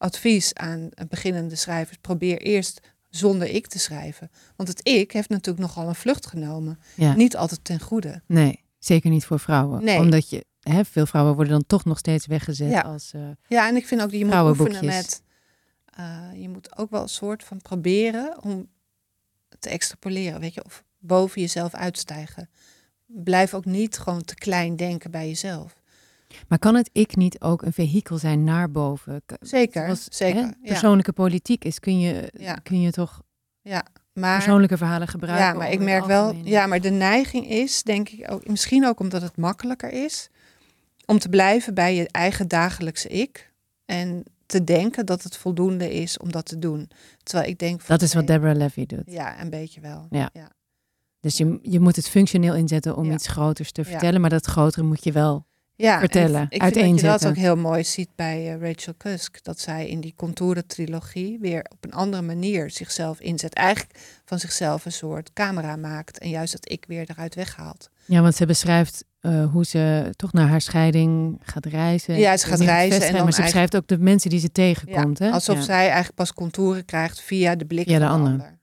advies 0.00 0.54
aan 0.54 0.88
beginnende 1.08 1.56
schrijvers, 1.56 1.96
probeer 2.00 2.40
eerst 2.40 2.80
zonder 3.08 3.48
ik 3.48 3.66
te 3.66 3.78
schrijven. 3.78 4.30
Want 4.56 4.68
het 4.68 4.88
ik 4.88 5.12
heeft 5.12 5.28
natuurlijk 5.28 5.66
nogal 5.66 5.88
een 5.88 5.94
vlucht 5.94 6.26
genomen. 6.26 6.78
Ja. 6.94 7.14
Niet 7.14 7.36
altijd 7.36 7.64
ten 7.64 7.80
goede. 7.80 8.22
Nee, 8.26 8.64
zeker 8.78 9.10
niet 9.10 9.24
voor 9.24 9.40
vrouwen. 9.40 9.84
Nee. 9.84 9.98
Omdat 9.98 10.30
je, 10.30 10.44
hè, 10.60 10.84
veel 10.84 11.06
vrouwen 11.06 11.34
worden 11.34 11.52
dan 11.52 11.66
toch 11.66 11.84
nog 11.84 11.98
steeds 11.98 12.26
weggezet 12.26 12.70
Ja. 12.70 12.80
als... 12.80 13.12
eh, 13.12 13.28
Ja, 13.48 13.68
en 13.68 13.76
ik 13.76 13.86
vind 13.86 14.00
ook 14.02 14.10
dat 14.10 14.18
je 14.18 14.24
moet 14.24 14.34
oefenen 14.34 14.84
met... 14.84 15.22
eh, 15.84 16.28
je 16.34 16.48
moet 16.48 16.78
ook 16.78 16.90
wel 16.90 17.02
een 17.02 17.08
soort 17.08 17.44
van 17.44 17.60
proberen 17.62 18.42
om 18.42 18.68
te 19.58 19.68
extrapoleren, 19.68 20.40
weet 20.40 20.54
je, 20.54 20.64
of 20.64 20.84
boven 20.98 21.40
jezelf 21.40 21.74
uitstijgen. 21.74 22.50
Blijf 23.06 23.54
ook 23.54 23.64
niet 23.64 23.98
gewoon 23.98 24.24
te 24.24 24.34
klein 24.34 24.76
denken 24.76 25.10
bij 25.10 25.26
jezelf. 25.28 25.79
Maar 26.48 26.58
kan 26.58 26.74
het 26.74 26.90
ik 26.92 27.16
niet 27.16 27.40
ook 27.40 27.62
een 27.62 27.72
vehikel 27.72 28.18
zijn 28.18 28.44
naar 28.44 28.70
boven? 28.70 29.22
Zeker, 29.40 29.84
zoals, 29.84 30.04
zeker. 30.10 30.40
hè, 30.40 30.46
ja. 30.46 30.54
persoonlijke 30.64 31.12
politiek 31.12 31.64
is, 31.64 31.78
kun 31.78 32.00
je, 32.00 32.32
Ja. 32.38 32.54
kun 32.54 32.80
je 32.80 32.90
toch 32.90 33.22
ja, 33.62 33.84
maar, 34.12 34.34
persoonlijke 34.36 34.76
verhalen 34.76 35.08
gebruiken? 35.08 35.46
ja, 35.46 35.52
maar 35.52 35.72
ik 35.72 35.80
merk 35.80 36.04
wel, 36.04 36.34
ja, 36.34 36.66
maar 36.66 36.80
de 36.80 36.90
neiging 36.90 37.48
is, 37.48 37.82
denk 37.82 38.08
ik 38.08 38.32
ook, 38.32 38.46
misschien 38.48 38.86
ook 38.86 39.00
omdat 39.00 39.22
het 39.22 39.36
makkelijker 39.36 39.90
is, 40.04 40.28
om 41.06 41.18
te 41.18 41.28
blijven 41.28 41.74
bij 41.74 41.94
je 41.94 42.08
eigen 42.10 42.48
dagelijkse 42.48 43.08
ik 43.08 43.52
en 43.84 44.22
te 44.46 44.64
denken 44.64 45.06
dat 45.06 45.22
het 45.22 45.36
voldoende 45.36 45.92
is 45.94 46.18
om 46.18 46.32
dat 46.32 46.46
te 46.46 46.58
doen. 46.58 46.90
Terwijl 47.22 47.48
ik 47.50 47.58
denk 47.58 47.86
Dat 47.86 48.02
is 48.02 48.14
wat 48.14 48.26
Deborah 48.26 48.56
Levy 48.56 48.86
doet. 48.86 49.02
Ja, 49.06 49.40
een 49.40 49.50
beetje 49.50 49.80
wel. 49.80 50.06
Ja. 50.10 50.30
ja. 50.32 50.50
Dus 51.20 51.36
je, 51.36 51.58
je 51.62 51.80
moet 51.80 51.96
het 51.96 52.08
functioneel 52.08 52.54
inzetten 52.54 52.96
om 52.96 53.06
Ja. 53.06 53.12
iets 53.12 53.26
groters 53.28 53.72
te 53.72 53.80
Ja. 53.82 53.86
vertellen. 53.88 54.20
Maar 54.20 54.30
dat 54.30 54.46
grotere 54.46 54.86
moet 54.86 55.04
je 55.04 55.12
wel. 55.12 55.46
Ja, 55.80 55.98
vertellen, 55.98 56.40
en 56.40 56.46
ik, 56.48 56.62
vind 56.62 56.74
dat 56.74 57.00
je 57.00 57.06
dat 57.06 57.26
ook 57.26 57.36
heel 57.36 57.56
mooi 57.56 57.84
ziet 57.84 58.08
bij 58.16 58.52
eh, 58.54 58.68
Rachel 58.68 58.94
Cusk. 58.98 59.44
Dat 59.44 59.60
zij 59.60 59.88
in 59.88 60.00
die 60.00 60.14
contouren-trilogie 60.16 61.38
weer 61.40 61.66
op 61.68 61.84
een 61.84 61.92
andere 61.92 62.22
manier 62.22 62.70
zichzelf 62.70 63.20
inzet. 63.20 63.54
Eigenlijk 63.54 63.98
van 64.24 64.38
zichzelf 64.38 64.84
een 64.84 64.92
soort 64.92 65.32
camera 65.32 65.76
maakt. 65.76 66.18
En 66.18 66.28
juist 66.28 66.52
dat 66.52 66.70
ik 66.70 66.84
weer 66.88 67.04
eruit 67.06 67.34
weghaalt. 67.34 67.90
Ja, 68.04 68.20
want 68.20 68.34
ze 68.34 68.46
beschrijft 68.46 69.04
eh, 69.20 69.52
hoe 69.52 69.64
ze 69.64 70.12
toch 70.16 70.32
naar 70.32 70.48
haar 70.48 70.60
scheiding 70.60 71.40
gaat 71.42 71.66
reizen. 71.66 72.18
Ja, 72.18 72.36
ze 72.36 72.46
gaat 72.46 72.60
reizen 72.60 73.02
en 73.06 73.12
dan 73.12 73.22
Maar 73.24 73.32
ze 73.32 73.42
beschrijft 73.42 73.76
ook 73.76 73.86
de 73.86 73.98
mensen 73.98 74.30
die 74.30 74.40
ze 74.40 74.52
tegenkomt. 74.52 75.18
hè? 75.18 75.30
alsof 75.30 75.56
Ja. 75.56 75.62
zij 75.62 75.84
eigenlijk 75.84 76.14
pas 76.14 76.32
contouren 76.32 76.84
krijgt 76.84 77.20
via 77.20 77.54
de 77.56 77.64
blik 77.64 77.84
van 77.84 77.94
de 77.94 78.00
de 78.00 78.06
ander. 78.06 78.58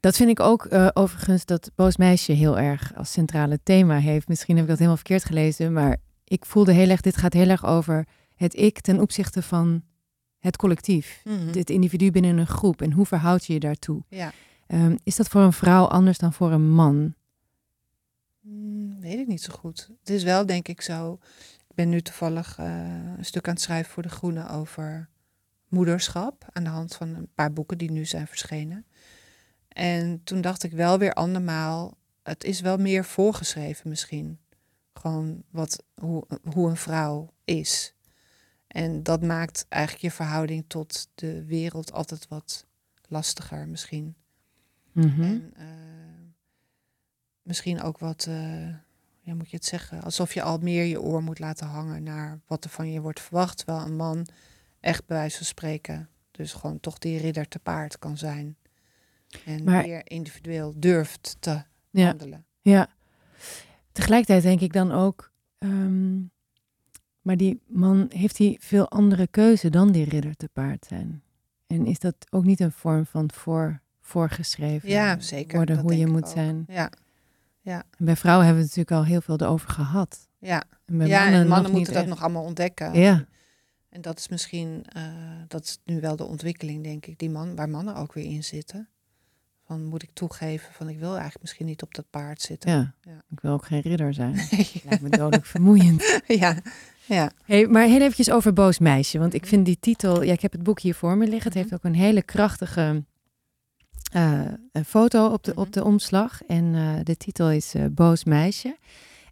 Dat 0.00 0.16
vind 0.16 0.30
ik 0.30 0.40
ook 0.40 0.64
eh, 0.64 0.88
overigens 0.92 1.44
dat 1.44 1.70
Boos 1.74 1.96
Meisje 1.96 2.32
heel 2.32 2.58
erg 2.58 2.92
als 2.96 3.12
centrale 3.12 3.58
thema 3.62 3.98
heeft. 3.98 4.28
Misschien 4.28 4.54
heb 4.54 4.64
ik 4.64 4.68
dat 4.70 4.78
helemaal 4.78 4.98
verkeerd 4.98 5.24
gelezen, 5.24 5.72
maar 5.72 5.96
ik 6.34 6.44
voelde 6.44 6.72
heel 6.72 6.88
erg, 6.88 7.00
dit 7.00 7.16
gaat 7.16 7.32
heel 7.32 7.48
erg 7.48 7.64
over 7.64 8.06
het 8.34 8.56
ik 8.56 8.80
ten 8.80 9.00
opzichte 9.00 9.42
van 9.42 9.82
het 10.38 10.56
collectief. 10.56 11.20
Mhm. 11.24 11.52
Dit 11.52 11.70
individu 11.70 12.10
binnen 12.10 12.38
een 12.38 12.46
groep 12.46 12.82
en 12.82 12.92
hoe 12.92 13.06
verhoud 13.06 13.44
je 13.44 13.52
je 13.52 13.60
daartoe? 13.60 14.02
Ja. 14.08 14.32
Ehm, 14.66 14.96
is 15.02 15.16
dat 15.16 15.28
voor 15.28 15.40
een 15.40 15.52
vrouw 15.52 15.84
anders 15.84 16.18
dan 16.18 16.32
voor 16.32 16.52
een 16.52 16.70
man? 16.70 17.14
Hmm, 18.40 19.00
weet 19.00 19.18
ik 19.18 19.26
niet 19.26 19.42
zo 19.42 19.52
goed. 19.52 19.90
Het 20.00 20.10
is 20.10 20.22
wel, 20.22 20.46
denk 20.46 20.68
ik, 20.68 20.80
zo. 20.80 21.18
Ik 21.68 21.74
ben 21.74 21.88
nu 21.88 22.00
toevallig 22.00 22.58
eh, 22.58 22.66
een 23.16 23.24
stuk 23.24 23.48
aan 23.48 23.54
het 23.54 23.62
schrijven 23.62 23.92
voor 23.92 24.02
De 24.02 24.08
Groene 24.08 24.48
over 24.48 25.08
moederschap. 25.68 26.46
Aan 26.52 26.64
de 26.64 26.70
hand 26.70 26.94
van 26.94 27.14
een 27.14 27.28
paar 27.34 27.52
boeken 27.52 27.78
die 27.78 27.90
nu 27.90 28.04
zijn 28.04 28.26
verschenen. 28.26 28.86
En 29.68 30.20
toen 30.24 30.40
dacht 30.40 30.62
ik 30.62 30.72
wel 30.72 30.98
weer 30.98 31.12
andermaal. 31.12 31.96
Het 32.22 32.44
is 32.44 32.60
wel 32.60 32.76
meer 32.76 33.04
voorgeschreven 33.04 33.88
misschien. 33.88 34.38
Gewoon 34.94 35.42
wat, 35.50 35.84
hoe, 36.00 36.26
hoe 36.52 36.68
een 36.70 36.76
vrouw 36.76 37.32
is. 37.44 37.94
En 38.66 39.02
dat 39.02 39.22
maakt 39.22 39.66
eigenlijk 39.68 40.02
je 40.04 40.10
verhouding 40.10 40.64
tot 40.66 41.08
de 41.14 41.44
wereld 41.44 41.92
altijd 41.92 42.28
wat 42.28 42.66
lastiger 43.08 43.68
misschien. 43.68 44.14
Mhm. 44.92 45.22
En 45.22 45.52
eh, 45.56 45.66
misschien 47.42 47.82
ook 47.82 47.98
wat, 47.98 48.26
eh, 48.28 48.68
ja, 49.20 49.34
moet 49.34 49.50
je 49.50 49.56
het 49.56 49.64
zeggen, 49.64 50.02
alsof 50.02 50.34
je 50.34 50.42
al 50.42 50.58
meer 50.58 50.84
je 50.84 51.00
oor 51.00 51.22
moet 51.22 51.38
laten 51.38 51.66
hangen 51.66 52.02
naar 52.02 52.40
wat 52.46 52.64
er 52.64 52.70
van 52.70 52.90
je 52.92 53.00
wordt 53.00 53.20
verwacht. 53.20 53.56
Terwijl 53.56 53.80
een 53.86 53.96
man 53.96 54.26
echt 54.80 55.06
bij 55.06 55.16
wijze 55.16 55.36
van 55.36 55.46
spreken, 55.46 56.08
dus 56.30 56.52
gewoon 56.52 56.80
toch 56.80 56.98
die 56.98 57.18
ridder 57.18 57.48
te 57.48 57.58
paard 57.58 57.98
kan 57.98 58.18
zijn. 58.18 58.56
En 59.44 59.64
Maar- 59.64 59.86
meer 59.86 60.10
individueel 60.10 60.72
durft 60.76 61.36
te 61.40 61.62
Ja. 61.90 62.06
handelen. 62.06 62.46
Ja. 62.60 62.88
Tegelijkertijd 63.94 64.42
denk 64.42 64.60
ik 64.60 64.72
dan 64.72 64.92
ook, 64.92 65.30
ehm, 65.58 66.14
maar 67.20 67.36
die 67.36 67.60
man 67.66 68.06
heeft 68.08 68.38
hij 68.38 68.56
veel 68.60 68.88
andere 68.90 69.26
keuze 69.26 69.70
dan 69.70 69.92
die 69.92 70.04
ridder 70.08 70.36
te 70.36 70.48
paard 70.52 70.84
zijn. 70.88 71.22
En 71.66 71.86
is 71.86 71.98
dat 71.98 72.14
ook 72.30 72.44
niet 72.44 72.60
een 72.60 72.72
vorm 72.72 73.06
van 73.06 73.30
voor, 73.32 73.80
voorgeschreven 74.00 74.88
Ja, 74.88 75.20
zeker. 75.20 75.56
worden 75.56 75.78
hoe 75.78 75.96
je 75.98 76.06
moet 76.06 76.24
ook. 76.24 76.30
zijn? 76.32 76.64
Ja, 76.68 76.90
En 77.98 78.04
bij 78.04 78.16
vrouwen 78.16 78.46
hebben 78.46 78.62
we 78.64 78.68
het 78.68 78.76
natuurlijk 78.76 79.06
al 79.06 79.12
heel 79.12 79.20
veel 79.20 79.40
erover 79.40 79.68
gehad. 79.70 80.28
ja. 80.38 80.62
En 80.84 80.98
bij 80.98 81.06
ja 81.06 81.22
mannen, 81.22 81.40
en 81.40 81.46
mannen 81.48 81.66
nog 81.66 81.72
moeten 81.76 81.92
dat 81.94 82.02
echt. 82.02 82.12
nog 82.12 82.22
allemaal 82.22 82.44
ontdekken. 82.44 82.94
Ja, 82.94 83.24
En 83.88 84.00
dat 84.00 84.18
is 84.18 84.28
misschien, 84.28 84.84
eh, 84.88 85.02
dat 85.48 85.64
is 85.64 85.78
nu 85.84 86.00
wel 86.00 86.16
de 86.16 86.24
ontwikkeling, 86.24 86.82
denk 86.84 87.06
ik, 87.06 87.18
die 87.18 87.30
man, 87.30 87.56
waar 87.56 87.68
mannen 87.68 87.94
ook 87.96 88.12
weer 88.12 88.24
in 88.24 88.44
zitten. 88.44 88.88
Van 89.74 89.84
moet 89.84 90.02
ik 90.02 90.10
toegeven 90.12 90.72
van 90.72 90.88
ik 90.88 90.98
wil 90.98 91.10
eigenlijk 91.10 91.40
misschien 91.40 91.66
niet 91.66 91.82
op 91.82 91.94
dat 91.94 92.04
paard 92.10 92.42
zitten. 92.42 92.70
ja. 92.70 92.94
Ja. 93.00 93.22
Ik 93.30 93.40
wil 93.40 93.52
ook 93.52 93.64
geen 93.64 93.80
ridder 93.80 94.14
zijn. 94.14 94.34
Lijkt 94.88 95.02
me 95.02 95.08
dodelijk 95.08 95.46
vermoeiend. 95.46 96.20
ja, 96.26 96.56
ja. 97.06 97.30
Hey, 97.44 97.66
maar 97.66 97.86
heel 97.86 98.00
eventjes 98.00 98.30
over 98.30 98.52
Boos 98.52 98.78
Meisje. 98.78 99.18
Want 99.18 99.34
ik 99.34 99.46
vind 99.46 99.66
die 99.66 99.78
titel... 99.80 100.22
Ja, 100.22 100.32
ik 100.32 100.40
heb 100.40 100.52
het 100.52 100.62
boek 100.62 100.80
hier 100.80 100.94
voor 100.94 101.16
me 101.16 101.26
liggen. 101.26 101.50
Het 101.52 101.54
heeft 101.54 101.74
ook 101.74 101.84
een 101.84 101.94
hele 101.94 102.22
krachtige 102.22 103.04
eh, 104.12 104.40
een 104.72 104.84
foto 104.84 105.26
op 105.26 105.44
de, 105.44 105.54
op 105.54 105.72
de 105.72 105.84
omslag. 105.84 106.42
En 106.42 106.74
eh, 106.74 106.94
de 107.02 107.16
titel 107.16 107.50
is 107.50 107.74
eh, 107.74 107.84
Boos 107.90 108.24
Meisje. 108.24 108.76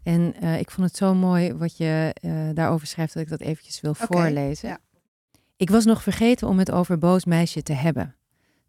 En 0.02 0.34
eh, 0.40 0.58
ik 0.58 0.70
vond 0.70 0.86
het 0.86 0.96
zo 0.96 1.14
mooi 1.14 1.52
wat 1.54 1.76
je 1.76 2.14
eh, 2.14 2.32
daarover 2.54 2.86
schrijft... 2.86 3.14
dat 3.14 3.22
ik 3.22 3.28
dat 3.28 3.40
eventjes 3.40 3.80
wil 3.80 3.90
Oké, 3.90 4.06
voorlezen. 4.06 4.68
ja. 4.68 4.78
Ik 5.56 5.70
was 5.70 5.84
nog 5.84 6.02
vergeten 6.02 6.48
om 6.48 6.58
het 6.58 6.70
over 6.70 6.98
Boos 6.98 7.24
Meisje 7.24 7.62
te 7.62 7.72
hebben. 7.72 8.14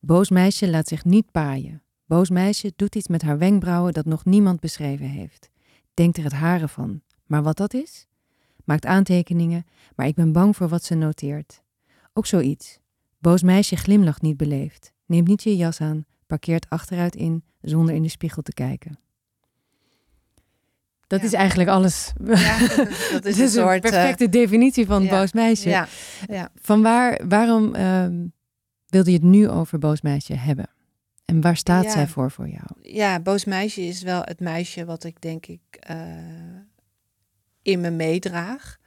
Boos 0.05 0.29
Meisje 0.29 0.69
laat 0.69 0.87
zich 0.87 1.05
niet 1.05 1.31
paaien. 1.31 1.81
Boos 2.05 2.29
Meisje 2.29 2.73
doet 2.75 2.95
iets 2.95 3.07
met 3.07 3.21
haar 3.21 3.37
wenkbrauwen 3.37 3.93
dat 3.93 4.05
nog 4.05 4.25
niemand 4.25 4.59
beschreven 4.59 5.05
heeft. 5.05 5.49
Denkt 5.93 6.17
er 6.17 6.23
het 6.23 6.33
haren 6.33 6.69
van. 6.69 7.01
Maar 7.25 7.43
wat 7.43 7.57
dat 7.57 7.73
is? 7.73 8.07
Maakt 8.65 8.85
aantekeningen, 8.85 9.65
maar 9.95 10.07
ik 10.07 10.15
ben 10.15 10.31
bang 10.31 10.55
voor 10.55 10.67
wat 10.67 10.83
ze 10.83 10.95
noteert. 10.95 11.63
Ook 12.13 12.25
zoiets. 12.25 12.79
Boos 13.19 13.43
meisje 13.43 13.75
glimlacht 13.75 14.21
niet 14.21 14.37
beleefd. 14.37 14.91
Neemt 15.05 15.27
niet 15.27 15.43
je 15.43 15.55
jas 15.55 15.81
aan, 15.81 16.05
parkeert 16.27 16.69
achteruit 16.69 17.15
in 17.15 17.43
zonder 17.61 17.95
in 17.95 18.01
de 18.01 18.09
spiegel 18.09 18.41
te 18.41 18.53
kijken. 18.53 18.97
Dat 21.07 21.19
Ja. 21.19 21.25
is 21.25 21.33
eigenlijk 21.33 21.69
alles. 21.69 22.13
Ja, 22.25 22.57
dat 23.11 23.25
is 23.25 23.39
een 23.45 23.49
soort... 23.49 23.83
eh, 23.83 23.91
perfecte 23.91 24.29
definitie 24.29 24.85
van 24.85 25.03
ja. 25.03 25.09
boos 25.09 25.33
meisje. 25.33 25.87
Van 26.61 26.81
waar, 26.81 27.21
waarom 27.27 27.75
ehm, 27.75 28.25
wilde 28.93 29.11
je 29.11 29.17
het 29.17 29.25
nu 29.25 29.49
over 29.49 29.79
boos 29.79 30.01
meisje 30.01 30.33
hebben? 30.33 30.69
En 31.25 31.41
waar 31.41 31.57
staat 31.57 31.83
Ja. 31.83 31.91
zij 31.91 32.07
voor 32.07 32.31
voor 32.31 32.47
jou? 32.49 32.65
ja, 32.81 33.19
boos 33.19 33.45
meisje 33.45 33.81
is 33.81 34.01
wel 34.01 34.21
het 34.23 34.39
meisje 34.39 34.85
wat 34.85 35.03
ik 35.03 35.21
denk 35.21 35.45
ik 35.45 35.61
eh, 35.79 35.97
in 37.61 37.81
me 37.81 37.89
meedraag. 37.89 38.77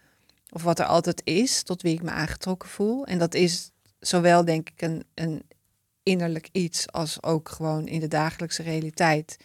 Of 0.51 0.63
wat 0.63 0.79
er 0.79 0.85
altijd 0.87 1.21
is, 1.25 1.63
tot 1.63 1.83
wie 1.83 1.95
ik 1.95 2.03
me 2.03 2.11
aangetrokken 2.11 2.69
voel. 2.69 3.07
En 3.07 3.19
dat 3.19 3.35
is 3.35 3.71
zowel 3.99 4.45
denk 4.45 4.69
ik 4.71 4.83
een, 4.83 5.05
een 5.15 5.43
innerlijk 6.03 6.49
iets 6.53 6.93
als 6.93 7.23
ook 7.23 7.49
gewoon 7.49 7.87
in 7.87 8.01
de 8.01 8.09
dagelijkse 8.09 8.63
realiteit. 8.63 9.37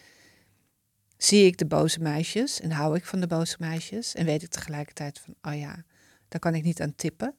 Zie 1.16 1.46
ik 1.46 1.58
de 1.58 1.66
boze 1.66 2.00
meisjes 2.00 2.60
en 2.60 2.70
hou 2.70 2.96
ik 2.96 3.04
van 3.04 3.20
de 3.20 3.26
boze 3.26 3.56
meisjes. 3.58 4.14
En 4.14 4.24
weet 4.24 4.42
ik 4.42 4.48
tegelijkertijd 4.50 5.18
van, 5.18 5.52
oh 5.52 5.58
ja, 5.58 5.84
daar 6.28 6.40
kan 6.40 6.54
ik 6.54 6.62
niet 6.62 6.80
aan 6.80 6.94
tippen. 6.94 7.34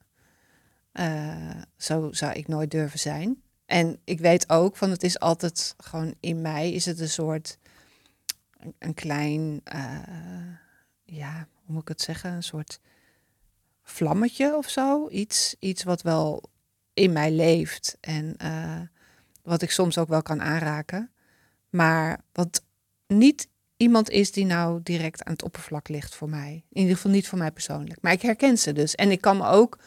Eh, 0.93 1.61
zo 1.77 2.11
zou 2.11 2.33
ik 2.33 2.47
nooit 2.47 2.71
durven 2.71 2.99
zijn. 2.99 3.41
En 3.65 3.99
ik 4.03 4.19
weet 4.19 4.49
ook 4.49 4.77
van 4.77 4.89
het 4.89 5.03
is 5.03 5.19
altijd 5.19 5.73
gewoon 5.77 6.13
in 6.19 6.41
mij 6.41 6.71
is 6.71 6.85
het 6.85 6.99
een 6.99 7.09
soort 7.09 7.57
een, 8.79 8.93
klein 8.93 9.61
eh, 9.63 9.99
ja 11.03 11.47
hoe 11.53 11.73
moet 11.73 11.81
ik 11.81 11.87
het 11.87 12.01
zeggen? 12.01 12.31
Een 12.31 12.43
soort 12.43 12.79
vlammetje 13.83 14.55
of 14.55 14.69
zo. 14.69 15.09
Iets 15.09 15.55
iets 15.59 15.83
wat 15.83 16.01
wel 16.01 16.43
in 16.93 17.11
mij 17.11 17.31
leeft 17.31 17.97
en 17.99 18.35
eh, 18.37 18.81
wat 19.41 19.61
ik 19.61 19.71
soms 19.71 19.97
ook 19.97 20.07
wel 20.07 20.21
kan 20.21 20.41
aanraken. 20.41 21.11
Maar 21.69 22.21
wat 22.31 22.63
niet 23.07 23.47
iemand 23.77 24.09
is 24.09 24.31
die 24.31 24.45
nou 24.45 24.79
direct 24.83 25.23
aan 25.23 25.33
het 25.33 25.43
oppervlak 25.43 25.87
ligt 25.87 26.15
voor 26.15 26.29
mij. 26.29 26.63
In 26.69 26.81
ieder 26.81 26.95
geval 26.95 27.11
niet 27.11 27.27
voor 27.27 27.37
mij 27.37 27.51
persoonlijk. 27.51 28.01
Maar 28.01 28.11
ik 28.11 28.21
herken 28.21 28.57
ze 28.57 28.73
dus. 28.73 28.95
En 28.95 29.11
ik 29.11 29.21
kan 29.21 29.37
me 29.37 29.47
ook 29.47 29.77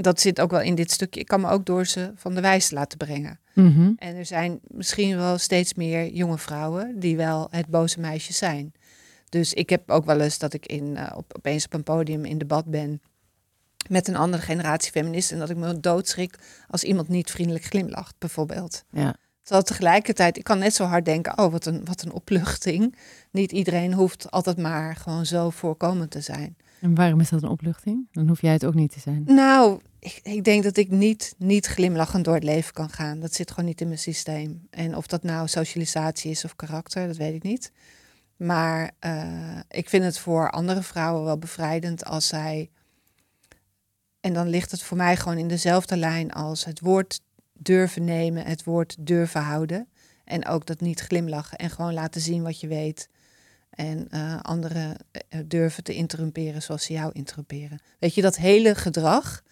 dat 0.00 0.20
zit 0.20 0.40
ook 0.40 0.50
wel 0.50 0.60
in 0.60 0.74
dit 0.74 0.90
stukje 0.90 1.20
ik 1.20 1.26
kan 1.26 1.40
me 1.40 1.48
ook 1.48 1.66
door 1.66 1.86
ze 1.86 2.12
van 2.14 2.34
de 2.34 2.40
wijs 2.40 2.70
laten 2.70 2.98
brengen 2.98 3.38
Mhm. 3.54 3.92
en 3.96 4.16
er 4.16 4.26
zijn 4.26 4.60
misschien 4.62 5.16
wel 5.16 5.38
steeds 5.38 5.74
meer 5.74 6.12
jonge 6.12 6.38
vrouwen 6.38 6.98
die 6.98 7.16
wel 7.16 7.48
het 7.50 7.66
boze 7.66 8.00
meisje 8.00 8.32
zijn. 8.32 8.72
Dus 9.28 9.52
ik 9.54 9.70
heb 9.70 9.90
ook 9.90 10.04
wel 10.04 10.20
eens 10.20 10.38
dat 10.38 10.52
ik 10.52 10.66
in, 10.66 10.96
eh, 10.96 11.16
op, 11.16 11.32
opeens 11.36 11.64
op 11.64 11.72
een 11.74 11.82
podium 11.82 12.24
in 12.24 12.38
debat 12.38 12.64
ben 12.64 13.00
met 13.88 14.08
een 14.08 14.16
andere 14.16 14.42
generatie 14.42 14.90
feministen. 14.90 15.34
En 15.34 15.40
dat 15.40 15.50
ik 15.50 15.56
me 15.56 15.80
doodschrik 15.80 16.38
als 16.68 16.84
iemand 16.84 17.08
niet 17.08 17.30
vriendelijk 17.30 17.64
glimlacht, 17.64 18.14
bijvoorbeeld. 18.18 18.84
Ja. 18.90 19.14
Terwijl 19.42 19.64
tegelijkertijd, 19.64 20.36
ik 20.36 20.44
kan 20.44 20.58
net 20.58 20.74
zo 20.74 20.84
hard 20.84 21.04
denken, 21.04 21.38
oh 21.38 21.52
wat 21.52 21.66
een, 21.66 21.84
wat 21.84 22.02
een 22.02 22.12
opluchting. 22.12 22.96
Niet 23.30 23.52
iedereen 23.52 23.92
hoeft 23.92 24.30
altijd 24.30 24.58
maar 24.58 24.96
gewoon 24.96 25.26
zo 25.26 25.50
voorkomend 25.50 26.10
te 26.10 26.20
zijn. 26.20 26.56
En 26.84 26.94
waarom 26.94 27.20
is 27.20 27.28
dat 27.28 27.42
een 27.42 27.48
opluchting? 27.48 28.08
Dan 28.12 28.28
hoef 28.28 28.40
jij 28.40 28.52
het 28.52 28.64
ook 28.64 28.74
niet 28.74 28.92
te 28.92 29.00
zijn. 29.00 29.22
Nou, 29.26 29.80
ik, 29.98 30.20
ik 30.22 30.44
denk 30.44 30.62
dat 30.62 30.76
ik 30.76 30.90
niet, 30.90 31.34
niet 31.38 31.66
glimlachend 31.66 32.24
door 32.24 32.34
het 32.34 32.44
leven 32.44 32.72
kan 32.72 32.88
gaan. 32.88 33.20
Dat 33.20 33.34
zit 33.34 33.50
gewoon 33.50 33.64
niet 33.64 33.80
in 33.80 33.86
mijn 33.86 33.98
systeem. 33.98 34.66
En 34.70 34.96
of 34.96 35.06
dat 35.06 35.22
nou 35.22 35.48
socialisatie 35.48 36.30
is 36.30 36.44
of 36.44 36.56
karakter, 36.56 37.06
dat 37.06 37.16
weet 37.16 37.34
ik 37.34 37.42
niet. 37.42 37.72
Maar 38.36 38.90
eh, 38.98 39.58
ik 39.68 39.88
vind 39.88 40.04
het 40.04 40.18
voor 40.18 40.50
andere 40.50 40.82
vrouwen 40.82 41.24
wel 41.24 41.38
bevrijdend 41.38 42.04
als 42.04 42.26
zij. 42.26 42.70
En 44.20 44.32
dan 44.32 44.48
ligt 44.48 44.70
het 44.70 44.82
voor 44.82 44.96
mij 44.96 45.16
gewoon 45.16 45.38
in 45.38 45.48
dezelfde 45.48 45.96
lijn 45.96 46.32
als 46.32 46.64
het 46.64 46.80
woord 46.80 47.20
durven 47.52 48.04
nemen, 48.04 48.46
het 48.46 48.64
woord 48.64 48.96
durven 48.98 49.40
houden. 49.40 49.88
En 50.24 50.46
ook 50.46 50.66
dat 50.66 50.80
niet 50.80 51.00
glimlachen 51.00 51.58
en 51.58 51.70
gewoon 51.70 51.94
laten 51.94 52.20
zien 52.20 52.42
wat 52.42 52.60
je 52.60 52.68
weet. 52.68 53.08
En 53.74 54.08
eh, 54.10 54.40
anderen 54.40 54.96
eh, 55.10 55.40
durven 55.46 55.84
te 55.84 55.94
interrumperen 55.94 56.62
zoals 56.62 56.84
ze 56.84 56.92
jou 56.92 57.12
interrumperen. 57.12 57.80
Weet 57.98 58.14
je, 58.14 58.22
dat 58.22 58.36
hele 58.36 58.74
gedrag, 58.74 59.42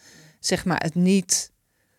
zeg 0.41 0.65
maar 0.65 0.83
het 0.83 0.95
niet 0.95 1.53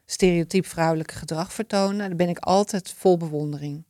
stereotyp 0.05 0.65
vrouwelijke 0.65 1.13
gedrag 1.13 1.53
vertonen, 1.53 1.97
daar 1.97 2.15
ben 2.15 2.29
ik 2.29 2.39
altijd 2.39 2.93
vol 2.97 3.17
bewondering. 3.17 3.83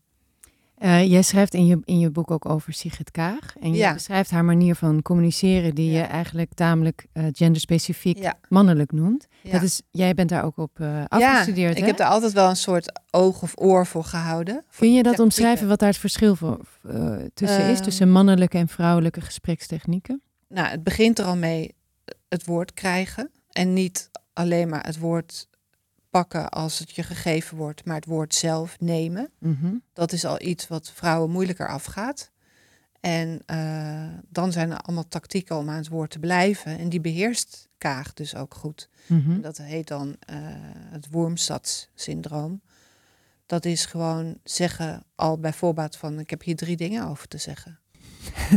Eh, 0.83 1.09
jij 1.11 1.21
schrijft 1.21 1.53
in 1.53 1.65
je, 1.65 1.79
in 1.83 1.99
je 1.99 2.09
boek 2.11 2.31
ook 2.31 2.49
over 2.49 2.73
Sigrid 2.73 3.11
Kaag. 3.11 3.53
En 3.59 3.71
je 3.71 3.77
Ja. 3.77 3.93
beschrijft 3.93 4.31
haar 4.31 4.45
manier 4.45 4.75
van 4.75 5.01
communiceren, 5.01 5.75
die 5.75 5.91
Ja. 5.91 5.97
je 5.99 6.03
eigenlijk 6.03 6.53
tamelijk 6.53 7.05
eh, 7.13 7.25
genderspecifiek 7.31 8.17
Ja. 8.17 8.33
mannelijk 8.49 8.91
noemt. 8.91 9.27
Ja. 9.41 9.51
Dat 9.51 9.61
is, 9.61 9.81
jij 9.91 10.13
bent 10.13 10.29
daar 10.29 10.43
ook 10.45 10.57
op 10.57 10.79
eh, 10.79 11.03
afgestudeerd. 11.07 11.73
ik 11.75 11.81
hè? 11.81 11.85
heb 11.87 11.97
daar 11.97 12.07
altijd 12.07 12.33
wel 12.33 12.49
een 12.49 12.55
soort 12.55 13.01
oog 13.11 13.41
of 13.41 13.53
oor 13.55 13.85
voor 13.85 14.03
gehouden. 14.03 14.65
Kun 14.77 14.93
je 14.93 15.03
dat 15.03 15.17
Ja, 15.17 15.23
omschrijven 15.23 15.67
wat 15.67 15.79
daar 15.79 15.89
het 15.89 15.97
verschil 15.97 16.35
voor, 16.35 16.59
tussen 17.33 17.63
is, 17.69 17.75
Ehm. 17.75 17.83
tussen 17.83 18.11
mannelijke 18.11 18.57
en 18.57 18.67
vrouwelijke 18.67 19.21
gesprekstechnieken? 19.21 20.21
Nou, 20.49 20.67
het 20.67 20.83
begint 20.83 21.19
er 21.19 21.25
al 21.25 21.35
mee 21.37 21.75
het 22.29 22.45
woord 22.45 22.73
krijgen. 22.73 23.29
En 23.51 23.73
niet 23.73 24.09
alleen 24.33 24.69
maar 24.69 24.85
het 24.85 24.97
woord 24.99 25.47
pakken 26.13 26.49
als 26.49 26.79
het 26.79 26.91
je 26.91 27.03
gegeven 27.03 27.57
wordt, 27.57 27.85
maar 27.85 27.95
het 27.95 28.05
woord 28.05 28.35
zelf 28.35 28.79
nemen. 28.79 29.29
Mhm. 29.39 29.75
Dat 29.93 30.11
is 30.11 30.25
al 30.25 30.41
iets 30.41 30.67
wat 30.67 30.91
vrouwen 30.93 31.31
moeilijker 31.31 31.67
afgaat. 31.67 32.31
En 32.99 33.41
eh, 33.45 34.07
dan 34.29 34.51
zijn 34.51 34.71
er 34.71 34.77
allemaal 34.77 35.07
tactieken 35.07 35.57
om 35.57 35.69
aan 35.69 35.75
het 35.75 35.87
woord 35.87 36.09
te 36.09 36.19
blijven. 36.19 36.77
En 36.77 36.89
die 36.89 37.01
beheerst 37.01 37.69
Kaag 37.77 38.13
dus 38.13 38.35
ook 38.35 38.53
goed. 38.53 38.89
Mhm. 39.05 39.41
Dat 39.41 39.57
heet 39.57 39.87
dan 39.87 40.15
eh, 40.19 40.35
het 40.91 41.07
Wormstad-syndroom. 41.11 42.61
Dat 43.45 43.65
is 43.65 43.85
gewoon 43.85 44.37
zeggen 44.43 45.03
al 45.15 45.39
bij 45.39 45.53
voorbaat 45.53 45.97
van... 45.97 46.19
ik 46.19 46.29
heb 46.29 46.43
hier 46.43 46.55
drie 46.55 46.77
dingen 46.77 47.07
over 47.07 47.27
te 47.27 47.37
zeggen. 47.37 47.79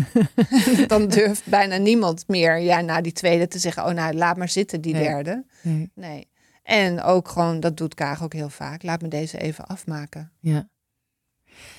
dan 0.86 1.08
durft 1.08 1.46
bijna 1.46 1.76
niemand 1.76 2.28
meer 2.28 2.58
ja, 2.58 2.80
na 2.80 3.00
die 3.00 3.12
tweede 3.12 3.48
te 3.48 3.58
zeggen... 3.58 3.84
oh 3.84 3.90
nou, 3.90 4.14
laat 4.14 4.36
maar 4.36 4.48
zitten, 4.48 4.80
die 4.80 4.92
Nee. 4.92 5.02
derde. 5.02 5.44
Nee, 5.62 5.90
Nee. 5.94 6.28
En 6.66 7.02
ook 7.02 7.28
gewoon, 7.28 7.60
dat 7.60 7.76
doet 7.76 7.94
Kaag 7.94 8.22
ook 8.22 8.32
heel 8.32 8.48
vaak... 8.48 8.82
laat 8.82 9.02
me 9.02 9.08
deze 9.08 9.38
even 9.38 9.66
afmaken. 9.66 10.32
ja. 10.40 10.68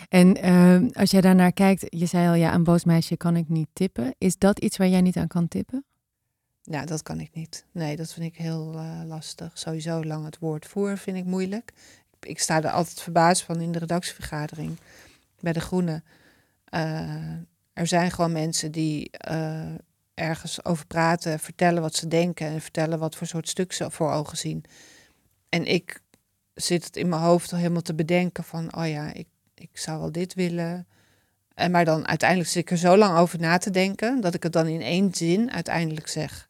En 0.09 0.41
ehm, 0.41 0.89
als 0.93 1.11
jij 1.11 1.21
daarnaar 1.21 1.51
kijkt, 1.51 1.85
je 1.89 2.05
zei 2.05 2.27
al, 2.27 2.33
ja, 2.33 2.53
een 2.53 2.63
boos 2.63 2.83
meisje 2.83 3.17
kan 3.17 3.35
ik 3.35 3.49
niet 3.49 3.67
tippen. 3.73 4.15
Is 4.17 4.37
dat 4.37 4.59
iets 4.59 4.77
waar 4.77 4.87
jij 4.87 5.01
niet 5.01 5.17
aan 5.17 5.27
kan 5.27 5.47
tippen? 5.47 5.85
Ja, 6.61 6.85
dat 6.85 7.03
kan 7.03 7.19
ik 7.19 7.29
niet. 7.33 7.65
Nee, 7.71 7.95
dat 7.95 8.13
vind 8.13 8.25
ik 8.25 8.35
heel 8.35 8.73
eh, 8.75 9.01
lastig. 9.05 9.51
Sowieso 9.53 10.03
lang 10.03 10.25
het 10.25 10.39
woord 10.39 10.65
voeren 10.65 10.97
vind 10.97 11.17
ik 11.17 11.25
moeilijk. 11.25 11.73
Ik, 12.19 12.29
ik 12.29 12.39
sta 12.39 12.63
er 12.63 12.69
altijd 12.69 13.01
verbaasd 13.01 13.43
van 13.43 13.61
in 13.61 13.71
de 13.71 13.79
redactievergadering 13.79 14.77
bij 15.39 15.53
De 15.53 15.59
Groene. 15.61 16.03
Eh, 16.63 17.33
er 17.73 17.87
zijn 17.87 18.11
gewoon 18.11 18.31
mensen 18.31 18.71
die 18.71 19.09
eh, 19.09 19.73
ergens 20.17 20.65
over 20.65 20.85
praten, 20.85 21.39
vertellen 21.39 21.81
wat 21.81 21.95
ze 21.95 22.07
denken 22.07 22.47
en 22.47 22.61
vertellen 22.61 22.99
wat 22.99 23.15
voor 23.15 23.27
soort 23.27 23.49
stuk 23.49 23.73
ze 23.73 23.91
voor 23.91 24.11
ogen 24.11 24.37
zien. 24.37 24.63
En 25.49 25.65
ik 25.65 26.01
zit 26.53 26.83
het 26.83 26.95
in 26.95 27.09
mijn 27.09 27.21
hoofd 27.21 27.51
al 27.51 27.57
helemaal 27.57 27.81
te 27.81 27.93
bedenken 27.93 28.43
van, 28.43 28.77
oh 28.77 28.87
ja, 28.87 29.13
ik, 29.13 29.27
ik 29.53 29.69
zou 29.73 29.99
wel 29.99 30.11
dit 30.11 30.33
willen. 30.33 30.87
En 31.53 31.71
maar 31.71 31.85
dan 31.85 32.07
uiteindelijk 32.07 32.49
zit 32.49 32.61
ik 32.61 32.71
er 32.71 32.77
zo 32.77 32.97
lang 32.97 33.17
over 33.17 33.39
na 33.39 33.57
te 33.57 33.69
denken 33.69 34.21
dat 34.21 34.33
ik 34.33 34.43
het 34.43 34.53
dan 34.53 34.67
in 34.67 34.81
één 34.81 35.13
zin 35.13 35.51
uiteindelijk 35.51 36.07
zeg. 36.07 36.49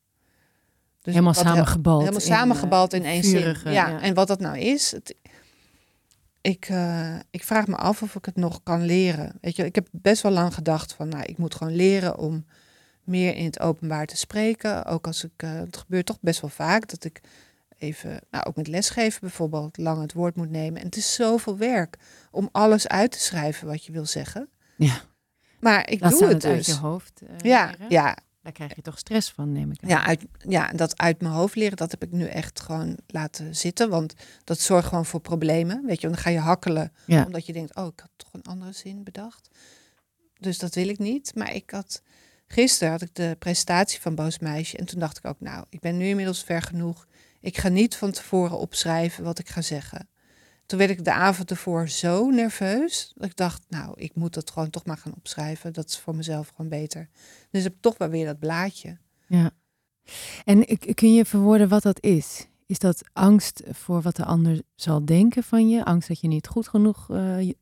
Dus 1.02 1.14
Helemaal 1.14 1.34
samengebald 1.34 2.00
Helemaal 2.00 2.22
in, 2.22 2.28
samengebald 2.28 2.94
in 2.94 3.04
eh, 3.04 3.10
één 3.10 3.24
vurige, 3.24 3.60
zin. 3.60 3.72
Ja, 3.72 3.88
ja. 3.88 4.02
en 4.02 4.14
wat 4.14 4.28
dat 4.28 4.40
nou 4.40 4.58
is, 4.58 4.92
het, 4.92 5.16
ik, 6.42 6.66
eh, 6.70 7.16
ik 7.30 7.44
vraag 7.44 7.68
me 7.68 7.76
af 7.76 8.02
of 8.02 8.16
ik 8.16 8.26
het 8.26 8.36
nog 8.36 8.64
kan 8.64 8.86
leren. 8.86 9.38
Weet 9.42 9.56
je, 9.56 9.66
ik 9.66 9.76
heb 9.76 9.88
best 9.92 10.22
wel 10.22 10.32
lang 10.32 10.54
gedacht 10.54 10.94
van, 10.94 11.10
nou, 11.10 11.24
ik 11.24 11.38
moet 11.38 11.56
gewoon 11.56 11.76
leren 11.76 12.18
om 12.18 12.46
meer 13.08 13.36
in 13.36 13.46
het 13.46 13.60
openbaar 13.60 14.06
te 14.06 14.18
spreken. 14.18 14.86
Ook 14.86 15.08
als 15.08 15.24
ik, 15.24 15.32
eh, 15.38 15.52
het 15.54 15.78
gebeurt 15.78 16.06
toch 16.06 16.18
best 16.22 16.42
wel 16.42 16.50
vaak 16.50 16.88
dat 16.90 17.04
ik 17.04 17.22
even, 17.78 18.20
nou, 18.32 18.46
ook 18.46 18.56
met 18.56 18.68
lesgeven 18.68 19.20
bijvoorbeeld, 19.22 19.78
lang 19.78 20.02
het 20.02 20.14
woord 20.14 20.36
moet 20.36 20.50
nemen. 20.50 20.80
En 20.80 20.86
het 20.86 20.96
is 20.96 21.14
zoveel 21.14 21.58
werk 21.58 21.98
om 22.32 22.50
alles 22.52 22.88
uit 22.88 23.12
te 23.12 23.20
schrijven 23.20 23.68
wat 23.68 23.86
je 23.86 23.92
wil 23.92 24.06
zeggen. 24.06 24.50
Ja. 24.76 25.02
Maar 25.60 25.90
ik 25.90 26.00
Laat 26.00 26.12
doe 26.12 26.24
het 26.24 26.32
het 26.34 26.46
uit 26.46 26.58
dus. 26.58 26.68
je 26.68 26.74
hoofd. 26.82 27.22
eh, 27.22 27.38
Ja, 27.40 27.66
leren. 27.66 27.86
ja, 27.90 28.18
Daar 28.42 28.52
krijg 28.52 28.76
je 28.76 28.82
toch 28.82 28.98
stress 29.00 29.32
van, 29.32 29.52
neem 29.52 29.72
ik 29.72 29.84
aan. 29.84 29.90
ja, 29.90 30.06
uit, 30.06 30.26
ja, 30.48 30.72
dat 30.72 30.98
uit 30.98 31.22
mijn 31.22 31.34
hoofd 31.34 31.56
leren, 31.56 31.78
dat 31.78 31.92
heb 31.92 32.04
ik 32.04 32.12
nu 32.12 32.26
echt 32.26 32.60
gewoon 32.62 32.98
laten 33.08 33.56
zitten. 33.56 33.90
Want 33.90 34.14
dat 34.44 34.60
zorgt 34.60 34.88
gewoon 34.88 35.06
voor 35.06 35.20
problemen. 35.20 35.86
Weet 35.86 36.02
je, 36.02 36.08
want 36.08 36.14
dan 36.14 36.24
ga 36.24 36.30
je 36.40 36.46
hakkelen. 36.46 36.92
Ja. 37.06 37.26
Omdat 37.26 37.46
je 37.46 37.54
denkt, 37.54 37.76
oh, 37.76 37.86
ik 37.86 38.00
had 38.00 38.10
toch 38.16 38.34
een 38.34 38.44
andere 38.44 38.72
zin 38.72 39.04
bedacht. 39.04 39.50
Dus 40.40 40.58
dat 40.60 40.76
wil 40.76 40.88
ik 40.90 41.00
niet. 41.00 41.32
Maar 41.36 41.54
ik 41.54 41.70
had, 41.70 42.02
gisteren 42.48 42.92
had 42.92 43.02
ik 43.02 43.16
de 43.16 43.36
presentatie 43.40 44.02
van 44.02 44.16
Boos 44.16 44.40
Meisje. 44.40 44.78
En 44.78 44.86
toen 44.86 45.00
dacht 45.00 45.18
ik 45.18 45.26
ook, 45.26 45.40
nou, 45.40 45.66
ik 45.70 45.80
ben 45.80 45.98
nu 45.98 46.06
inmiddels 46.08 46.44
ver 46.44 46.62
genoeg. 46.62 47.08
Ik 47.42 47.58
ga 47.58 47.70
niet 47.70 47.96
van 47.96 48.12
tevoren 48.12 48.58
opschrijven 48.60 49.24
wat 49.24 49.40
ik 49.40 49.50
ga 49.50 49.62
zeggen. 49.62 50.10
Toen 50.66 50.80
werd 50.80 50.92
ik 50.92 51.04
de 51.04 51.12
avond 51.12 51.50
ervoor 51.50 51.90
zo 51.90 52.30
nerveus. 52.30 53.12
Dat 53.16 53.30
ik 53.30 53.36
dacht, 53.36 53.64
nou, 53.70 53.94
ik 53.96 54.16
moet 54.16 54.34
dat 54.34 54.52
gewoon 54.52 54.70
toch 54.70 54.86
maar 54.86 54.98
gaan 54.98 55.14
opschrijven. 55.16 55.74
Dat 55.74 55.90
is 55.90 55.98
voor 56.00 56.16
mezelf 56.16 56.48
gewoon 56.56 56.70
beter. 56.70 57.10
Dus 57.52 57.64
ik 57.64 57.72
heb 57.72 57.82
toch 57.82 57.98
wel 57.98 58.10
weer 58.10 58.26
dat 58.26 58.40
blaadje. 58.40 58.98
Ja. 59.28 59.52
En 60.46 60.66
kun 60.94 61.14
je 61.14 61.26
verwoorden 61.26 61.68
wat 61.70 61.84
dat 61.84 62.04
is? 62.04 62.48
Is 62.66 62.80
dat 62.80 63.02
angst 63.14 63.64
voor 63.72 64.02
wat 64.02 64.16
de 64.16 64.26
ander 64.26 64.62
zal 64.76 65.06
denken 65.06 65.44
van 65.44 65.70
je? 65.70 65.86
Angst 65.86 66.08
dat 66.08 66.20
je 66.20 66.28
niet 66.28 66.48
goed 66.48 66.68
genoeg. 66.68 67.08
je- 67.08 67.58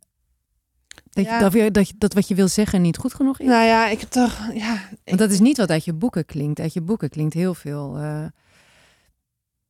dat, 1.09 1.25
Ja. 1.25 1.33
je, 1.33 1.39
dat, 1.39 1.53
weer- 1.53 1.71
dat, 1.71 1.87
je, 1.87 1.93
dat 1.97 2.13
wat 2.13 2.27
je 2.27 2.35
wil 2.35 2.47
zeggen 2.47 2.81
niet 2.81 2.97
goed 2.97 3.13
genoeg 3.13 3.39
is? 3.39 3.47
Nou 3.47 3.65
ja, 3.65 3.87
ik 3.87 3.99
heb 3.99 4.09
toch, 4.09 4.49
ja, 4.53 4.79
Want 5.03 5.17
dat 5.19 5.31
is 5.31 5.39
niet 5.39 5.57
wat 5.57 5.69
uit 5.69 5.85
je 5.85 5.93
boeken 5.93 6.25
klinkt. 6.25 6.59
Uit 6.59 6.73
je 6.73 6.81
boeken 6.81 7.09
klinkt 7.09 7.33
heel 7.33 7.53
veel. 7.53 7.97
eh, 7.97 8.25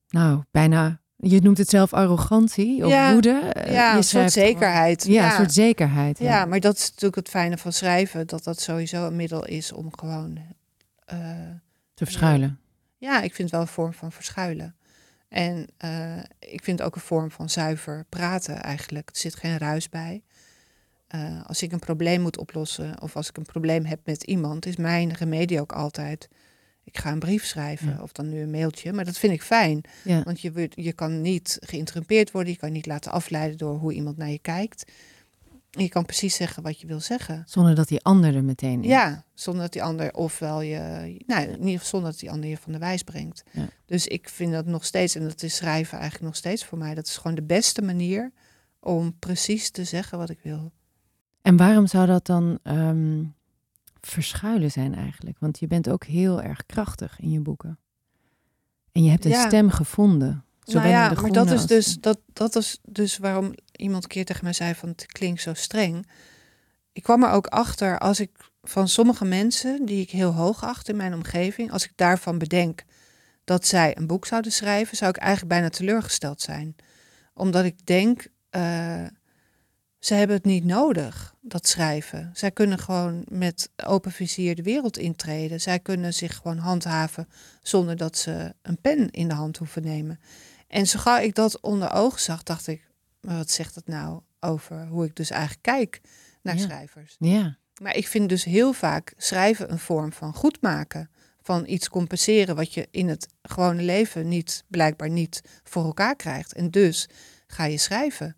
nou, 0.07 0.43
bijna. 0.51 0.99
Je 1.17 1.41
noemt 1.41 1.57
het 1.57 1.69
zelf 1.69 1.93
arrogantie 1.93 2.85
of 2.85 2.91
Ja. 2.91 3.11
woede. 3.13 3.29
eh, 3.39 3.73
ja, 3.73 3.87
een 3.95 4.03
soort 4.03 4.09
gewoon- 4.09 4.29
zekerheid. 4.29 5.05
Ja, 5.05 5.25
een 5.25 5.35
soort 5.35 5.53
zekerheid. 5.53 6.19
Ja. 6.19 6.45
Maar 6.45 6.59
dat 6.59 6.75
is 6.77 6.87
natuurlijk 6.89 7.15
het 7.15 7.29
fijne 7.29 7.57
van 7.57 7.73
schrijven, 7.73 8.27
dat 8.27 8.43
dat 8.43 8.61
sowieso 8.61 9.07
een 9.07 9.15
middel 9.15 9.45
is 9.45 9.71
om 9.71 9.89
gewoon, 9.97 10.37
eh, 11.05 11.17
Te 11.93 12.05
verschuilen. 12.05 12.59
ja, 12.97 13.15
ik 13.21 13.33
vind 13.35 13.37
het 13.37 13.51
wel 13.51 13.61
een 13.61 13.67
vorm 13.67 13.93
van 13.93 14.11
verschuilen. 14.11 14.75
En 15.29 15.67
ik 16.39 16.63
vind 16.63 16.79
het 16.79 16.87
ook 16.87 16.95
een 16.95 17.01
vorm 17.01 17.31
van 17.31 17.49
zuiver 17.49 18.05
praten 18.09 18.61
eigenlijk. 18.61 19.09
Er 19.09 19.17
zit 19.17 19.35
geen 19.35 19.57
ruis 19.57 19.89
bij. 19.89 20.23
Eh, 21.07 21.45
als 21.45 21.61
ik 21.61 21.71
een 21.71 21.79
probleem 21.79 22.21
moet 22.21 22.37
oplossen 22.37 23.01
of 23.01 23.15
als 23.15 23.29
ik 23.29 23.37
een 23.37 23.45
probleem 23.45 23.85
heb 23.85 23.99
met 24.03 24.23
iemand, 24.23 24.65
is 24.65 24.75
mijn 24.75 25.13
remedie 25.13 25.61
ook 25.61 25.71
altijd. 25.73 26.27
Ik 26.83 26.97
ga 26.97 27.11
een 27.11 27.19
brief 27.19 27.45
schrijven 27.45 27.89
Ja. 27.89 28.01
of 28.01 28.11
dan 28.11 28.29
nu 28.29 28.41
een 28.41 28.49
mailtje, 28.51 28.93
maar 28.93 29.05
dat 29.05 29.17
vind 29.17 29.33
ik 29.33 29.41
fijn. 29.41 29.81
Ja. 30.03 30.23
Want 30.23 30.41
je, 30.41 30.69
je 30.75 30.93
kan 30.93 31.21
niet 31.21 31.57
geïnterrumpeerd 31.61 32.31
worden, 32.31 32.51
je 32.51 32.57
kan 32.59 32.71
niet 32.71 32.85
laten 32.85 33.11
afleiden 33.11 33.57
door 33.57 33.77
hoe 33.77 33.93
iemand 33.93 34.17
naar 34.17 34.29
je 34.29 34.39
kijkt. 34.39 34.91
Je 35.69 35.89
kan 35.89 36.05
precies 36.05 36.35
zeggen 36.35 36.63
wat 36.63 36.79
je 36.79 36.87
wil 36.87 36.99
zeggen. 36.99 37.43
Zonder 37.47 37.75
dat 37.75 37.87
die 37.87 38.01
ander 38.03 38.35
er 38.35 38.43
meteen 38.43 38.83
is. 38.83 38.89
Ja, 38.89 39.23
zonder 39.33 39.61
dat 39.61 39.73
die 39.73 39.83
ander 39.83 40.13
ofwel 40.13 40.61
je, 40.61 40.77
nou, 41.27 41.41
in 41.43 41.49
ieder 41.51 41.65
geval 41.71 41.85
zonder 41.85 42.11
dat 42.11 42.19
die 42.19 42.31
ander 42.31 42.49
je 42.49 42.57
van 42.57 42.71
de 42.71 42.77
wijs 42.77 43.03
brengt. 43.03 43.43
Ja. 43.51 43.67
Dus 43.85 44.07
ik 44.07 44.29
vind 44.29 44.51
dat 44.51 44.65
nog 44.65 44.85
steeds, 44.85 45.15
en 45.15 45.23
dat 45.23 45.43
is 45.43 45.55
schrijven 45.55 45.93
eigenlijk 45.97 46.25
nog 46.25 46.35
steeds 46.35 46.65
voor 46.65 46.77
mij, 46.77 46.95
dat 46.95 47.07
is 47.07 47.17
gewoon 47.17 47.35
de 47.35 47.43
beste 47.43 47.81
manier 47.81 48.31
om 48.79 49.19
precies 49.19 49.69
te 49.69 49.83
zeggen 49.83 50.17
wat 50.17 50.29
ik 50.29 50.39
wil. 50.43 50.71
En 51.45 51.57
waarom 51.57 51.87
zou 51.87 52.05
dat 52.07 52.25
dan 52.25 52.59
ehm, 52.63 53.23
verschuilen 54.01 54.71
zijn 54.71 54.95
eigenlijk? 54.95 55.39
Want 55.39 55.59
je 55.59 55.67
bent 55.67 55.89
ook 55.89 56.03
heel 56.03 56.41
erg 56.41 56.65
krachtig 56.65 57.19
in 57.19 57.31
je 57.31 57.39
boeken. 57.39 57.79
En 58.91 59.03
je 59.03 59.09
hebt 59.09 59.25
een 59.25 59.31
Ja. 59.31 59.47
stem 59.47 59.69
gevonden. 59.69 60.43
Nou 60.65 60.87
ja, 60.87 61.13
maar 61.21 61.31
dat 61.31 61.51
is, 61.51 61.65
dus, 61.65 61.99
dat, 61.99 62.19
dat 62.33 62.55
is 62.55 62.79
dus 62.83 63.17
waarom 63.17 63.53
iemand 63.71 64.03
een 64.03 64.09
keer 64.09 64.25
tegen 64.25 64.43
mij 64.43 64.53
zei 64.53 64.75
van 64.75 64.89
het 64.89 65.05
klinkt 65.05 65.41
zo 65.41 65.53
streng. 65.53 66.07
Ik 66.91 67.03
kwam 67.03 67.23
er 67.23 67.29
ook 67.31 67.47
achter 67.47 67.99
als 67.99 68.19
ik 68.19 68.31
van 68.63 68.87
sommige 68.87 69.25
mensen 69.25 69.85
die 69.85 70.01
ik 70.01 70.09
heel 70.09 70.31
hoog 70.33 70.63
acht 70.63 70.89
in 70.89 70.95
mijn 70.95 71.13
omgeving, 71.13 71.71
als 71.71 71.83
ik 71.85 71.91
daarvan 71.95 72.37
bedenk 72.37 72.83
dat 73.43 73.67
zij 73.67 73.97
een 73.97 74.07
boek 74.07 74.25
zouden 74.25 74.51
schrijven, 74.51 74.97
zou 74.97 75.09
ik 75.09 75.17
eigenlijk 75.17 75.49
bijna 75.49 75.69
teleurgesteld 75.69 76.41
zijn. 76.41 76.75
Omdat 77.33 77.65
ik 77.65 77.85
denk, 77.85 78.27
eh, 78.49 79.03
ze 80.05 80.13
hebben 80.13 80.35
het 80.35 80.45
niet 80.45 80.65
nodig, 80.65 81.35
dat 81.41 81.67
schrijven. 81.67 82.31
Zij 82.33 82.51
kunnen 82.51 82.79
gewoon 82.79 83.23
met 83.27 83.69
open 83.85 84.11
vizier 84.11 84.55
de 84.55 84.63
wereld 84.63 84.97
intreden. 84.97 85.61
Zij 85.61 85.79
kunnen 85.79 86.13
zich 86.13 86.35
gewoon 86.35 86.57
handhaven 86.57 87.27
zonder 87.61 87.97
dat 87.97 88.17
ze 88.17 88.53
een 88.61 88.81
pen 88.81 89.11
in 89.11 89.27
de 89.27 89.33
hand 89.33 89.57
hoeven 89.57 89.83
nemen. 89.83 90.19
En 90.67 90.87
zo 90.87 90.99
gauw 90.99 91.21
ik 91.21 91.35
dat 91.35 91.59
onder 91.61 91.91
ogen 91.93 92.19
zag, 92.19 92.43
dacht 92.43 92.67
ik, 92.67 92.89
maar 93.21 93.37
wat 93.37 93.51
zegt 93.51 93.73
dat 93.75 93.87
nou 93.87 94.21
over 94.39 94.87
hoe 94.87 95.05
ik 95.05 95.15
dus 95.15 95.29
eigenlijk 95.29 95.61
kijk 95.61 96.01
naar 96.41 96.55
Ja. 96.55 96.61
schrijvers? 96.61 97.15
Ja, 97.19 97.57
Maar 97.81 97.95
ik 97.95 98.07
vind 98.07 98.29
dus 98.29 98.43
heel 98.43 98.73
vaak 98.73 99.13
schrijven 99.17 99.71
een 99.71 99.79
vorm 99.79 100.13
van 100.13 100.33
goed 100.33 100.61
maken. 100.61 101.09
Van 101.41 101.63
iets 101.67 101.89
compenseren 101.89 102.55
wat 102.55 102.73
je 102.73 102.87
in 102.91 103.07
het 103.09 103.27
gewone 103.41 103.81
leven 103.81 104.27
niet, 104.27 104.63
blijkbaar 104.67 105.09
niet 105.09 105.41
voor 105.63 105.83
elkaar 105.85 106.15
krijgt. 106.15 106.53
En 106.53 106.71
dus 106.71 107.09
ga 107.47 107.65
je 107.65 107.77
schrijven. 107.77 108.35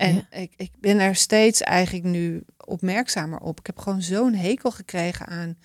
En 0.00 0.14
Ja. 0.14 0.26
ik, 0.30 0.52
ik 0.56 0.70
ben 0.78 0.98
er 0.98 1.14
steeds 1.14 1.60
eigenlijk 1.60 2.04
nu 2.04 2.42
opmerkzamer 2.66 3.40
op. 3.40 3.58
Ik 3.58 3.66
heb 3.66 3.78
gewoon 3.78 4.02
zo'n 4.02 4.34
hekel 4.34 4.70
gekregen 4.70 5.26
aan 5.26 5.58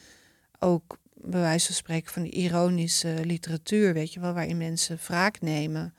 ook 0.60 0.98
bij 1.14 1.40
wijze 1.40 1.66
van 1.66 1.76
spreken 1.76 2.14
van 2.14 2.22
die 2.24 2.32
ironische 2.32 3.22
literatuur, 3.24 3.94
weet 3.94 4.14
je 4.14 4.20
wel, 4.20 4.34
waarin 4.34 4.58
mensen 4.58 4.98
wraak 5.06 5.42
nemen. 5.42 5.94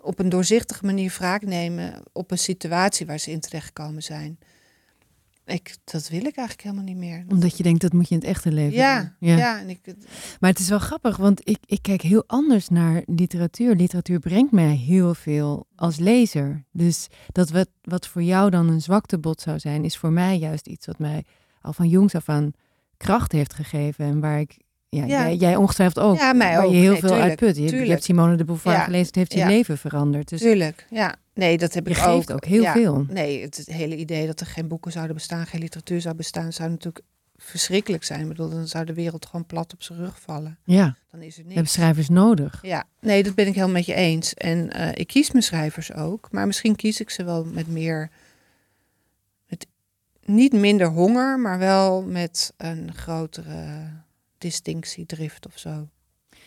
Op 0.00 0.18
een 0.18 0.28
doorzichtige 0.28 0.84
manier 0.84 1.14
wraak 1.18 1.42
nemen 1.42 2.02
op 2.12 2.30
een 2.30 2.38
situatie 2.38 3.06
waar 3.06 3.18
ze 3.18 3.30
in 3.30 3.40
terechtgekomen 3.40 4.02
zijn. 4.02 4.38
Ik, 5.50 5.76
dat 5.84 6.08
wil 6.08 6.18
ik 6.18 6.36
eigenlijk 6.36 6.62
helemaal 6.62 6.84
niet 6.84 6.96
meer. 6.96 7.24
omdat 7.28 7.56
je 7.56 7.62
denkt 7.62 7.80
dat 7.80 7.92
moet 7.92 8.08
je 8.08 8.14
in 8.14 8.20
het 8.20 8.28
echte 8.28 8.52
leven 8.52 8.76
ja, 8.76 9.16
doen. 9.18 9.36
ja. 9.36 9.60
en 9.60 9.68
ik, 9.68 9.80
Maar 10.40 10.50
het 10.50 10.58
is 10.58 10.68
wel 10.68 10.78
grappig, 10.78 11.16
want 11.16 11.48
ik, 11.48 11.58
ik 11.64 11.82
kijk 11.82 12.02
heel 12.02 12.24
anders 12.26 12.68
naar 12.68 13.02
literatuur. 13.06 13.74
Literatuur 13.74 14.18
brengt 14.18 14.52
mij 14.52 14.74
heel 14.74 15.14
veel 15.14 15.66
als 15.74 15.98
lezer. 15.98 16.64
Dus 16.72 17.08
dat 17.26 17.50
wat, 17.50 17.68
wat 17.82 18.06
voor 18.06 18.22
jou 18.22 18.50
dan 18.50 18.68
een 18.68 18.82
zwaktebod 18.82 19.40
zou 19.40 19.58
zijn, 19.58 19.84
is 19.84 19.96
voor 19.96 20.12
mij 20.12 20.38
juist 20.38 20.66
iets 20.66 20.86
wat 20.86 20.98
mij 20.98 21.24
al 21.60 21.72
van 21.72 21.88
jongs 21.88 22.14
af 22.14 22.28
aan 22.28 22.52
kracht 22.96 23.32
heeft 23.32 23.54
gegeven. 23.54 24.04
En 24.04 24.20
waar 24.20 24.40
ik, 24.40 24.58
ja, 24.90 25.04
Ja. 25.04 25.06
Jij, 25.06 25.36
jij 25.36 25.56
ongetwijfeld 25.56 26.04
ook, 26.04 26.16
Ja, 26.18 26.32
mij 26.32 26.56
waar 26.56 26.64
ook. 26.64 26.72
je 26.72 26.76
heel 26.78 26.90
Nee, 26.90 27.00
veel 27.00 27.08
tuurlijk, 27.08 27.28
uit 27.30 27.38
put. 27.38 27.56
Je, 27.56 27.76
je 27.84 27.90
hebt 27.90 28.04
Simone 28.04 28.36
de 28.36 28.44
Beauvoir 28.44 28.76
Ja, 28.76 28.84
gelezen, 28.84 29.06
het 29.06 29.14
heeft 29.14 29.32
je 29.32 29.46
leven 29.46 29.78
veranderd. 29.78 30.28
Dus 30.28 30.40
tuurlijk, 30.40 30.86
ja. 30.90 31.14
Nee, 31.34 31.58
dat 31.58 31.74
heb 31.74 31.84
je 31.86 31.90
ik 31.90 31.98
geeft 31.98 32.30
ook. 32.32 32.36
ook 32.36 32.44
heel 32.44 32.64
veel. 32.64 33.04
Nee, 33.08 33.42
het, 33.42 33.56
het 33.56 33.66
hele 33.66 33.96
idee 33.96 34.26
dat 34.26 34.40
er 34.40 34.46
geen 34.46 34.68
boeken 34.68 34.92
zouden 34.92 35.14
bestaan, 35.14 35.46
geen 35.46 35.60
literatuur 35.60 36.00
zou 36.00 36.14
bestaan, 36.14 36.52
zou 36.52 36.70
natuurlijk 36.70 37.04
verschrikkelijk 37.36 38.04
zijn. 38.04 38.20
Ik 38.20 38.28
bedoel, 38.28 38.50
dan 38.50 38.66
zou 38.68 38.84
de 38.84 38.94
wereld 38.94 39.26
gewoon 39.26 39.46
plat 39.46 39.72
op 39.72 39.82
zijn 39.82 39.98
rug 39.98 40.20
vallen. 40.20 40.58
Ja, 40.64 40.96
Dan 41.10 41.22
is 41.22 41.28
er 41.32 41.36
we 41.36 41.42
niks. 41.42 41.54
hebben 41.54 41.72
schrijvers 41.72 42.08
nodig. 42.08 42.58
Ja, 42.62 42.84
nee, 43.00 43.22
dat 43.22 43.34
ben 43.34 43.46
ik 43.46 43.54
helemaal 43.54 43.74
met 43.74 43.86
je 43.86 43.94
eens. 43.94 44.34
En 44.34 44.70
eh, 44.70 44.88
ik 44.94 45.06
kies 45.06 45.30
mijn 45.30 45.44
schrijvers 45.44 45.92
ook, 45.94 46.28
maar 46.30 46.46
misschien 46.46 46.76
kies 46.76 47.00
ik 47.00 47.10
ze 47.10 47.24
wel 47.24 47.44
met 47.44 47.66
meer, 47.68 48.10
met 49.48 49.66
niet 50.24 50.52
minder 50.52 50.86
honger, 50.88 51.38
maar 51.38 51.58
wel 51.58 52.02
met 52.02 52.52
een 52.56 52.94
grotere 52.94 53.88
distinctiedrift 54.40 55.46
of 55.46 55.58
zo. 55.58 55.88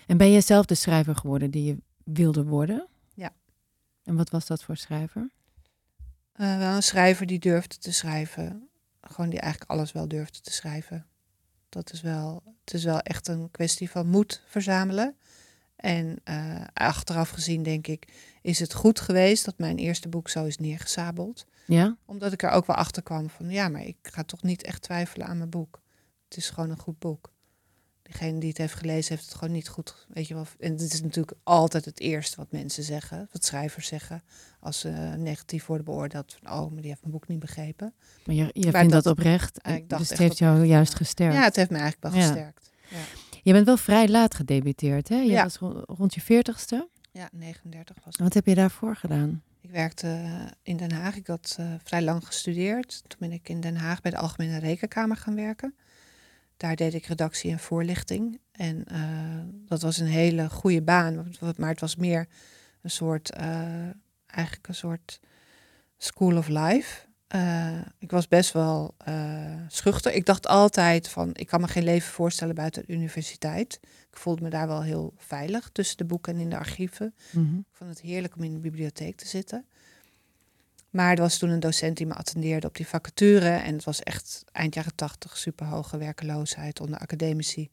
En 0.07 0.17
ben 0.17 0.31
je 0.31 0.41
zelf 0.41 0.65
de 0.65 0.75
schrijver 0.75 1.15
geworden 1.15 1.51
die 1.51 1.63
je 1.63 1.77
wilde 2.03 2.43
worden? 2.43 2.87
Ja. 3.13 3.33
En 4.03 4.15
wat 4.15 4.29
was 4.29 4.45
dat 4.45 4.63
voor 4.63 4.77
schrijver? 4.77 5.29
Eh, 6.33 6.57
wel 6.57 6.75
een 6.75 6.83
schrijver 6.83 7.25
die 7.25 7.39
durfde 7.39 7.77
te 7.77 7.93
schrijven, 7.93 8.69
gewoon 9.01 9.29
die 9.29 9.39
eigenlijk 9.39 9.71
alles 9.71 9.91
wel 9.91 10.07
durfde 10.07 10.41
te 10.41 10.53
schrijven. 10.53 11.05
Dat 11.69 11.93
is 11.93 12.01
wel, 12.01 12.43
het 12.65 12.73
is 12.73 12.83
wel 12.83 12.99
echt 12.99 13.27
een 13.27 13.51
kwestie 13.51 13.89
van 13.89 14.07
moed 14.07 14.41
verzamelen 14.47 15.15
En 15.75 16.19
eh, 16.23 16.61
achteraf 16.73 17.29
gezien 17.29 17.63
denk 17.63 17.87
ik, 17.87 18.07
is 18.41 18.59
het 18.59 18.73
goed 18.73 18.99
geweest 18.99 19.45
dat 19.45 19.57
mijn 19.57 19.77
eerste 19.77 20.09
boek 20.09 20.29
zo 20.29 20.45
is 20.45 20.57
neergezabeld. 20.57 21.45
Ja? 21.67 21.97
Omdat 22.05 22.33
ik 22.33 22.43
er 22.43 22.49
ook 22.49 22.67
wel 22.67 22.75
achter 22.75 23.03
kwam 23.03 23.29
van, 23.29 23.49
ja, 23.49 23.67
maar 23.67 23.83
ik 23.83 23.97
ga 24.01 24.23
toch 24.23 24.41
niet 24.41 24.63
echt 24.63 24.81
twijfelen 24.81 25.27
aan 25.27 25.37
mijn 25.37 25.49
boek. 25.49 25.81
Het 26.27 26.37
is 26.37 26.49
gewoon 26.49 26.69
een 26.69 26.79
goed 26.79 26.99
boek. 26.99 27.32
Degene 28.03 28.39
die 28.39 28.49
het 28.49 28.57
heeft 28.57 28.73
gelezen 28.73 29.15
heeft 29.15 29.25
het 29.29 29.37
gewoon 29.37 29.53
niet 29.53 29.67
goed, 29.67 30.05
weet 30.13 30.27
je 30.27 30.33
wel. 30.33 30.45
En 30.59 30.75
dit 30.75 30.93
is 30.93 31.01
natuurlijk 31.01 31.37
altijd 31.43 31.85
het 31.85 31.99
eerste 31.99 32.35
wat 32.37 32.51
mensen 32.51 32.83
zeggen, 32.83 33.29
wat 33.31 33.45
schrijvers 33.45 33.87
zeggen, 33.87 34.23
als 34.59 34.79
ze 34.79 34.89
negatief 35.17 35.65
worden 35.65 35.85
beoordeeld. 35.85 36.35
Van, 36.41 36.51
oh, 36.53 36.71
maar 36.71 36.81
die 36.81 36.89
heeft 36.89 37.01
mijn 37.01 37.11
boek 37.13 37.27
niet 37.27 37.39
begrepen. 37.39 37.93
Maar 38.25 38.35
je, 38.35 38.49
je 38.53 38.63
Maar 38.71 38.73
vindt 38.79 38.93
dat, 38.93 39.03
dat- 39.03 39.13
oprecht. 39.17 39.59
Ja, 39.63 39.71
ik 39.71 39.89
dacht 39.89 40.01
dus 40.01 40.09
het 40.09 40.19
heeft 40.19 40.37
jou 40.37 40.63
juist 40.65 40.95
gesterkt. 40.95 41.33
Ja, 41.35 41.43
het 41.43 41.55
heeft 41.55 41.69
me 41.69 41.77
eigenlijk 41.77 42.13
wel 42.13 42.21
Ja. 42.23 42.27
gesterkt. 42.27 42.71
Ja, 42.89 42.97
Je 43.43 43.51
bent 43.53 43.65
wel 43.65 43.77
vrij 43.77 44.07
laat 44.07 44.35
gedebuteerd, 44.35 45.09
hè? 45.09 45.15
Je 45.15 45.31
Ja. 45.31 45.43
was 45.43 45.57
ro- 45.57 45.83
rond 45.85 46.13
je 46.13 46.21
veertigste. 46.21 46.87
ja 47.11 47.29
39 47.31 47.95
was 47.95 48.05
het. 48.05 48.17
Wat 48.17 48.33
heb 48.33 48.45
je 48.45 48.55
daarvoor 48.55 48.95
gedaan? 48.95 49.41
Ik 49.61 49.69
werkte 49.69 50.07
eh, 50.07 50.45
in 50.63 50.77
Den 50.77 50.91
Haag. 50.91 51.15
Ik 51.15 51.27
had 51.27 51.55
eh, 51.59 51.73
vrij 51.83 52.01
lang 52.01 52.25
gestudeerd. 52.25 53.03
Toen 53.07 53.19
ben 53.19 53.31
ik 53.31 53.49
in 53.49 53.61
Den 53.61 53.75
Haag 53.75 54.01
bij 54.01 54.11
de 54.11 54.17
Algemene 54.17 54.57
Rekenkamer 54.57 55.17
gaan 55.17 55.35
werken. 55.35 55.75
Daar 56.57 56.75
deed 56.75 56.93
ik 56.93 57.05
redactie 57.05 57.51
en 57.51 57.59
voorlichting. 57.59 58.39
En 58.51 58.85
eh, 58.85 58.99
dat 59.65 59.81
was 59.81 59.97
een 59.97 60.07
hele 60.07 60.49
goede 60.49 60.81
baan. 60.81 61.33
Maar 61.57 61.69
het 61.69 61.79
was 61.79 61.95
meer 61.95 62.27
een 62.81 62.91
soort, 62.91 63.31
eh, 63.31 63.89
eigenlijk 64.25 64.67
een 64.67 64.75
soort 64.75 65.19
school 65.97 66.37
of 66.37 66.47
life. 66.47 67.05
Eh, 67.27 67.81
ik 67.99 68.11
was 68.11 68.27
best 68.27 68.51
wel 68.53 68.95
schuchter. 69.67 70.13
Ik 70.13 70.25
dacht 70.25 70.47
altijd 70.47 71.09
van, 71.09 71.29
ik 71.33 71.47
kan 71.47 71.61
me 71.61 71.67
geen 71.67 71.83
leven 71.83 72.11
voorstellen 72.11 72.55
buiten 72.55 72.83
de 72.85 72.93
universiteit. 72.93 73.79
Ik 73.83 74.17
voelde 74.17 74.41
me 74.41 74.49
daar 74.49 74.67
wel 74.67 74.83
heel 74.83 75.13
veilig 75.17 75.69
tussen 75.71 75.97
de 75.97 76.05
boeken 76.05 76.33
en 76.33 76.39
in 76.39 76.49
de 76.49 76.57
archieven. 76.57 77.15
Mhm. 77.31 77.57
Ik 77.57 77.65
vond 77.71 77.89
het 77.89 78.01
heerlijk 78.01 78.35
om 78.35 78.43
in 78.43 78.53
de 78.53 78.59
bibliotheek 78.59 79.15
te 79.15 79.27
zitten. 79.27 79.65
Maar 80.93 81.11
er 81.11 81.21
was 81.21 81.37
toen 81.37 81.49
een 81.49 81.59
docent 81.59 81.97
die 81.97 82.05
me 82.05 82.13
attendeerde 82.13 82.67
op 82.67 82.75
die 82.75 82.87
vacature. 82.87 83.49
En 83.49 83.73
het 83.73 83.83
was 83.83 84.03
echt 84.03 84.43
eind 84.51 84.73
jaren 84.73 84.95
tachtig 84.95 85.37
super 85.37 85.65
hoge 85.65 85.97
werkeloosheid 85.97 86.79
onder 86.79 86.99
academici. 86.99 87.69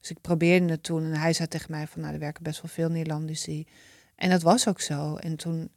Dus 0.00 0.10
ik 0.10 0.20
probeerde 0.20 0.70
het 0.70 0.82
toen. 0.82 1.04
En 1.04 1.14
hij 1.14 1.32
zei 1.32 1.48
tegen 1.48 1.70
mij 1.70 1.86
van, 1.86 2.00
nou, 2.00 2.12
er 2.12 2.20
werken 2.20 2.42
best 2.42 2.62
wel 2.62 2.70
veel 2.70 2.88
Nederlandici. 2.88 3.66
En 4.14 4.30
dat 4.30 4.42
was 4.42 4.68
ook 4.68 4.80
zo. 4.80 5.16
En 5.16 5.36
toen, 5.36 5.70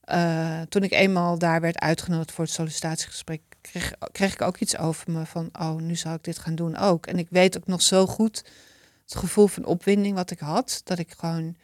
eh, 0.00 0.60
toen 0.60 0.82
ik 0.82 0.92
eenmaal 0.92 1.38
daar 1.38 1.60
werd 1.60 1.78
uitgenodigd 1.78 2.32
voor 2.32 2.44
het 2.44 2.52
sollicitatiegesprek, 2.52 3.42
kreeg, 3.60 3.92
kreeg 4.12 4.32
ik 4.32 4.42
ook 4.42 4.56
iets 4.56 4.76
over 4.76 5.12
me 5.12 5.26
van, 5.26 5.48
oh, 5.52 5.76
nu 5.76 5.96
zal 5.96 6.14
ik 6.14 6.24
dit 6.24 6.38
gaan 6.38 6.54
doen 6.54 6.76
ook. 6.76 7.06
En 7.06 7.18
ik 7.18 7.28
weet 7.30 7.56
ook 7.56 7.66
nog 7.66 7.82
zo 7.82 8.06
goed 8.06 8.44
het 9.04 9.14
gevoel 9.14 9.46
van 9.46 9.64
opwinding 9.64 10.14
wat 10.14 10.30
ik 10.30 10.38
had, 10.38 10.80
dat 10.84 10.98
ik 10.98 11.14
gewoon 11.18 11.56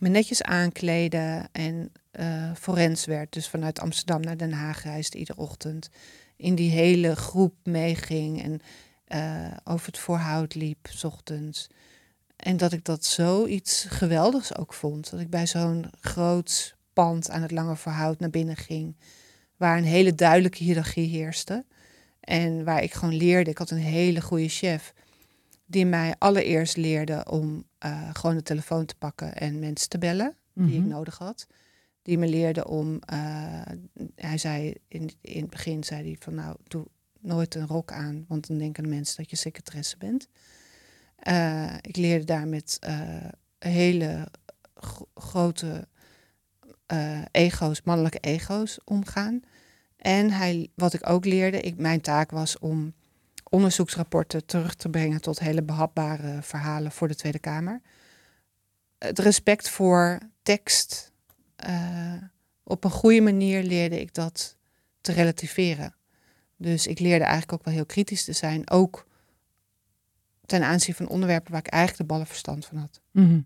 me 0.00 0.08
netjes 0.08 0.42
aankleden 0.42 1.48
en 1.52 1.92
eh 2.14 2.50
forens 2.54 3.04
werd. 3.04 3.32
Dus 3.32 3.48
vanuit 3.48 3.80
Amsterdam 3.80 4.20
naar 4.20 4.36
Den 4.36 4.52
Haag 4.52 4.82
reisde 4.82 5.18
iedere 5.18 5.38
ochtend. 5.38 5.88
In 6.36 6.54
die 6.54 6.70
hele 6.70 7.16
groep 7.16 7.54
meeging 7.64 8.42
en 8.42 8.60
eh, 9.04 9.56
over 9.64 9.86
het 9.86 9.98
voorhout 9.98 10.54
liep, 10.54 10.86
's 10.90 11.04
ochtends. 11.04 11.66
En 12.36 12.56
dat 12.56 12.72
ik 12.72 12.84
dat 12.84 13.04
zoiets 13.04 13.84
geweldigs 13.88 14.56
ook 14.56 14.72
vond. 14.74 15.10
Dat 15.10 15.20
ik 15.20 15.30
bij 15.30 15.46
zo'n 15.46 15.90
groot 16.00 16.76
pand 16.92 17.30
aan 17.30 17.42
het 17.42 17.50
Lange 17.50 17.76
Voorhout 17.76 18.20
naar 18.20 18.30
binnen 18.30 18.56
ging. 18.56 18.96
Waar 19.56 19.76
een 19.78 19.84
hele 19.84 20.14
duidelijke 20.14 20.64
hiërarchie 20.64 21.08
heerste. 21.08 21.64
En 22.20 22.64
waar 22.64 22.82
ik 22.82 22.92
gewoon 22.92 23.14
leerde. 23.16 23.50
Ik 23.50 23.58
had 23.58 23.70
een 23.70 23.78
hele 23.78 24.20
goede 24.20 24.48
chef. 24.48 24.92
Die 25.66 25.86
mij 25.86 26.14
allereerst 26.18 26.76
leerde 26.76 27.26
om 27.30 27.64
eh, 27.78 28.08
gewoon 28.12 28.36
de 28.36 28.42
telefoon 28.42 28.86
te 28.86 28.94
pakken 28.98 29.34
en 29.36 29.58
mensen 29.58 29.88
te 29.88 29.98
bellen. 29.98 30.36
Die 30.52 30.74
ik 30.74 30.80
Mhm. 30.80 30.88
nodig 30.88 31.18
had. 31.18 31.46
Die 32.04 32.18
me 32.18 32.28
leerde 32.28 32.66
om. 32.68 32.98
eh, 33.00 33.62
hij 34.14 34.38
zei 34.38 34.74
in, 34.88 35.10
in 35.20 35.40
het 35.40 35.50
begin 35.50 35.84
zei 35.84 36.02
hij 36.02 36.16
van 36.18 36.34
nou, 36.34 36.56
doe 36.64 36.86
nooit 37.20 37.54
een 37.54 37.66
rok 37.66 37.92
aan, 37.92 38.24
want 38.28 38.46
dan 38.46 38.58
denken 38.58 38.82
de 38.82 38.88
mensen 38.88 39.16
dat 39.16 39.30
je 39.30 39.36
secretaresse 39.36 39.96
bent. 39.98 40.28
Eh, 41.16 41.74
ik 41.80 41.96
leerde 41.96 42.24
daar 42.24 42.48
met 42.48 42.76
eh, 42.80 43.28
hele 43.58 44.28
gro- 44.74 45.08
grote 45.14 45.88
ego's, 47.30 47.82
mannelijke 47.82 48.18
ego's 48.18 48.78
omgaan. 48.84 49.40
En 49.96 50.30
hij, 50.30 50.68
wat 50.74 50.92
ik 50.94 51.08
ook 51.08 51.24
leerde, 51.24 51.60
ik, 51.60 51.76
mijn 51.76 52.00
taak 52.00 52.30
was 52.30 52.58
om 52.58 52.94
onderzoeksrapporten 53.50 54.46
terug 54.46 54.74
te 54.74 54.88
brengen 54.88 55.20
tot 55.20 55.38
hele 55.38 55.62
behapbare 55.62 56.42
verhalen 56.42 56.92
voor 56.92 57.08
de 57.08 57.14
Tweede 57.14 57.38
Kamer. 57.38 57.80
Het 58.98 59.18
respect 59.18 59.68
voor 59.68 60.18
tekst. 60.42 61.12
Eh, 61.56 62.14
op 62.62 62.84
een 62.84 62.90
goede 62.90 63.20
manier 63.20 63.62
leerde 63.62 64.00
ik 64.00 64.14
dat 64.14 64.56
te 65.00 65.12
relativeren. 65.12 65.94
Dus 66.56 66.86
ik 66.86 66.98
leerde 66.98 67.24
eigenlijk 67.24 67.52
ook 67.52 67.64
wel 67.64 67.74
heel 67.74 67.86
kritisch 67.86 68.24
te 68.24 68.32
zijn. 68.32 68.70
Ook 68.70 69.06
ten 70.46 70.62
aanzien 70.62 70.94
van 70.94 71.08
onderwerpen 71.08 71.50
waar 71.52 71.60
ik 71.60 71.66
eigenlijk 71.72 72.02
de 72.02 72.06
ballen 72.14 72.26
verstand 72.26 72.66
van 72.66 72.76
had. 72.76 73.00
Mhm. 73.10 73.40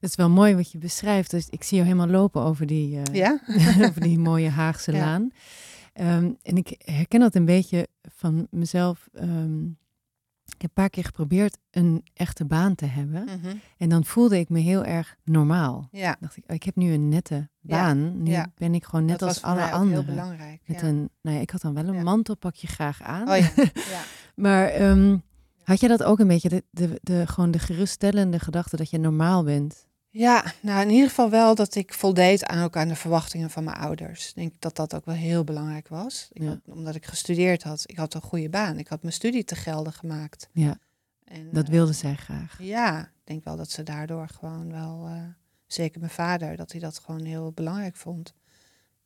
Het 0.00 0.10
is 0.10 0.16
wel 0.16 0.30
mooi 0.30 0.54
wat 0.54 0.72
je 0.72 0.78
beschrijft. 0.78 1.30
Dus 1.30 1.48
ik 1.48 1.62
zie 1.62 1.76
jou 1.76 1.88
helemaal 1.88 2.20
lopen 2.20 2.42
over 2.42 2.66
die, 2.66 3.00
eh, 3.02 3.14
Ja? 3.14 3.40
over 3.88 4.00
die 4.00 4.18
mooie 4.18 4.48
Haagse 4.48 4.92
Ja. 4.92 4.98
laan. 4.98 5.30
Ehm, 5.92 6.30
en 6.42 6.56
ik 6.56 6.74
herken 6.84 7.20
dat 7.20 7.34
een 7.34 7.44
beetje 7.44 7.88
van 8.02 8.46
mezelf. 8.50 9.08
Ehm, 9.12 9.60
ik 10.44 10.52
heb 10.62 10.62
een 10.62 10.82
paar 10.82 10.90
keer 10.90 11.04
geprobeerd 11.04 11.58
een 11.70 12.04
echte 12.14 12.44
baan 12.44 12.74
te 12.74 12.86
hebben. 12.86 13.28
En 13.78 13.88
dan 13.88 14.04
voelde 14.04 14.38
ik 14.38 14.48
me 14.48 14.58
heel 14.58 14.84
erg 14.84 15.16
normaal. 15.24 15.88
Ja, 15.90 16.16
dacht 16.20 16.36
ik, 16.36 16.44
oh, 16.46 16.54
ik 16.54 16.62
heb 16.62 16.76
nu 16.76 16.92
een 16.92 17.08
nette 17.08 17.48
Ja, 17.60 17.76
baan. 17.76 18.22
Nu 18.22 18.30
ja. 18.30 18.52
ben 18.54 18.74
ik 18.74 18.84
gewoon 18.84 19.04
net 19.04 19.18
dat 19.18 19.28
als 19.28 19.42
alle 19.42 19.60
ook 19.60 19.66
heel 19.66 19.76
anderen. 19.76 20.06
belangrijk. 20.06 20.60
Met 20.66 20.80
ja. 20.80 20.86
een, 20.86 21.10
nou 21.22 21.36
ja, 21.36 21.42
ik 21.42 21.50
had 21.50 21.60
dan 21.60 21.74
wel 21.74 21.88
een 21.88 22.02
mantelpakje 22.02 22.66
graag 22.66 23.02
aan. 23.02 23.28
Oh. 23.28 23.46
Maar 24.34 24.68
ehm, 24.68 25.16
had 25.62 25.80
jij 25.80 25.88
dat 25.88 26.02
ook 26.02 26.18
een 26.18 26.26
beetje, 26.26 26.48
de, 26.48 26.64
de, 26.70 27.00
de, 27.02 27.26
gewoon 27.26 27.50
de 27.50 27.58
geruststellende 27.58 28.38
gedachte 28.38 28.76
dat 28.76 28.90
je 28.90 28.98
normaal 28.98 29.44
bent? 29.44 29.86
Ja, 30.14 30.52
nou 30.60 30.82
in 30.82 30.90
ieder 30.90 31.08
geval 31.08 31.30
wel 31.30 31.54
dat 31.54 31.74
ik 31.74 31.94
voldeed 31.94 32.44
aan 32.44 32.64
ook 32.64 32.76
aan 32.76 32.88
de 32.88 32.96
verwachtingen 32.96 33.50
van 33.50 33.64
mijn 33.64 33.76
ouders. 33.76 34.28
Ik 34.28 34.34
denk 34.34 34.52
dat 34.58 34.76
dat 34.76 34.94
ook 34.94 35.04
wel 35.04 35.14
heel 35.14 35.44
belangrijk 35.44 35.88
was. 35.88 36.28
Ik 36.32 36.42
Ja. 36.42 36.48
had, 36.48 36.58
omdat 36.64 36.94
ik 36.94 37.06
gestudeerd 37.06 37.62
had, 37.62 37.82
ik 37.86 37.96
had 37.96 38.14
een 38.14 38.20
goede 38.20 38.48
baan. 38.48 38.78
Ik 38.78 38.88
had 38.88 39.02
mijn 39.02 39.14
studie 39.14 39.44
te 39.44 39.54
gelden 39.54 39.92
gemaakt. 39.92 40.48
Ja, 40.52 40.78
En, 41.24 41.48
dat 41.52 41.64
eh, 41.64 41.70
wilden 41.70 41.94
zij 41.94 42.14
graag. 42.14 42.56
Ja, 42.60 43.00
ik 43.00 43.10
denk 43.24 43.44
wel 43.44 43.56
dat 43.56 43.70
ze 43.70 43.82
daardoor 43.82 44.28
gewoon 44.28 44.70
wel, 44.72 45.06
eh, 45.06 45.22
zeker 45.66 46.00
mijn 46.00 46.12
vader, 46.12 46.56
dat 46.56 46.72
hij 46.72 46.80
dat 46.80 46.98
gewoon 46.98 47.24
heel 47.24 47.52
belangrijk 47.52 47.96
vond. 47.96 48.34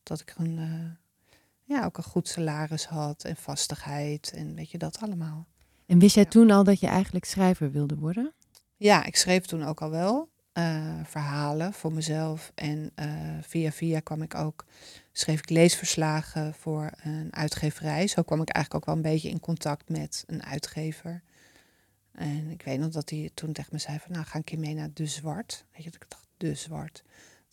Dat 0.03 0.19
ik 0.21 0.33
een, 0.37 0.57
eh, 0.57 1.35
ja, 1.63 1.85
ook 1.85 1.97
een 1.97 2.03
goed 2.03 2.27
salaris 2.27 2.85
had 2.85 3.23
en 3.23 3.35
vastigheid 3.35 4.31
en 4.35 4.55
weet 4.55 4.71
je 4.71 4.77
dat 4.77 4.99
allemaal. 5.01 5.47
En 5.85 5.99
wist 5.99 6.15
jij 6.15 6.23
Ja. 6.23 6.29
toen 6.29 6.51
al 6.51 6.63
dat 6.63 6.79
je 6.79 6.87
eigenlijk 6.87 7.25
schrijver 7.25 7.71
wilde 7.71 7.95
worden? 7.95 8.33
Ja, 8.77 9.03
ik 9.05 9.15
schreef 9.15 9.45
toen 9.45 9.63
ook 9.63 9.81
al 9.81 9.89
wel 9.89 10.29
eh, 10.57 10.99
verhalen 11.03 11.73
voor 11.73 11.93
mezelf. 11.93 12.51
En 12.55 12.91
eh, 12.95 13.07
via 13.41 13.71
via 13.71 13.99
kwam 13.99 14.21
ik 14.21 14.35
ook, 14.35 14.65
schreef 15.11 15.39
ik 15.39 15.49
leesverslagen 15.49 16.53
voor 16.53 16.91
een 17.03 17.35
uitgeverij. 17.35 18.07
Zo 18.07 18.21
kwam 18.21 18.41
ik 18.41 18.49
eigenlijk 18.49 18.75
ook 18.75 18.95
wel 18.95 19.03
een 19.03 19.11
beetje 19.11 19.29
in 19.29 19.39
contact 19.39 19.89
met 19.89 20.23
een 20.27 20.43
uitgever. 20.43 21.21
En 22.11 22.49
ik 22.49 22.61
weet 22.61 22.79
nog 22.79 22.91
dat 22.91 23.09
hij 23.09 23.29
toen 23.33 23.53
tegen 23.53 23.69
me 23.73 23.79
zei 23.79 23.99
van, 23.99 24.11
nou 24.11 24.25
ga 24.25 24.35
een 24.35 24.43
keer 24.43 24.59
mee 24.59 24.73
naar 24.73 24.89
De 24.93 25.05
Zwart. 25.05 25.65
Weet 25.71 25.83
je, 25.83 25.91
dat 25.91 26.01
ik 26.01 26.09
dacht, 26.09 26.27
De 26.37 26.55
Zwart. 26.55 27.03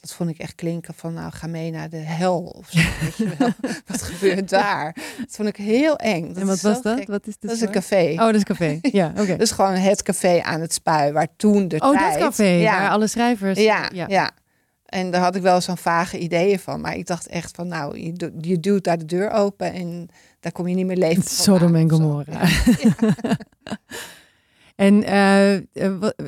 Dat 0.04 0.14
vond 0.14 0.30
ik 0.30 0.38
echt 0.38 0.54
klinken 0.54 0.94
van, 0.94 1.14
nou 1.14 1.32
ga 1.32 1.46
mee 1.46 1.70
naar 1.70 1.88
de 1.88 1.96
hel 1.96 2.42
of 2.42 2.70
zo. 2.70 2.80
weet 3.00 3.16
je 3.16 3.34
wel. 3.38 3.48
Wat 3.86 4.02
gebeurt 4.02 4.48
daar? 4.48 4.96
Dat 5.18 5.26
vond 5.28 5.48
ik 5.48 5.56
heel 5.56 5.96
eng. 5.96 6.28
Dat 6.28 6.36
en 6.36 6.46
wat 6.46 6.60
was 6.60 6.82
dat? 6.82 6.98
gek. 6.98 7.06
Wat 7.06 7.26
is 7.26 7.34
Dat 7.40 7.50
is 7.50 7.60
een 7.60 7.70
café. 7.70 8.12
Oh, 8.12 8.18
dat 8.18 8.34
is 8.34 8.42
café. 8.42 8.78
Ja, 8.82 9.12
oké. 9.18 9.36
Dus 9.36 9.50
gewoon 9.50 9.72
het 9.72 10.02
café 10.02 10.42
aan 10.42 10.60
het 10.60 10.72
spui, 10.72 11.12
waar 11.12 11.28
toen 11.36 11.68
de 11.68 11.80
oh, 11.80 11.90
tijd... 11.90 12.12
dat 12.12 12.22
café, 12.22 12.44
Ja, 12.44 12.78
waar 12.78 12.90
alle 12.90 13.06
schrijvers... 13.06 13.58
ja, 13.58 13.90
ja. 13.92 14.30
En 14.84 15.10
daar 15.10 15.20
had 15.20 15.36
ik 15.36 15.42
wel 15.42 15.60
zo'n 15.60 15.76
vage 15.76 16.18
ideeën 16.18 16.58
van. 16.58 16.80
Maar 16.80 16.96
ik 16.96 17.06
dacht 17.06 17.26
echt 17.26 17.54
van, 17.54 17.68
nou, 17.68 17.98
je, 18.40 18.60
duwt 18.60 18.84
daar 18.84 18.98
de 18.98 19.04
deur 19.04 19.30
open 19.30 19.72
en 19.72 20.08
daar 20.40 20.52
kom 20.52 20.68
je 20.68 20.74
niet 20.74 20.86
meer 20.86 20.96
leven. 20.96 21.22
Sodom 21.44 21.74
en 21.74 21.90
Gomorra. 21.90 22.48
En 24.74 25.02
eh, 25.02 25.54
eh, 25.54 25.62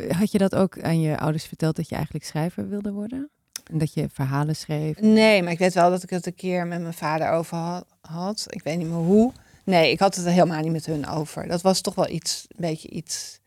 had 0.09 0.33
je 0.33 0.39
dat 0.39 0.55
ook 0.55 0.81
aan 0.81 1.01
je 1.01 1.19
ouders 1.19 1.45
verteld 1.45 1.77
dat 1.77 1.89
je 1.89 1.95
eigenlijk 1.95 2.25
schrijver 2.25 2.69
wilde 2.69 2.93
worden? 2.93 3.31
En 3.71 3.79
dat 3.79 3.95
je 3.95 4.09
verhalen 4.13 4.57
schreef? 4.57 5.01
Nee, 5.01 5.43
maar 5.43 5.53
ik 5.53 5.59
weet 5.59 5.75
wel 5.75 5.91
dat 5.91 6.03
ik 6.03 6.11
het 6.11 6.27
een 6.27 6.35
keer 6.35 6.67
met 6.67 6.81
mijn 6.81 6.95
vader 6.95 7.31
over 7.31 7.57
ha- 7.57 7.85
had. 8.01 8.45
Ik 8.49 8.63
weet 8.63 8.79
niet 8.79 8.87
meer 8.89 8.97
hoe. 8.97 9.33
Nee, 9.65 9.91
ik 9.91 9.99
had 9.99 10.15
het 10.15 10.25
er 10.25 10.31
helemaal 10.33 10.63
niet 10.63 10.73
met 10.73 10.87
hun 10.87 11.07
over. 11.07 11.49
Dat 11.49 11.63
was 11.63 11.81
toch 11.81 11.95
wel 11.95 12.09
iets, 12.09 12.45
een 12.49 12.61
beetje 12.61 12.89
iets 12.89 13.41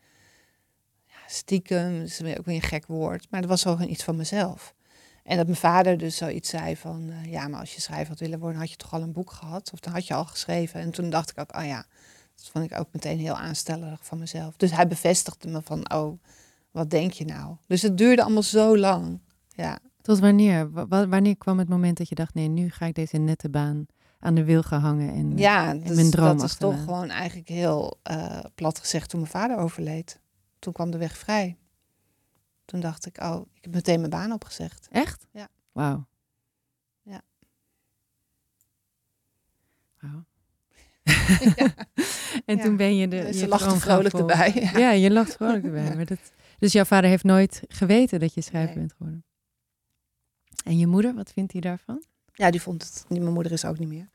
ja, 1.06 1.14
stiekem. 1.26 1.98
Dat 1.98 2.06
is 2.08 2.20
ook 2.38 2.44
weer 2.44 2.54
een 2.54 2.62
gek 2.62 2.86
woord. 2.86 3.26
Maar 3.30 3.40
dat 3.40 3.50
was 3.50 3.64
wel 3.64 3.74
gewoon 3.76 3.90
iets 3.90 4.04
van 4.04 4.16
mezelf. 4.16 4.74
En 5.24 5.36
dat 5.36 5.46
mijn 5.46 5.58
vader 5.58 5.98
dus 5.98 6.16
zoiets 6.16 6.48
zei 6.48 6.76
van... 6.76 7.10
eh, 7.10 7.30
ja, 7.32 7.48
maar 7.48 7.60
als 7.60 7.74
je 7.74 7.80
schrijver 7.80 8.08
had 8.08 8.18
willen 8.18 8.38
worden, 8.38 8.60
had 8.60 8.70
je 8.70 8.76
toch 8.76 8.92
al 8.92 9.02
een 9.02 9.12
boek 9.12 9.30
gehad? 9.32 9.70
Of 9.72 9.80
dan 9.80 9.92
had 9.92 10.06
je 10.06 10.14
al 10.14 10.24
geschreven. 10.24 10.80
En 10.80 10.90
toen 10.90 11.10
dacht 11.10 11.30
ik 11.30 11.38
ook, 11.38 11.56
oh 11.56 11.64
ja, 11.66 11.84
dat 12.36 12.48
vond 12.52 12.64
ik 12.70 12.78
ook 12.78 12.88
meteen 12.92 13.18
heel 13.18 13.36
aanstellerig 13.36 14.00
van 14.02 14.18
mezelf. 14.18 14.56
Dus 14.56 14.70
hij 14.72 14.86
bevestigde 14.86 15.48
me 15.48 15.60
van, 15.64 15.92
oh, 15.92 16.18
wat 16.70 16.90
denk 16.90 17.12
je 17.12 17.24
nou? 17.24 17.56
Dus 17.66 17.82
het 17.82 17.98
duurde 17.98 18.22
allemaal 18.22 18.42
zo 18.42 18.78
lang. 18.78 19.18
Ja, 19.54 19.78
Tot 20.02 20.18
wanneer? 20.18 20.70
Wa- 20.70 20.86
wa- 20.86 21.08
wanneer 21.08 21.36
kwam 21.36 21.58
het 21.58 21.68
moment 21.68 21.96
dat 21.96 22.08
je 22.08 22.14
dacht, 22.14 22.34
nee, 22.34 22.48
nu 22.48 22.70
ga 22.70 22.86
ik 22.86 22.94
deze 22.94 23.16
nette 23.16 23.48
baan 23.50 23.86
aan 24.18 24.34
de 24.34 24.44
wil 24.44 24.62
gaan 24.62 24.80
hangen 24.80 25.12
en, 25.14 25.36
ja 25.38 25.68
en 25.70 25.80
dus 25.82 25.96
mijn 25.96 26.10
droom 26.10 26.36
dat 26.36 26.46
is 26.46 26.56
toch 26.56 26.80
gewoon 26.80 27.10
eigenlijk 27.10 27.48
heel 27.48 27.98
eh, 28.02 28.38
plat 28.54 28.78
gezegd 28.78 29.10
toen 29.10 29.20
mijn 29.20 29.32
vader 29.32 29.56
overleed. 29.56 30.20
Toen 30.58 30.72
kwam 30.72 30.90
de 30.90 30.98
weg 30.98 31.16
vrij. 31.16 31.56
Toen 32.64 32.80
dacht 32.80 33.06
ik, 33.06 33.22
oh, 33.22 33.46
ik 33.54 33.64
heb 33.64 33.74
meteen 33.74 33.98
mijn 33.98 34.10
baan 34.10 34.32
opgezegd. 34.32 34.88
Echt? 34.90 35.26
Ja. 35.32 35.48
Wauw. 35.72 36.06
Ja. 37.02 37.20
Wauw. 40.00 40.24
Ja. 41.56 41.66
en 42.46 42.56
Ja. 42.56 42.62
toen 42.62 42.76
ben 42.76 42.96
je 42.96 43.08
de. 43.08 43.16
Je 43.16 43.58
gaan 43.58 43.78
vrolijk 43.80 44.14
erbij. 44.14 44.52
Ja. 44.72 44.78
Ja, 44.78 44.90
je 44.90 45.10
lacht 45.10 45.32
vrolijk 45.36 45.64
erbij. 45.70 45.96
Maar 45.96 46.04
dat, 46.04 46.18
dus 46.58 46.72
jouw 46.72 46.84
vader 46.84 47.10
heeft 47.10 47.24
nooit 47.24 47.62
geweten 47.68 48.20
dat 48.20 48.34
je 48.34 48.40
schrijver 48.40 48.76
Nee. 48.76 48.78
bent 48.78 48.92
geworden. 48.96 49.24
En 50.64 50.78
je 50.78 50.86
moeder, 50.86 51.14
wat 51.14 51.32
vindt 51.32 51.52
hij 51.52 51.60
daarvan? 51.60 52.04
Ja, 52.32 52.50
die 52.50 52.62
vond 52.62 52.82
het. 52.82 53.04
Die, 53.08 53.20
mijn 53.20 53.32
moeder 53.32 53.52
is 53.52 53.64
ook 53.64 53.78
niet 53.78 53.88
meer. 53.88 54.08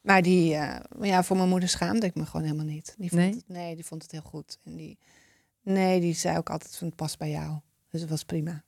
Maar 0.00 0.22
die, 0.22 0.54
eh, 0.54 0.80
ja, 1.00 1.22
voor 1.22 1.36
mijn 1.36 1.48
moeder 1.48 1.68
schaamde 1.68 2.06
ik 2.06 2.14
me 2.14 2.26
gewoon 2.26 2.46
helemaal 2.46 2.66
niet. 2.66 2.94
Die 2.98 3.08
vond 3.08 3.20
Nee? 3.20 3.34
Het, 3.34 3.48
nee, 3.48 3.74
die 3.74 3.84
vond 3.84 4.02
het 4.02 4.10
heel 4.10 4.20
goed. 4.20 4.58
En 4.62 4.76
die, 4.76 4.98
nee, 5.62 6.00
die 6.00 6.14
zei 6.14 6.38
ook 6.38 6.50
altijd 6.50 6.76
van 6.76 6.86
het 6.86 6.96
past 6.96 7.18
bij 7.18 7.30
jou. 7.30 7.60
Dus 7.88 8.00
het 8.00 8.10
was 8.10 8.24
prima. 8.24 8.62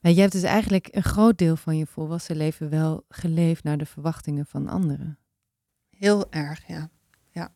Maar 0.00 0.12
je 0.12 0.20
hebt 0.20 0.32
dus 0.32 0.42
eigenlijk 0.42 0.88
een 0.90 1.02
groot 1.02 1.38
deel 1.38 1.56
van 1.56 1.76
je 1.76 1.86
volwassen 1.86 2.36
leven 2.36 2.70
wel 2.70 3.04
geleefd 3.08 3.64
naar 3.64 3.78
de 3.78 3.86
verwachtingen 3.86 4.46
van 4.46 4.68
anderen. 4.68 5.18
Heel 5.96 6.30
erg, 6.32 6.66
ja. 6.66 6.90
Ja. 7.30 7.52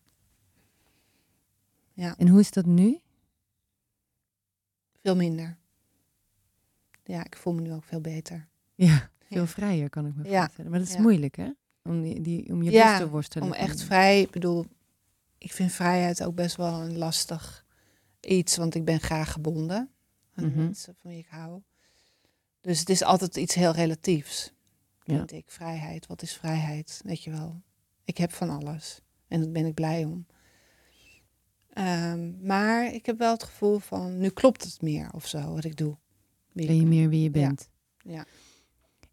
Ja, 1.92 2.14
En 2.18 2.28
hoe 2.28 2.40
is 2.40 2.50
dat 2.50 2.66
nu? 2.66 2.98
veel 5.02 5.16
minder. 5.16 5.56
Ja, 7.04 7.24
ik 7.24 7.36
voel 7.36 7.52
me 7.54 7.60
nu 7.60 7.72
ook 7.72 7.84
veel 7.84 8.00
beter. 8.00 8.48
Ja, 8.74 9.10
veel 9.28 9.46
vrijer 9.46 9.90
kan 9.90 10.06
ik 10.06 10.14
me 10.14 10.22
voorstellen. 10.24 10.70
Maar 10.70 10.78
dat 10.78 10.88
is 10.88 10.96
moeilijk, 10.96 11.36
hè? 11.36 11.50
Om, 11.82 12.02
die, 12.02 12.20
die, 12.20 12.52
om 12.52 12.62
je 12.62 12.70
best 12.70 12.96
te 12.96 13.08
worstelen. 13.08 13.46
Om 13.48 13.54
echt 13.54 13.82
vrij, 13.82 14.20
ik 14.20 14.30
bedoel, 14.30 14.66
ik 15.38 15.52
vind 15.52 15.72
vrijheid 15.72 16.24
ook 16.24 16.34
best 16.34 16.56
wel 16.56 16.80
een 16.80 16.98
lastig 16.98 17.64
iets, 18.20 18.56
want 18.56 18.74
ik 18.74 18.84
ben 18.84 19.00
graag 19.00 19.32
gebonden 19.32 19.90
aan 20.34 20.44
Mhm. 20.46 20.56
mensen 20.58 20.94
van 21.00 21.10
wie 21.10 21.18
ik 21.20 21.26
hou. 21.28 21.62
Dus 22.60 22.78
het 22.78 22.88
is 22.88 23.02
altijd 23.02 23.36
iets 23.36 23.54
heel 23.54 23.72
relatiefs, 23.72 24.52
Ja. 25.02 25.16
vind 25.16 25.32
ik. 25.32 25.44
Vrijheid, 25.50 26.06
wat 26.06 26.22
is 26.22 26.32
vrijheid? 26.32 27.00
Weet 27.04 27.22
je 27.22 27.30
wel, 27.30 27.62
ik 28.04 28.16
heb 28.18 28.32
van 28.32 28.50
alles 28.50 29.00
en 29.28 29.40
daar 29.40 29.50
ben 29.50 29.66
ik 29.66 29.74
blij 29.74 30.04
om. 30.04 30.26
Ehm, 31.72 32.46
maar 32.46 32.92
ik 32.94 33.06
heb 33.06 33.18
wel 33.18 33.32
het 33.32 33.42
gevoel 33.42 33.78
van, 33.78 34.18
nu 34.18 34.28
klopt 34.28 34.64
het 34.64 34.82
meer 34.82 35.08
of 35.12 35.26
zo, 35.26 35.54
wat 35.54 35.64
ik 35.64 35.76
doe. 35.76 35.96
Wie 36.52 36.66
Ben 36.66 36.76
je 36.76 36.86
meer 36.86 37.08
wie 37.08 37.22
je 37.22 37.30
bent? 37.30 37.68
Ja. 37.98 38.12
Ja, 38.12 38.24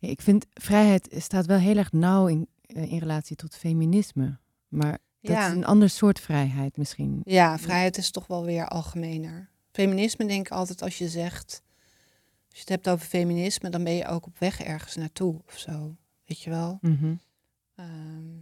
Ik 0.09 0.21
vind 0.21 0.45
vrijheid 0.53 1.07
staat 1.17 1.45
wel 1.45 1.57
heel 1.57 1.77
erg 1.77 1.91
nauw 1.91 2.27
in, 2.27 2.47
eh, 2.61 2.91
in 2.91 2.97
relatie 2.97 3.35
tot 3.35 3.55
feminisme. 3.55 4.37
Maar 4.67 4.97
dat 5.21 5.31
Ja. 5.35 5.47
is 5.47 5.53
een 5.53 5.65
ander 5.65 5.89
soort 5.89 6.19
vrijheid 6.19 6.77
misschien. 6.77 7.21
Ja, 7.23 7.59
vrijheid 7.59 7.97
is 7.97 8.11
toch 8.11 8.27
wel 8.27 8.45
weer 8.45 8.67
algemener. 8.67 9.49
Feminisme 9.71 10.25
denk 10.25 10.45
ik 10.45 10.51
altijd 10.51 10.81
als 10.81 10.97
je 10.97 11.09
zegt, 11.09 11.61
als 12.49 12.53
je 12.55 12.59
het 12.59 12.69
hebt 12.69 12.89
over 12.89 13.05
feminisme, 13.07 13.69
dan 13.69 13.83
ben 13.83 13.93
je 13.93 14.07
ook 14.07 14.25
op 14.25 14.39
weg 14.39 14.61
ergens 14.61 14.95
naartoe 14.95 15.41
of 15.47 15.57
zo. 15.57 15.95
Weet 16.25 16.41
je 16.41 16.49
wel? 16.49 16.77
Mhm. 16.81 17.15
Ehm, 17.75 18.37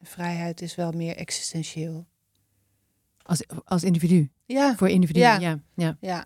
vrijheid 0.00 0.60
is 0.60 0.74
wel 0.74 0.92
meer 0.92 1.16
existentieel. 1.16 2.06
Als, 3.22 3.42
als 3.64 3.82
individu. 3.84 4.30
Ja, 4.44 4.76
Voor 4.76 4.88
individuen, 4.88 5.26
Ja. 5.26 5.38
ja. 5.38 5.58
ja. 5.74 5.96
ja. 6.00 6.18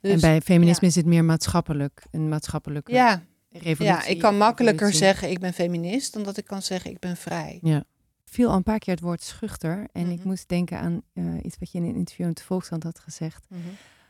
en 0.00 0.10
Dus, 0.10 0.20
bij 0.20 0.40
feminisme 0.40 0.86
is 0.86 0.94
het 0.94 1.06
meer 1.06 1.24
maatschappelijk. 1.24 2.06
Een 2.10 2.28
maatschappelijke 2.28 2.92
ja, 2.92 3.22
revolutie. 3.62 3.84
ja, 3.84 4.04
ik 4.06 4.18
kan 4.18 4.36
makkelijker 4.36 4.92
zeggen 4.92 5.30
ik 5.30 5.38
ben 5.38 5.52
feminist 5.52 6.12
dan 6.12 6.22
dat 6.22 6.36
ik 6.36 6.44
kan 6.44 6.62
zeggen 6.62 6.90
ik 6.90 6.98
ben 6.98 7.16
vrij. 7.16 7.58
Ja. 7.62 7.84
viel 8.24 8.50
al 8.50 8.56
een 8.56 8.62
paar 8.62 8.78
keer 8.78 8.94
het 8.94 9.02
woord 9.02 9.22
schuchter. 9.22 9.88
En 9.92 10.10
ik 10.10 10.18
Mhm. 10.18 10.28
moest 10.28 10.48
denken 10.48 10.78
aan 10.78 11.02
eh, 11.12 11.24
iets 11.42 11.56
wat 11.58 11.72
je 11.72 11.78
in 11.78 11.84
een 11.84 11.94
interview 11.94 12.26
met 12.26 12.36
de 12.36 12.42
Volkskrant 12.42 12.82
had 12.82 12.98
gezegd. 12.98 13.46
Mhm. 13.48 13.60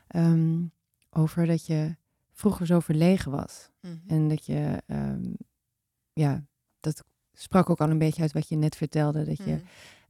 ehm, 0.07 0.57
over 1.09 1.45
dat 1.45 1.65
je 1.65 1.95
vroeger 2.33 2.65
zo 2.65 2.79
verlegen 2.79 3.31
was. 3.31 3.69
Mhm. 3.81 3.93
En 4.07 4.27
dat 4.27 4.45
je, 4.45 4.81
ehm, 4.87 5.23
ja, 6.13 6.45
dat 6.79 7.03
sprak 7.33 7.69
ook 7.69 7.79
al 7.79 7.89
een 7.89 7.97
beetje 7.97 8.21
uit 8.21 8.31
wat 8.33 8.49
je 8.49 8.55
net 8.55 8.75
vertelde. 8.75 9.23
Dat 9.25 9.37
je 9.37 9.59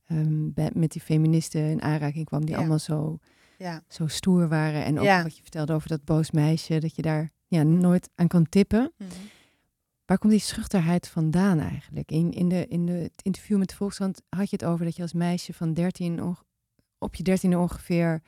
ehm, 0.05 0.79
met 0.79 0.91
die 0.91 1.01
feministen 1.01 1.61
in 1.61 1.81
aanraking 1.81 2.25
kwam 2.25 2.41
die 2.41 2.49
Ja. 2.49 2.57
allemaal 2.57 2.79
zo, 2.79 3.19
Ja. 3.57 3.83
zo 3.87 4.07
stoer 4.07 4.47
waren. 4.47 4.83
En 4.85 4.97
ook 4.99 5.05
Ja. 5.05 5.23
wat 5.23 5.35
je 5.35 5.41
vertelde 5.41 5.73
over 5.73 5.87
dat 5.89 6.03
boos 6.03 6.31
meisje, 6.31 6.79
dat 6.79 6.95
je 6.95 7.01
daar 7.01 7.31
ja, 7.55 7.63
nooit 7.63 8.09
aan 8.15 8.27
kan 8.27 8.49
tippen. 8.49 8.91
Mhm. 8.97 9.09
Waar 10.05 10.17
komt 10.17 10.31
die 10.31 10.41
schuchterheid 10.41 11.07
vandaan 11.07 11.59
eigenlijk? 11.59 12.11
In, 12.11 12.31
in, 12.31 12.49
de, 12.49 12.67
in 12.67 12.85
de, 12.85 12.91
het 12.91 13.21
interview 13.21 13.57
met 13.57 13.69
de 13.69 13.75
Volkskrant 13.75 14.21
had 14.29 14.49
je 14.49 14.55
het 14.55 14.65
over 14.65 14.85
dat 14.85 14.95
je 14.95 15.01
als 15.01 15.13
meisje 15.13 15.53
van 15.53 15.73
13 15.73 16.23
onge- 16.23 16.43
op 16.97 17.15
je 17.15 17.23
dertiende 17.23 17.57
ongeveer 17.57 18.21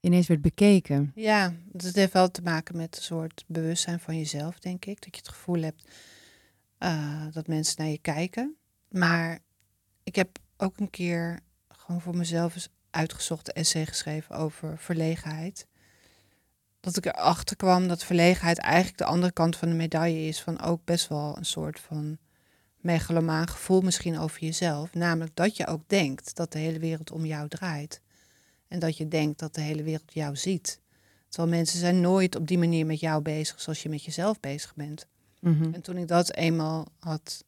ineens 0.00 0.26
werd 0.26 0.42
bekeken. 0.42 1.12
Ja, 1.14 1.54
dat 1.72 1.94
heeft 1.94 2.12
wel 2.12 2.30
te 2.30 2.42
maken 2.42 2.76
met 2.76 2.96
een 2.96 3.02
soort 3.02 3.44
bewustzijn 3.46 4.00
van 4.00 4.16
jezelf, 4.16 4.58
denk 4.58 4.84
ik. 4.84 5.02
Dat 5.02 5.14
je 5.14 5.20
het 5.20 5.28
gevoel 5.28 5.62
hebt 5.62 5.88
eh, 6.78 7.26
dat 7.32 7.46
mensen 7.46 7.74
naar 7.78 7.90
je 7.90 7.98
kijken. 7.98 8.56
Maar 8.88 9.38
ik 10.02 10.16
heb 10.16 10.38
ook 10.56 10.78
een 10.78 10.90
keer 10.90 11.40
gewoon 11.68 12.00
voor 12.00 12.16
mezelf 12.16 12.54
eens 12.54 12.68
uitgezocht 12.90 13.52
essay 13.52 13.86
geschreven 13.86 14.36
over 14.36 14.78
verlegenheid. 14.78 15.66
Dat 16.86 16.96
ik 16.96 17.06
erachter 17.06 17.56
kwam 17.56 17.88
dat 17.88 18.04
verlegenheid 18.04 18.58
eigenlijk 18.58 18.98
de 18.98 19.04
andere 19.04 19.32
kant 19.32 19.56
van 19.56 19.68
de 19.68 19.74
medaille 19.74 20.28
is. 20.28 20.40
Van 20.40 20.60
ook 20.60 20.80
best 20.84 21.08
wel 21.08 21.36
een 21.36 21.44
soort 21.44 21.80
van 21.80 22.18
megalomaan 22.76 23.48
gevoel 23.48 23.80
misschien 23.80 24.18
over 24.18 24.40
jezelf. 24.40 24.94
Namelijk 24.94 25.36
dat 25.36 25.56
je 25.56 25.66
ook 25.66 25.82
denkt 25.86 26.36
dat 26.36 26.52
de 26.52 26.58
hele 26.58 26.78
wereld 26.78 27.10
om 27.10 27.24
jou 27.24 27.48
draait. 27.48 28.00
En 28.68 28.78
dat 28.78 28.96
je 28.96 29.08
denkt 29.08 29.38
dat 29.38 29.54
de 29.54 29.60
hele 29.60 29.82
wereld 29.82 30.12
jou 30.12 30.36
ziet. 30.36 30.80
Terwijl 31.28 31.56
mensen 31.56 31.78
zijn 31.78 32.00
nooit 32.00 32.36
op 32.36 32.46
die 32.46 32.58
manier 32.58 32.86
met 32.86 33.00
jou 33.00 33.22
bezig 33.22 33.60
zoals 33.60 33.82
je 33.82 33.88
met 33.88 34.04
jezelf 34.04 34.40
bezig 34.40 34.74
bent. 34.74 35.06
Mhm. 35.40 35.74
En 35.74 35.80
toen 35.80 35.96
ik 35.96 36.08
dat 36.08 36.34
eenmaal 36.34 36.86
had 36.98 37.44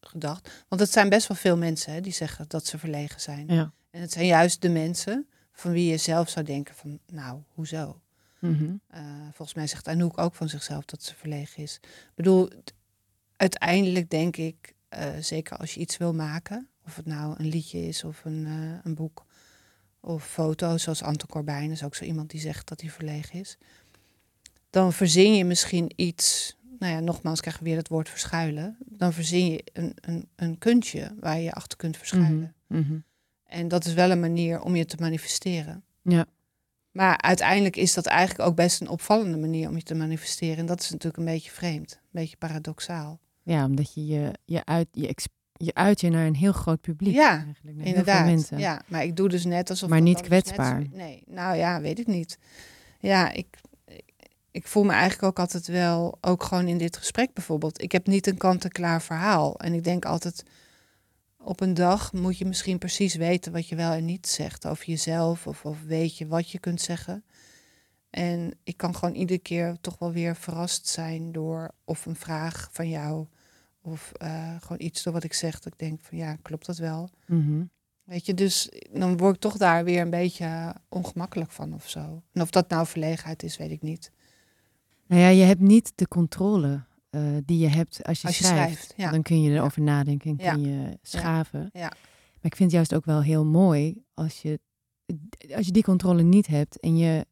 gedacht. 0.00 0.64
Want 0.68 0.80
het 0.80 0.92
zijn 0.92 1.08
best 1.08 1.28
wel 1.28 1.36
veel 1.36 1.56
mensen 1.56 1.92
hè, 1.92 2.00
die 2.00 2.12
zeggen 2.12 2.44
dat 2.48 2.66
ze 2.66 2.78
verlegen 2.78 3.20
zijn. 3.20 3.46
Ja. 3.48 3.72
En 3.90 4.00
het 4.00 4.12
zijn 4.12 4.26
juist 4.26 4.62
de 4.62 4.68
mensen 4.68 5.28
van 5.52 5.72
wie 5.72 5.90
je 5.90 5.96
zelf 5.96 6.28
zou 6.28 6.44
denken 6.44 6.74
van, 6.74 6.98
nou, 7.06 7.40
hoezo? 7.54 7.98
Mhm. 8.50 8.74
Eh, 8.86 9.02
volgens 9.22 9.54
mij 9.54 9.66
zegt 9.66 9.88
Anouk 9.88 10.18
ook 10.18 10.34
van 10.34 10.48
zichzelf 10.48 10.84
dat 10.84 11.02
ze 11.02 11.14
verlegen 11.14 11.62
is. 11.62 11.80
Ik 11.82 12.12
bedoel, 12.14 12.50
uiteindelijk 13.36 14.10
denk 14.10 14.36
ik, 14.36 14.74
eh, 14.88 15.08
zeker 15.20 15.56
als 15.56 15.74
je 15.74 15.80
iets 15.80 15.96
wil 15.96 16.14
maken, 16.14 16.68
of 16.86 16.96
het 16.96 17.06
nou 17.06 17.34
een 17.38 17.48
liedje 17.48 17.86
is 17.86 18.04
of 18.04 18.24
een, 18.24 18.46
eh, 18.46 18.78
een 18.84 18.94
boek 18.94 19.24
of 20.00 20.26
foto's, 20.26 20.82
zoals 20.82 21.02
Anton 21.02 21.28
Corbijn 21.28 21.70
is 21.70 21.84
ook 21.84 21.94
zo 21.94 22.04
iemand 22.04 22.30
die 22.30 22.40
zegt 22.40 22.68
dat 22.68 22.80
hij 22.80 22.90
verlegen 22.90 23.40
is, 23.40 23.58
dan 24.70 24.92
verzin 24.92 25.34
je 25.34 25.44
misschien 25.44 25.92
iets, 25.96 26.56
nou 26.78 26.92
ja, 26.92 27.00
nogmaals 27.00 27.40
krijgen 27.40 27.62
we 27.62 27.68
weer 27.68 27.78
het 27.78 27.88
woord 27.88 28.08
verschuilen, 28.08 28.76
dan 28.86 29.12
verzin 29.12 29.46
je 29.46 29.64
een, 29.72 29.92
een, 30.00 30.28
een 30.36 30.58
kunstje 30.58 31.14
waar 31.20 31.36
je 31.36 31.42
je 31.42 31.52
achter 31.52 31.78
kunt 31.78 31.96
verschuilen. 31.96 32.54
Mhm. 32.66 32.80
Mhm. 32.80 32.98
En 33.44 33.68
dat 33.68 33.84
is 33.84 33.94
wel 33.94 34.10
een 34.10 34.20
manier 34.20 34.60
om 34.60 34.76
je 34.76 34.84
te 34.84 34.96
manifesteren. 35.00 35.84
Ja. 36.02 36.26
Maar 36.94 37.20
uiteindelijk 37.20 37.76
is 37.76 37.94
dat 37.94 38.06
eigenlijk 38.06 38.48
ook 38.48 38.56
best 38.56 38.80
een 38.80 38.88
opvallende 38.88 39.36
manier 39.36 39.68
om 39.68 39.76
je 39.76 39.82
te 39.82 39.94
manifesteren. 39.94 40.56
En 40.56 40.66
dat 40.66 40.80
is 40.80 40.90
natuurlijk 40.90 41.16
een 41.16 41.32
beetje 41.32 41.50
vreemd, 41.50 41.92
een 41.92 42.08
beetje 42.10 42.36
paradoxaal. 42.36 43.20
ja, 43.42 43.64
omdat 43.64 43.94
je 43.94 44.06
je, 44.06 44.30
je, 44.44 44.64
uit, 44.64 44.88
je, 44.92 45.14
je 45.52 45.74
uit 45.74 46.00
je 46.00 46.10
naar 46.10 46.26
een 46.26 46.34
heel 46.34 46.52
groot 46.52 46.80
publiek. 46.80 47.14
Ja, 47.14 47.44
eigenlijk, 47.44 47.76
naar 47.76 47.86
Inderdaad. 47.86 48.48
Ja, 48.56 48.82
maar 48.86 49.04
ik 49.04 49.16
doe 49.16 49.28
dus 49.28 49.44
net 49.44 49.70
alsof. 49.70 49.88
Maar 49.88 50.00
niet 50.00 50.18
dus 50.18 50.28
net 50.28 50.42
kwetsbaar. 50.42 50.84
nee, 50.92 51.22
nou 51.26 51.56
ja, 51.56 51.80
weet 51.80 51.98
ik 51.98 52.06
niet. 52.06 52.38
Ja, 52.98 53.32
ik, 53.32 53.46
ik, 53.84 54.14
ik 54.50 54.66
voel 54.66 54.84
me 54.84 54.92
eigenlijk 54.92 55.22
ook 55.22 55.38
altijd 55.38 55.66
wel, 55.66 56.18
ook 56.20 56.42
gewoon 56.42 56.68
in 56.68 56.78
dit 56.78 56.96
gesprek 56.96 57.32
bijvoorbeeld. 57.32 57.82
Ik 57.82 57.92
heb 57.92 58.06
niet 58.06 58.26
een 58.26 58.36
kant-en-klaar 58.36 59.02
verhaal. 59.02 59.58
En 59.58 59.72
ik 59.72 59.84
denk 59.84 60.04
altijd, 60.04 60.44
op 61.44 61.60
een 61.60 61.74
dag 61.74 62.12
moet 62.12 62.38
je 62.38 62.44
misschien 62.44 62.78
precies 62.78 63.14
weten 63.14 63.52
wat 63.52 63.68
je 63.68 63.76
wel 63.76 63.92
en 63.92 64.04
niet 64.04 64.26
zegt 64.26 64.66
over 64.66 64.84
jezelf. 64.86 65.46
Of, 65.46 65.64
of 65.64 65.82
weet 65.82 66.18
je 66.18 66.26
wat 66.26 66.50
je 66.50 66.58
kunt 66.58 66.80
zeggen. 66.80 67.24
En 68.10 68.54
ik 68.62 68.76
kan 68.76 68.94
gewoon 68.94 69.14
iedere 69.14 69.38
keer 69.38 69.76
toch 69.80 69.98
wel 69.98 70.12
weer 70.12 70.36
verrast 70.36 70.86
zijn 70.86 71.32
door 71.32 71.70
of 71.84 72.06
een 72.06 72.16
vraag 72.16 72.68
van 72.72 72.88
jou. 72.88 73.26
Of 73.82 74.12
eh, 74.12 74.54
gewoon 74.60 74.80
iets 74.80 75.02
door 75.02 75.12
wat 75.12 75.24
ik 75.24 75.32
zeg. 75.32 75.60
Dat 75.60 75.72
ik 75.72 75.78
denk 75.78 76.00
van 76.02 76.18
ja, 76.18 76.36
klopt 76.42 76.66
dat 76.66 76.78
wel? 76.78 77.10
Mhm. 77.26 77.64
Weet 78.04 78.26
je, 78.26 78.34
dus 78.34 78.70
dan 78.92 79.16
word 79.16 79.34
ik 79.34 79.40
toch 79.40 79.56
daar 79.56 79.84
weer 79.84 80.00
een 80.00 80.10
beetje 80.10 80.74
ongemakkelijk 80.88 81.50
van 81.50 81.74
of 81.74 81.88
zo. 81.88 82.22
En 82.32 82.42
of 82.42 82.50
dat 82.50 82.68
nou 82.68 82.86
verlegenheid 82.86 83.42
is, 83.42 83.56
weet 83.56 83.70
ik 83.70 83.82
niet. 83.82 84.10
Nou 85.06 85.20
ja, 85.20 85.28
je 85.28 85.44
hebt 85.44 85.60
niet 85.60 85.92
de 85.94 86.08
controle 86.08 86.84
eh, 87.14 87.20
die 87.44 87.58
je 87.58 87.68
hebt 87.68 88.04
als 88.04 88.20
je, 88.20 88.26
Als 88.26 88.38
je 88.38 88.44
schrijft. 88.44 88.72
schrijft, 88.74 88.94
ja. 88.96 89.10
Dan 89.10 89.22
kun 89.22 89.42
je 89.42 89.50
erover 89.50 89.82
nadenken 89.82 90.30
en 90.30 90.36
kun 90.36 90.60
je 90.64 90.98
schaven. 91.02 91.70
Ja. 91.72 91.88
Maar 91.88 92.52
ik 92.52 92.56
vind 92.56 92.58
het 92.58 92.72
juist 92.72 92.94
ook 92.94 93.04
wel 93.04 93.22
heel 93.22 93.44
mooi 93.44 94.04
als 94.14 94.42
je, 94.42 94.60
als 95.54 95.66
je 95.66 95.72
die 95.72 95.82
controle 95.82 96.22
niet 96.22 96.46
hebt 96.46 96.80
en 96.80 96.96
je 96.96 97.26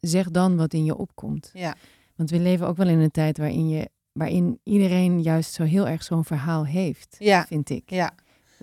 zeg 0.00 0.30
dan 0.30 0.56
wat 0.56 0.72
in 0.72 0.84
je 0.84 0.96
opkomt. 0.96 1.50
Ja. 1.52 1.74
Want 2.16 2.30
we 2.30 2.38
leven 2.38 2.66
ook 2.66 2.76
wel 2.76 2.88
in 2.88 2.98
een 2.98 3.10
tijd 3.10 3.38
waarin, 3.38 3.68
je, 3.68 3.88
waarin 4.12 4.60
iedereen 4.62 5.22
juist 5.22 5.52
zo 5.52 5.64
heel 5.64 5.88
erg 5.88 6.02
zo'n 6.02 6.24
verhaal 6.24 6.66
heeft, 6.66 7.16
Ja. 7.18 7.46
vind 7.46 7.70
ik. 7.70 7.90
Ja, 7.90 8.12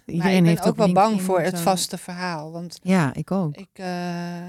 Iedereen 0.06 0.18
maar 0.24 0.32
ik 0.34 0.40
ben 0.42 0.50
heeft 0.50 0.68
ook 0.68 0.76
wel 0.76 0.92
bang 0.92 1.22
voor 1.22 1.42
het 1.42 1.60
vaste 1.60 1.98
verhaal. 1.98 2.52
Want 2.52 2.80
Ja, 2.82 3.14
ik 3.14 3.32
ook. 3.32 3.56
ik, 3.58 3.70
eh, 3.74 4.48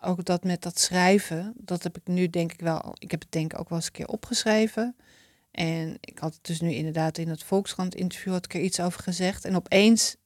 ook 0.00 0.24
dat 0.24 0.44
met 0.44 0.62
dat 0.62 0.78
schrijven, 0.78 1.52
dat 1.56 1.82
heb 1.82 1.96
ik 1.96 2.06
nu 2.06 2.28
denk 2.30 2.52
ik 2.52 2.60
wel, 2.60 2.94
ik 2.98 3.10
heb 3.10 3.20
het 3.20 3.32
denk 3.32 3.52
ik 3.52 3.58
ook 3.58 3.68
wel 3.68 3.78
eens 3.78 3.86
een 3.86 3.92
keer 3.92 4.06
opgeschreven. 4.08 4.96
En 5.56 5.96
ik 6.00 6.18
had 6.18 6.34
het 6.34 6.44
dus 6.44 6.60
nu 6.60 6.72
inderdaad 6.72 7.18
in 7.18 7.28
het 7.28 7.42
Volkskrant 7.42 7.94
interview 7.94 8.32
had 8.32 8.44
ik 8.44 8.54
er 8.54 8.60
iets 8.60 8.80
over 8.80 9.02
gezegd. 9.02 9.44
En 9.44 9.56
opeens 9.56 10.16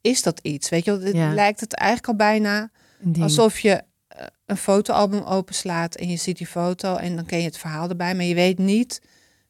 is 0.00 0.22
dat 0.22 0.38
iets, 0.42 0.68
weet 0.68 0.84
je. 0.84 0.90
Het 0.98 1.14
Ja. 1.14 1.34
lijkt 1.34 1.60
het 1.60 1.72
eigenlijk 1.74 2.08
al 2.10 2.16
bijna 2.16 2.70
ding. 2.98 3.22
alsof 3.22 3.58
je 3.58 3.82
eh, 4.08 4.26
een 4.46 4.56
fotoalbum 4.56 5.22
openslaat 5.22 5.94
en 5.94 6.08
je 6.08 6.16
ziet 6.16 6.36
die 6.38 6.46
foto 6.46 6.96
en 6.96 7.16
dan 7.16 7.26
ken 7.26 7.38
je 7.38 7.44
het 7.44 7.58
verhaal 7.58 7.88
erbij. 7.88 8.14
Maar 8.14 8.24
je 8.24 8.34
weet 8.34 8.58
niet, 8.58 9.00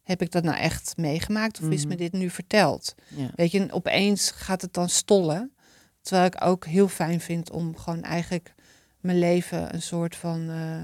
heb 0.03 0.21
ik 0.21 0.31
dat 0.31 0.43
nou 0.43 0.57
echt 0.57 0.93
meegemaakt 0.97 1.61
of 1.61 1.69
is 1.69 1.79
Mhm. 1.79 1.87
me 1.89 1.95
dit 1.95 2.11
nu 2.11 2.29
verteld? 2.29 2.95
Ja. 3.07 3.29
Weet 3.35 3.51
je, 3.51 3.59
en 3.59 3.71
opeens 3.71 4.31
gaat 4.31 4.61
het 4.61 4.73
dan 4.73 4.89
stollen. 4.89 5.53
Terwijl 6.01 6.25
ik 6.27 6.43
ook 6.43 6.65
heel 6.65 6.87
fijn 6.87 7.21
vind 7.21 7.51
om 7.51 7.77
gewoon 7.77 8.03
eigenlijk 8.03 8.53
mijn 8.99 9.19
leven 9.19 9.73
een 9.73 9.81
soort 9.81 10.15
van 10.15 10.49
eh, 10.49 10.83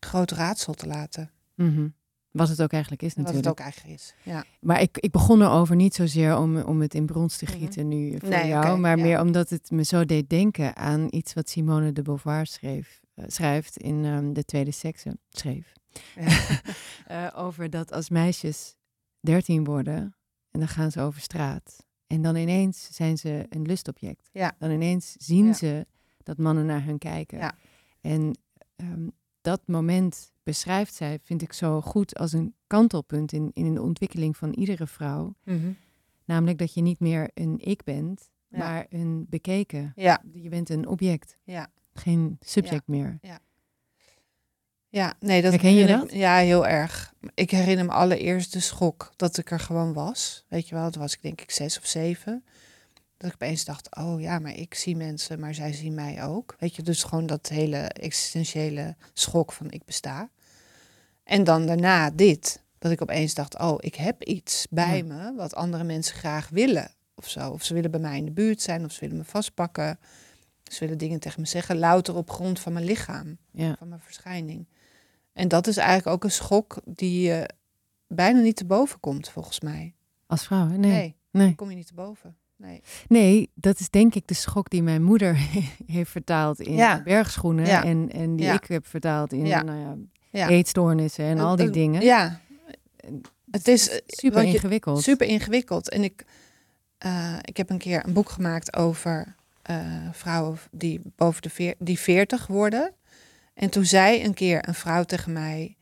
groot 0.00 0.30
raadsel 0.30 0.74
te 0.74 0.86
laten. 0.86 1.30
Mhm. 1.54 1.88
Wat 2.38 2.48
het 2.48 2.62
ook 2.62 2.72
eigenlijk 2.72 3.02
is 3.02 3.14
Wat 3.14 3.16
natuurlijk. 3.24 3.46
het 3.46 3.58
ook 3.58 3.64
eigenlijk 3.64 3.94
is. 4.00 4.14
Ja. 4.22 4.44
Maar 4.60 4.80
ik, 4.80 4.98
ik 4.98 5.10
begon 5.10 5.42
erover 5.42 5.76
niet 5.76 5.94
zozeer 5.94 6.36
om, 6.38 6.58
om 6.60 6.80
het 6.80 6.94
in 6.94 7.06
brons 7.06 7.36
te 7.36 7.44
Mhm. 7.44 7.54
gieten 7.58 7.88
nu 7.88 8.18
voor 8.18 8.28
Nee, 8.28 8.46
jou, 8.48 8.78
maar 8.78 8.96
ja. 8.96 9.02
meer 9.04 9.20
omdat 9.20 9.50
het 9.50 9.70
me 9.70 9.82
zo 9.84 10.04
deed 10.04 10.30
denken 10.30 10.76
aan 10.76 11.06
iets 11.10 11.32
wat 11.32 11.48
Simone 11.48 11.92
de 11.92 12.02
Beauvoir 12.02 12.46
schreef, 12.46 13.00
eh, 13.14 13.24
schrijft 13.28 13.76
in 13.76 14.04
ehm, 14.04 14.32
De 14.32 14.44
Tweede 14.44 14.70
Sekse. 14.70 15.18
Schreef. 15.28 15.72
Ja. 16.16 16.26
Eh, 17.06 17.26
over 17.34 17.70
dat 17.70 17.92
als 17.92 18.08
meisjes 18.10 18.74
dertien 19.20 19.64
worden 19.64 20.16
en 20.50 20.58
dan 20.60 20.68
gaan 20.68 20.90
ze 20.90 21.00
over 21.00 21.20
straat. 21.20 21.76
En 22.06 22.22
dan 22.22 22.36
ineens 22.36 22.88
zijn 22.90 23.18
ze 23.18 23.46
een 23.48 23.62
lustobject. 23.62 24.28
Ja. 24.32 24.54
Dan 24.58 24.70
ineens 24.70 25.12
zien 25.18 25.46
Ja. 25.46 25.52
ze 25.52 25.86
dat 26.22 26.38
mannen 26.38 26.66
naar 26.66 26.84
hun 26.84 26.98
kijken. 26.98 27.38
Ja. 27.38 27.54
En 28.00 28.38
ehm, 28.76 29.08
dat 29.48 29.60
moment 29.66 30.32
beschrijft 30.42 30.94
zij, 30.94 31.18
vind 31.22 31.42
ik 31.42 31.52
zo 31.52 31.80
goed 31.80 32.16
als 32.18 32.32
een 32.32 32.54
kantelpunt 32.66 33.32
in, 33.32 33.50
in 33.54 33.74
de 33.74 33.82
ontwikkeling 33.82 34.36
van 34.36 34.52
iedere 34.52 34.86
vrouw. 34.86 35.34
Mhm. 35.44 35.72
Namelijk 36.24 36.58
dat 36.58 36.74
je 36.74 36.80
niet 36.82 37.00
meer 37.00 37.30
een 37.34 37.58
ik 37.60 37.84
bent, 37.84 38.30
Ja. 38.48 38.58
maar 38.58 38.86
een 38.88 39.26
bekeken. 39.28 39.92
ja, 39.96 40.22
Je 40.32 40.48
bent 40.48 40.68
een 40.70 40.86
object, 40.86 41.38
ja. 41.44 41.70
geen 41.92 42.36
subject 42.40 42.86
meer. 42.86 43.18
Ja, 44.90 45.14
nee, 45.20 45.42
dat 45.42 45.52
Herken 45.52 45.70
je 45.74 45.80
herinner 45.80 46.06
dat? 46.06 46.16
Ja, 46.16 46.36
heel 46.36 46.66
erg. 46.66 47.14
Ik 47.34 47.50
herinner 47.50 47.84
me 47.84 47.92
allereerst 47.92 48.52
de 48.52 48.60
schok 48.60 49.12
dat 49.16 49.38
ik 49.38 49.50
er 49.50 49.60
gewoon 49.60 49.92
was. 49.92 50.44
Weet 50.48 50.68
je 50.68 50.74
wel, 50.74 50.90
toen 50.90 51.02
was 51.02 51.14
ik 51.14 51.22
denk 51.22 51.40
ik 51.40 51.50
zes 51.50 51.78
of 51.78 51.86
zeven. 51.86 52.44
Dat 53.18 53.28
ik 53.30 53.34
opeens 53.34 53.64
dacht, 53.64 53.96
oh 53.96 54.20
ja, 54.20 54.38
maar 54.38 54.54
ik 54.56 54.74
zie 54.74 54.96
mensen, 54.96 55.40
maar 55.40 55.54
zij 55.54 55.72
zien 55.72 55.94
mij 55.94 56.24
ook. 56.24 56.56
Weet 56.58 56.74
je, 56.76 56.82
dus 56.82 57.02
gewoon 57.02 57.26
dat 57.26 57.48
hele 57.48 57.76
existentiële 57.76 58.96
schok 59.12 59.52
van 59.52 59.70
ik 59.70 59.84
besta. 59.84 60.30
En 61.24 61.44
dan 61.44 61.66
daarna 61.66 62.10
dit, 62.10 62.62
dat 62.78 62.90
ik 62.92 63.02
opeens 63.02 63.34
dacht, 63.34 63.58
oh, 63.58 63.74
ik 63.78 63.94
heb 63.94 64.22
iets 64.24 64.66
bij 64.70 64.96
Ja. 64.96 65.04
me 65.04 65.34
wat 65.34 65.54
andere 65.54 65.84
mensen 65.84 66.16
graag 66.16 66.48
willen. 66.48 66.90
Of 67.14 67.28
zo. 67.28 67.50
Of 67.50 67.62
ze 67.64 67.74
willen 67.74 67.90
bij 67.90 68.00
mij 68.00 68.18
in 68.18 68.24
de 68.24 68.30
buurt 68.30 68.62
zijn, 68.62 68.84
of 68.84 68.92
ze 68.92 69.00
willen 69.00 69.16
me 69.16 69.24
vastpakken. 69.24 69.98
Ze 70.64 70.80
willen 70.80 70.98
dingen 70.98 71.20
tegen 71.20 71.40
me 71.40 71.46
zeggen, 71.46 71.78
louter 71.78 72.14
op 72.16 72.30
grond 72.30 72.60
van 72.60 72.72
mijn 72.72 72.84
lichaam 72.84 73.36
Ja. 73.52 73.74
van 73.78 73.88
mijn 73.88 74.00
verschijning. 74.00 74.66
En 75.32 75.48
dat 75.48 75.66
is 75.66 75.76
eigenlijk 75.76 76.08
ook 76.08 76.24
een 76.24 76.30
schok 76.30 76.80
die 76.84 77.20
je 77.20 77.48
bijna 78.06 78.40
niet 78.40 78.56
te 78.56 78.64
boven 78.64 79.00
komt, 79.00 79.28
volgens 79.28 79.60
mij. 79.60 79.94
Als 80.26 80.44
vrouw, 80.44 80.68
hè? 80.68 80.76
Nee, 80.76 80.90
nee. 80.90 81.16
Nee. 81.30 81.54
kom 81.54 81.70
je 81.70 81.76
niet 81.76 81.86
te 81.86 81.94
boven. 81.94 82.36
Nee. 82.58 82.82
Nee, 83.08 83.50
dat 83.54 83.78
is 83.80 83.90
denk 83.90 84.14
ik 84.14 84.26
de 84.26 84.34
schok 84.34 84.70
die 84.70 84.82
mijn 84.82 85.02
moeder 85.02 85.36
heeft 85.86 86.10
vertaald 86.10 86.60
in 86.60 86.74
Ja. 86.74 87.02
bergschoenen. 87.02 87.66
Ja. 87.66 87.84
En, 87.84 88.10
en 88.12 88.36
die 88.36 88.46
Ja. 88.46 88.52
ik 88.54 88.64
heb 88.68 88.86
vertaald 88.86 89.32
in 89.32 89.42
nou 89.42 90.06
eetstoornissen 90.30 91.24
en 91.24 91.38
al 91.38 91.56
die 91.56 91.66
Een- 91.66 91.72
dingen. 91.72 92.02
Ja, 92.02 92.40
het 93.50 93.68
is 93.68 93.88
eh, 93.90 93.98
Super 94.06 94.42
je- 94.46 94.52
ingewikkeld. 94.52 95.02
super 95.02 95.26
ingewikkeld. 95.26 95.88
En 95.90 96.02
ik, 96.04 96.24
eh, 96.98 97.36
ik 97.42 97.56
heb 97.56 97.70
een 97.70 97.78
keer 97.78 98.06
een 98.06 98.12
boek 98.12 98.28
gemaakt 98.30 98.76
over 98.76 99.34
eh, 99.62 100.08
vrouwen 100.12 100.58
die 100.70 101.00
boven 101.16 101.42
de 101.42 101.50
veer, 101.50 101.74
die 101.78 101.98
40 101.98 102.46
worden. 102.46 102.92
En 103.54 103.70
toen 103.70 103.84
zei 103.84 104.24
een 104.24 104.34
keer 104.34 104.68
een 104.68 104.74
vrouw 104.74 105.02
tegen 105.04 105.32
mij, 105.32 105.76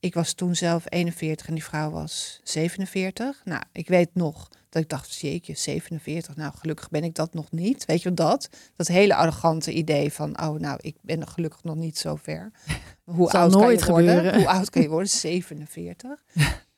ik 0.00 0.14
was 0.14 0.32
toen 0.32 0.54
zelf 0.56 0.84
41 0.88 1.46
en 1.46 1.54
die 1.54 1.64
vrouw 1.64 1.90
was 1.90 2.40
47. 2.42 3.40
Nou, 3.44 3.62
ik 3.72 3.88
weet 3.88 4.10
nog 4.14 4.48
dat 4.72 4.82
ik 4.82 4.88
dacht, 4.88 5.14
jeetje, 5.14 5.56
47. 5.56 6.36
Nou, 6.36 6.52
gelukkig 6.58 6.90
ben 6.90 7.04
ik 7.04 7.14
dat 7.14 7.34
nog 7.34 7.50
niet. 7.50 7.84
Weet 7.84 8.02
je 8.02 8.14
dat? 8.14 8.48
Dat 8.76 8.86
hele 8.86 9.14
arrogante 9.14 9.72
idee 9.72 10.12
van, 10.12 10.42
oh, 10.42 10.58
nou, 10.58 10.78
ik 10.80 10.96
ben 11.00 11.28
gelukkig 11.28 11.62
nog 11.64 11.76
niet 11.76 11.98
zo 11.98 12.16
ver. 12.16 12.50
Hoe 13.04 13.30
oud 13.30 13.50
nooit 13.50 13.84
kan 13.84 13.86
je 13.86 13.92
worden? 13.92 14.14
gebeuren. 14.14 14.40
Hoe 14.40 14.48
oud 14.48 14.70
kan 14.70 14.82
je 14.82 14.88
worden? 14.88 15.08
47. 15.08 16.24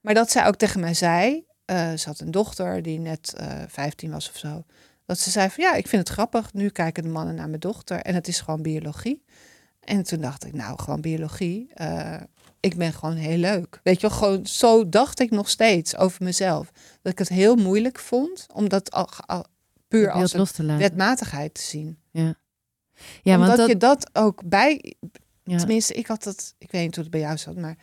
Maar 0.00 0.14
dat 0.14 0.30
zij 0.30 0.46
ook 0.46 0.56
tegen 0.56 0.80
mij 0.80 0.94
zei, 0.94 1.44
eh, 1.64 1.92
ze 1.92 2.08
had 2.08 2.20
een 2.20 2.30
dochter 2.30 2.82
die 2.82 2.98
net 2.98 3.34
eh 3.36 3.62
15 3.68 4.10
was 4.10 4.28
of 4.30 4.36
zo. 4.36 4.64
Dat 5.06 5.18
ze 5.18 5.30
zei 5.30 5.50
van 5.50 5.64
ja, 5.64 5.74
ik 5.74 5.88
vind 5.88 6.08
het 6.08 6.12
grappig. 6.16 6.52
Nu 6.52 6.68
kijken 6.68 7.02
de 7.02 7.08
mannen 7.08 7.34
naar 7.34 7.48
mijn 7.48 7.60
dochter 7.60 7.98
en 8.00 8.14
het 8.14 8.28
is 8.28 8.40
gewoon 8.40 8.62
biologie. 8.62 9.24
En 9.80 10.02
toen 10.02 10.20
dacht 10.20 10.44
ik, 10.44 10.52
nou, 10.52 10.78
gewoon 10.78 11.00
biologie. 11.00 11.70
eh, 11.74 12.20
ik 12.62 12.76
ben 12.76 12.92
gewoon 12.92 13.14
heel 13.16 13.36
leuk. 13.36 13.80
Weet 13.82 14.00
je 14.00 14.08
wel, 14.08 14.16
gewoon 14.16 14.46
zo 14.46 14.88
dacht 14.88 15.20
ik 15.20 15.30
nog 15.30 15.48
steeds 15.48 15.96
over 15.96 16.24
mezelf. 16.24 16.70
Dat 17.02 17.12
ik 17.12 17.18
het 17.18 17.28
heel 17.28 17.56
moeilijk 17.56 17.98
vond 17.98 18.46
om 18.52 18.68
dat 18.68 18.90
al, 18.90 19.08
al- 19.26 19.44
puur 19.88 20.10
als 20.10 20.32
los 20.32 20.52
te 20.52 20.62
laten. 20.64 20.80
wetmatigheid 20.82 21.54
te 21.54 21.62
zien. 21.62 21.98
Ja, 22.12 22.34
Omdat 23.22 23.46
want 23.46 23.56
dat, 23.56 23.68
je 23.68 23.76
dat 23.76 24.10
ook 24.12 24.42
bij, 24.44 24.94
ja. 25.44 25.58
Tenminste, 25.58 25.94
ik 25.94 26.06
had 26.06 26.22
dat, 26.22 26.54
ik 26.58 26.70
weet 26.70 26.82
niet 26.82 26.94
hoe 26.94 27.02
het 27.02 27.12
bij 27.12 27.20
jou 27.20 27.36
zat, 27.38 27.56
maar 27.56 27.76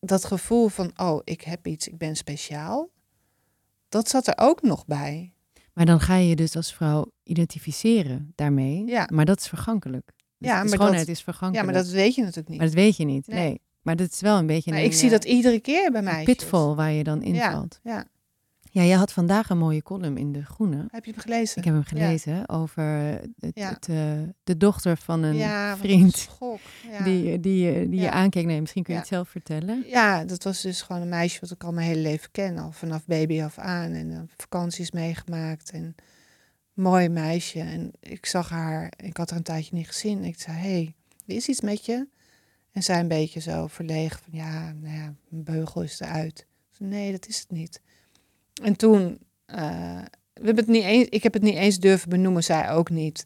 dat 0.00 0.24
gevoel 0.24 0.68
van, 0.68 0.90
oh, 0.96 1.20
ik 1.24 1.40
heb 1.40 1.66
iets, 1.66 1.88
ik 1.88 1.98
ben 1.98 2.16
speciaal, 2.16 2.90
dat 3.88 4.08
zat 4.08 4.26
er 4.26 4.34
ook 4.36 4.62
nog 4.62 4.86
bij. 4.86 5.32
Maar 5.72 5.86
dan 5.86 6.00
ga 6.00 6.14
je 6.16 6.28
je 6.28 6.36
dus 6.36 6.56
als 6.56 6.74
vrouw 6.74 7.12
identificeren 7.22 8.32
daarmee. 8.34 8.86
Ja. 8.86 9.08
Maar 9.12 9.24
dat 9.24 9.40
is 9.40 9.46
vergankelijk. 9.48 10.12
Dus 10.38 10.48
Ja, 10.48 10.58
maar 10.58 10.68
schoonheid 10.68 10.98
dat- 11.06 11.08
is 11.08 11.18
Ja, 11.18 11.24
vergankelijk. 11.24 11.72
maar 11.72 11.82
dat 11.82 11.92
weet 11.92 12.14
je 12.14 12.20
natuurlijk 12.20 12.48
niet. 12.48 12.58
Maar 12.58 12.66
dat 12.66 12.76
weet 12.76 12.96
je 12.96 13.04
niet. 13.04 13.26
Nee. 13.26 13.38
Nee. 13.48 13.60
Maar 13.82 13.96
dat 13.96 14.12
is 14.12 14.20
wel 14.20 14.38
een 14.38 14.46
beetje 14.46 14.70
Maar 14.70 14.80
een, 14.80 14.86
ik 14.86 14.92
zie 14.92 15.04
eh, 15.06 15.10
dat 15.10 15.24
iedere 15.24 15.60
keer 15.60 15.90
bij 15.92 16.02
mij. 16.02 16.24
pitfall 16.24 16.74
waar 16.74 16.92
je 16.92 17.04
dan 17.04 17.22
invalt. 17.22 17.80
Ja, 17.82 17.92
ja. 17.92 18.04
Ja, 18.70 18.82
je 18.82 18.94
had 18.94 19.12
vandaag 19.12 19.50
een 19.50 19.58
mooie 19.58 19.82
column 19.82 20.16
in 20.16 20.32
De 20.32 20.44
Groene. 20.44 20.86
Heb 20.90 21.04
je 21.04 21.10
hem 21.12 21.20
gelezen? 21.20 21.58
Ik 21.58 21.64
heb 21.64 21.74
hem 21.74 21.82
gelezen 21.84 22.48
over 22.48 22.82
het, 23.40 23.50
Ja. 23.54 23.68
het, 23.68 23.88
eh, 23.88 23.96
de 24.44 24.56
dochter 24.56 24.96
van 24.96 25.22
een 25.22 25.34
ja, 25.36 25.68
wat 25.68 25.72
een 25.78 25.84
vriend 25.84 26.16
schok. 26.16 26.58
Ja. 26.90 27.04
die, 27.04 27.40
die, 27.40 27.68
eh, 27.72 27.74
die 27.80 27.94
je 27.94 28.00
Ja. 28.00 28.10
aankeek. 28.10 28.44
Nee, 28.46 28.60
misschien 28.60 28.82
kun 28.82 28.92
je 28.94 28.98
Ja. 29.00 29.04
het 29.06 29.14
zelf 29.14 29.28
vertellen. 29.28 29.84
ja, 29.86 30.24
dat 30.24 30.42
was 30.44 30.62
dus 30.62 30.82
gewoon 30.82 31.02
een 31.02 31.08
meisje 31.08 31.40
wat 31.40 31.50
ik 31.50 31.64
al 31.64 31.72
mijn 31.72 31.86
hele 31.86 32.00
leven 32.00 32.30
ken. 32.30 32.58
Al 32.58 32.72
vanaf 32.72 33.04
baby 33.06 33.42
af 33.42 33.58
aan. 33.58 33.92
En 33.92 34.30
vakanties 34.36 34.90
meegemaakt. 34.90 35.70
En 35.70 35.94
mooi 36.78 37.08
meisje. 37.08 37.60
En 37.60 37.92
ik 38.00 38.26
zag 38.26 38.48
haar, 38.48 38.92
ik 38.96 39.16
had 39.16 39.30
haar 39.30 39.38
een 39.38 39.44
tijdje 39.44 39.74
niet 39.74 39.86
gezien. 39.86 40.24
Ik 40.24 40.40
zei, 40.40 40.56
hey, 40.56 40.94
er 41.26 41.34
is 41.34 41.48
iets 41.48 41.60
met 41.60 41.86
je. 41.86 42.06
En 42.72 42.82
zij 42.82 43.00
een 43.00 43.08
beetje 43.08 43.40
zo 43.40 43.66
verlegen 43.66 44.20
van, 44.22 44.38
ja, 44.38 44.72
nou 44.72 44.94
ja, 44.94 45.14
mijn 45.28 45.44
beugel 45.44 45.82
is 45.82 46.00
eruit. 46.00 46.46
Zei, 46.70 46.88
nee, 46.88 47.12
dat 47.12 47.28
is 47.28 47.38
het 47.38 47.50
niet. 47.50 47.80
En 48.62 48.76
toen, 48.76 49.18
eh, 49.46 50.02
we 50.32 50.44
hebben 50.44 50.64
het 50.64 50.74
niet 50.74 50.84
eens, 50.84 51.08
ik 51.08 51.22
heb 51.22 51.32
het 51.32 51.42
niet 51.42 51.56
eens 51.56 51.78
durven 51.78 52.08
benoemen, 52.08 52.44
zij 52.44 52.70
ook 52.70 52.90
niet. 52.90 53.24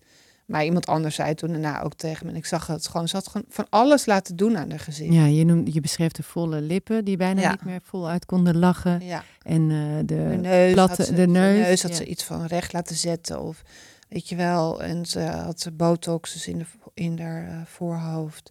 Maar 0.52 0.64
iemand 0.64 0.86
anders 0.86 1.14
zei 1.14 1.34
toen 1.34 1.50
daarna 1.50 1.82
ook 1.82 1.94
tegen 1.94 2.26
me. 2.26 2.32
En 2.32 2.38
ik 2.38 2.46
zag 2.46 2.66
het 2.66 2.88
gewoon, 2.88 3.08
ze 3.08 3.16
had 3.16 3.28
gewoon 3.28 3.46
van 3.48 3.66
alles 3.68 4.06
laten 4.06 4.36
doen 4.36 4.58
aan 4.58 4.70
haar 4.70 4.78
gezicht. 4.80 5.14
Ja, 5.14 5.24
je, 5.24 5.44
noemde, 5.44 5.72
je 5.72 5.80
beschreef 5.80 6.12
de 6.12 6.22
volle 6.22 6.60
lippen 6.60 7.04
die 7.04 7.16
bijna 7.16 7.40
Ja. 7.40 7.50
niet 7.50 7.64
meer 7.64 7.80
voluit 7.82 8.26
konden 8.26 8.56
lachen. 8.58 9.00
Ja. 9.04 9.24
En 9.42 9.70
eh, 9.70 9.96
de, 9.96 10.04
de 10.04 10.14
neus, 10.14 10.72
platte- 10.72 10.96
had 10.96 11.06
ze, 11.06 11.14
de 11.14 11.26
neus, 11.26 11.82
had 11.82 11.90
ja. 11.90 11.96
ze 11.96 12.04
iets 12.06 12.24
van 12.24 12.46
recht 12.46 12.72
laten 12.72 12.96
zetten 12.96 13.40
of 13.40 13.62
weet 14.08 14.28
je 14.28 14.36
wel. 14.36 14.82
En 14.82 15.06
ze 15.06 15.20
had 15.20 15.60
ze 15.60 15.70
botox 15.70 16.32
dus 16.32 16.46
in, 16.46 16.58
de, 16.58 16.64
in 16.94 17.18
haar 17.20 17.48
eh, 17.48 17.66
voorhoofd. 17.66 18.50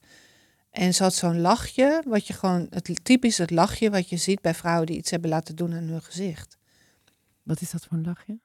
En 0.71 0.93
ze 0.93 1.03
had 1.03 1.13
zo'n 1.13 1.41
lachje, 1.41 2.03
wat 2.07 2.27
je 2.27 2.33
gewoon, 2.33 2.67
het 2.69 2.99
typisch 3.03 3.37
het 3.37 3.51
lachje 3.51 3.89
wat 3.89 4.09
je 4.09 4.17
ziet 4.17 4.41
bij 4.41 4.53
vrouwen 4.53 4.85
die 4.85 4.97
iets 4.97 5.11
hebben 5.11 5.29
laten 5.29 5.55
doen 5.55 5.73
aan 5.73 5.83
hun 5.83 6.01
gezicht. 6.01 6.57
Wat 7.43 7.61
is 7.61 7.71
dat 7.71 7.85
voor 7.85 7.97
een 7.97 8.05
lachje? 8.05 8.39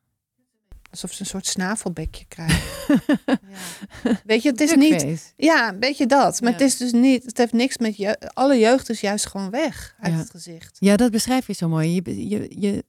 Alsof 1.03 1.13
ze 1.13 1.21
een 1.21 1.27
soort 1.27 1.47
snavelbekje 1.47 2.25
krijgen. 2.25 2.63
ja. 3.27 4.21
Weet 4.25 4.43
je, 4.43 4.51
het 4.51 4.61
is 4.61 4.75
niet, 4.75 5.35
ja, 5.37 5.69
een 5.69 5.81
beetje 5.81 6.07
dat. 6.07 6.41
Maar 6.41 6.51
Ja. 6.51 6.57
het 6.57 6.67
is 6.67 6.77
dus 6.77 6.93
niet, 6.93 7.23
het 7.25 7.39
heeft 7.39 7.53
niks 7.53 7.79
met 7.79 7.97
je, 7.97 8.31
alle 8.35 8.59
jeugd 8.59 8.89
is 8.91 9.01
juist 9.01 9.27
gewoon 9.27 9.51
weg 9.51 9.95
uit 10.01 10.13
Ja. 10.13 10.19
het 10.19 10.31
gezicht. 10.31 10.77
Ja, 10.81 10.97
dat 10.97 11.11
beschrijf 11.11 11.47
je 11.47 11.53
zo 11.53 11.69
mooi. 11.69 11.95
Je, 11.95 12.29
je, 12.29 12.61
je, 12.61 12.85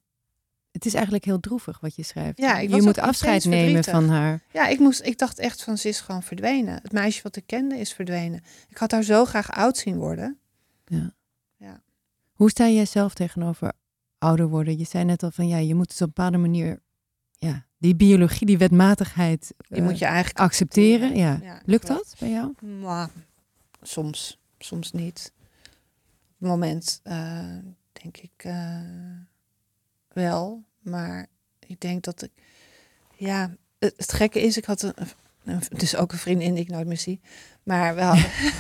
het 0.72 0.86
is 0.86 0.94
eigenlijk 0.94 1.26
heel 1.26 1.40
droevig 1.40 1.80
wat 1.80 1.96
je 1.96 2.04
schrijft. 2.04 2.38
Ja, 2.38 2.58
je 2.58 2.82
moet 2.82 2.98
afscheid 2.98 3.46
nemen 3.46 3.60
verdrietig. 3.84 3.94
van 3.94 4.10
haar. 4.10 4.44
Ja, 4.54 4.68
ik, 4.68 4.80
moest, 4.80 5.02
ik 5.04 5.18
dacht 5.18 5.40
echt 5.40 5.64
van, 5.64 5.78
ze 5.78 5.88
is 5.88 6.00
gewoon 6.00 6.24
verdwenen. 6.24 6.80
Het 6.82 6.92
meisje 6.92 7.24
wat 7.24 7.36
ik 7.36 7.44
kende 7.46 7.78
is 7.78 7.94
verdwenen. 7.94 8.44
Ik 8.70 8.78
had 8.78 8.92
haar 8.92 9.04
zo 9.04 9.26
graag 9.26 9.52
oud 9.52 9.78
zien 9.78 9.98
worden. 9.98 10.40
Hoe 12.34 12.50
sta 12.50 12.68
jij 12.68 12.86
zelf 12.86 13.14
tegenover 13.14 13.72
ouder 14.18 14.48
worden? 14.48 14.78
Je 14.78 14.86
zei 14.86 15.04
net 15.06 15.24
al 15.24 15.32
van 15.32 15.48
ja, 15.48 15.58
je 15.58 15.76
moet 15.76 15.92
het 15.92 16.02
op 16.02 16.08
een 16.08 16.14
bepaalde 16.16 16.38
manier, 16.38 16.82
ja, 17.32 17.67
die 17.78 17.96
biologie, 17.96 18.48
die 18.48 18.58
wetmatigheid 18.58 19.54
Die 19.58 19.78
eh, 19.78 19.84
moet 19.84 20.00
je 20.00 20.06
eigenlijk 20.06 20.40
accepteren. 20.40 21.16
Ja. 21.16 21.40
Ja, 21.42 21.62
Lukt 21.66 21.88
dat 21.88 22.16
bij 22.20 22.30
jou? 22.30 22.54
Maar 22.80 23.10
soms, 23.82 24.40
soms 24.60 24.92
niet. 24.92 25.32
Op 26.40 26.44
het 26.44 26.50
moment 26.50 27.00
eh, 27.04 27.58
denk 27.92 28.18
ik 28.18 28.32
eh, 28.38 28.82
wel, 30.08 30.64
maar 30.80 31.28
ik 31.68 31.80
denk 31.80 32.04
dat 32.04 32.22
ik, 32.22 32.32
ja, 33.16 33.56
het, 33.80 33.94
het 33.98 34.14
gekke 34.14 34.42
is, 34.42 34.58
ik 34.58 34.66
had 34.66 34.82
een, 34.82 34.94
een, 35.44 35.62
dus 35.70 35.96
ook 35.96 36.12
een 36.12 36.18
vriendin 36.18 36.54
die 36.54 36.64
ik 36.64 36.70
nooit 36.70 36.88
meer 36.88 36.98
zie, 36.98 37.20
maar 37.64 37.96
wel, 37.96 38.16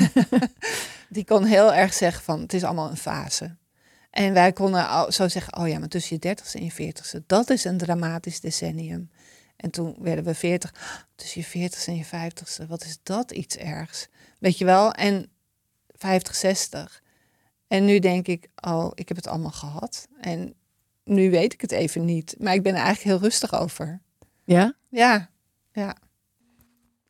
die 1.10 1.26
kon 1.26 1.44
heel 1.44 1.74
erg 1.74 1.94
zeggen 1.94 2.24
van, 2.24 2.42
het 2.42 2.54
is 2.54 2.64
allemaal 2.64 2.90
een 2.90 2.98
fase. 2.98 3.56
En 4.18 4.34
wij 4.34 4.54
konden 4.54 4.88
al 4.88 5.12
zo 5.12 5.28
zeggen, 5.28 5.58
oh 5.58 5.68
ja, 5.68 5.80
maar 5.80 5.88
tussen 5.88 6.16
je 6.16 6.22
dertigste 6.22 6.58
en 6.58 6.64
je 6.64 6.72
veertigste, 6.72 7.24
dat 7.28 7.50
is 7.50 7.64
een 7.64 7.78
dramatisch 7.78 8.40
decennium. 8.40 9.10
En 9.56 9.70
toen 9.70 9.96
werden 10.00 10.24
we 10.24 10.36
veertig, 10.36 10.74
tussen 11.16 11.42
je 11.42 11.48
veertigste 11.48 11.92
en 11.92 11.98
je 11.98 12.06
vijftigste, 12.06 12.68
wat 12.68 12.84
is 12.84 13.00
dat 13.04 13.32
iets 13.32 13.58
ergs? 13.58 14.08
Weet 14.40 14.58
je 14.58 14.66
wel? 14.66 14.92
En 14.92 15.30
50, 15.88 16.36
60. 16.36 17.04
En 17.68 17.86
nu 17.86 18.00
denk 18.00 18.28
ik, 18.28 18.48
oh, 18.62 18.92
ik 18.94 19.08
heb 19.08 19.18
het 19.18 19.28
allemaal 19.28 19.52
gehad. 19.52 20.08
En 20.22 20.54
nu 21.04 21.30
weet 21.32 21.54
ik 21.54 21.62
het 21.62 21.72
even 21.72 22.06
niet. 22.06 22.36
Maar 22.40 22.54
ik 22.54 22.64
ben 22.64 22.74
er 22.74 22.82
eigenlijk 22.82 23.08
heel 23.08 23.30
rustig 23.30 23.60
over. 23.60 24.02
Ja? 24.44 24.76
Ja, 24.90 25.30
ja. 25.72 25.98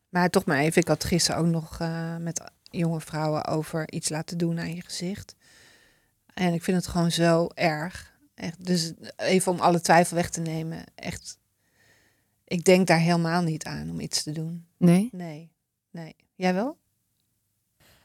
Maar 0.08 0.30
toch 0.30 0.44
maar 0.44 0.58
even, 0.58 0.82
ik 0.82 0.88
had 0.88 1.04
gisteren 1.04 1.40
ook 1.40 1.46
nog 1.46 1.80
eh, 1.80 2.16
met 2.16 2.50
jonge 2.62 3.00
vrouwen 3.00 3.44
over 3.46 3.92
iets 3.92 4.08
laten 4.08 4.38
doen 4.38 4.58
aan 4.58 4.74
je 4.74 4.82
gezicht. 4.82 5.36
En 6.38 6.54
ik 6.54 6.62
vind 6.62 6.76
het 6.76 6.86
gewoon 6.86 7.10
zo 7.10 7.48
erg. 7.54 8.18
Echt, 8.34 8.66
dus 8.66 8.92
even 9.16 9.52
om 9.52 9.60
alle 9.60 9.80
twijfel 9.80 10.16
weg 10.16 10.30
te 10.30 10.40
nemen. 10.40 10.84
Echt, 10.94 11.38
ik 12.44 12.64
denk 12.64 12.86
daar 12.86 13.00
helemaal 13.00 13.42
niet 13.42 13.64
aan 13.64 13.90
om 13.90 14.00
iets 14.00 14.22
te 14.22 14.32
doen. 14.32 14.66
Nee? 14.76 15.08
Nee, 15.12 15.52
nee. 15.90 16.16
Jij 16.34 16.54
wel? 16.54 16.78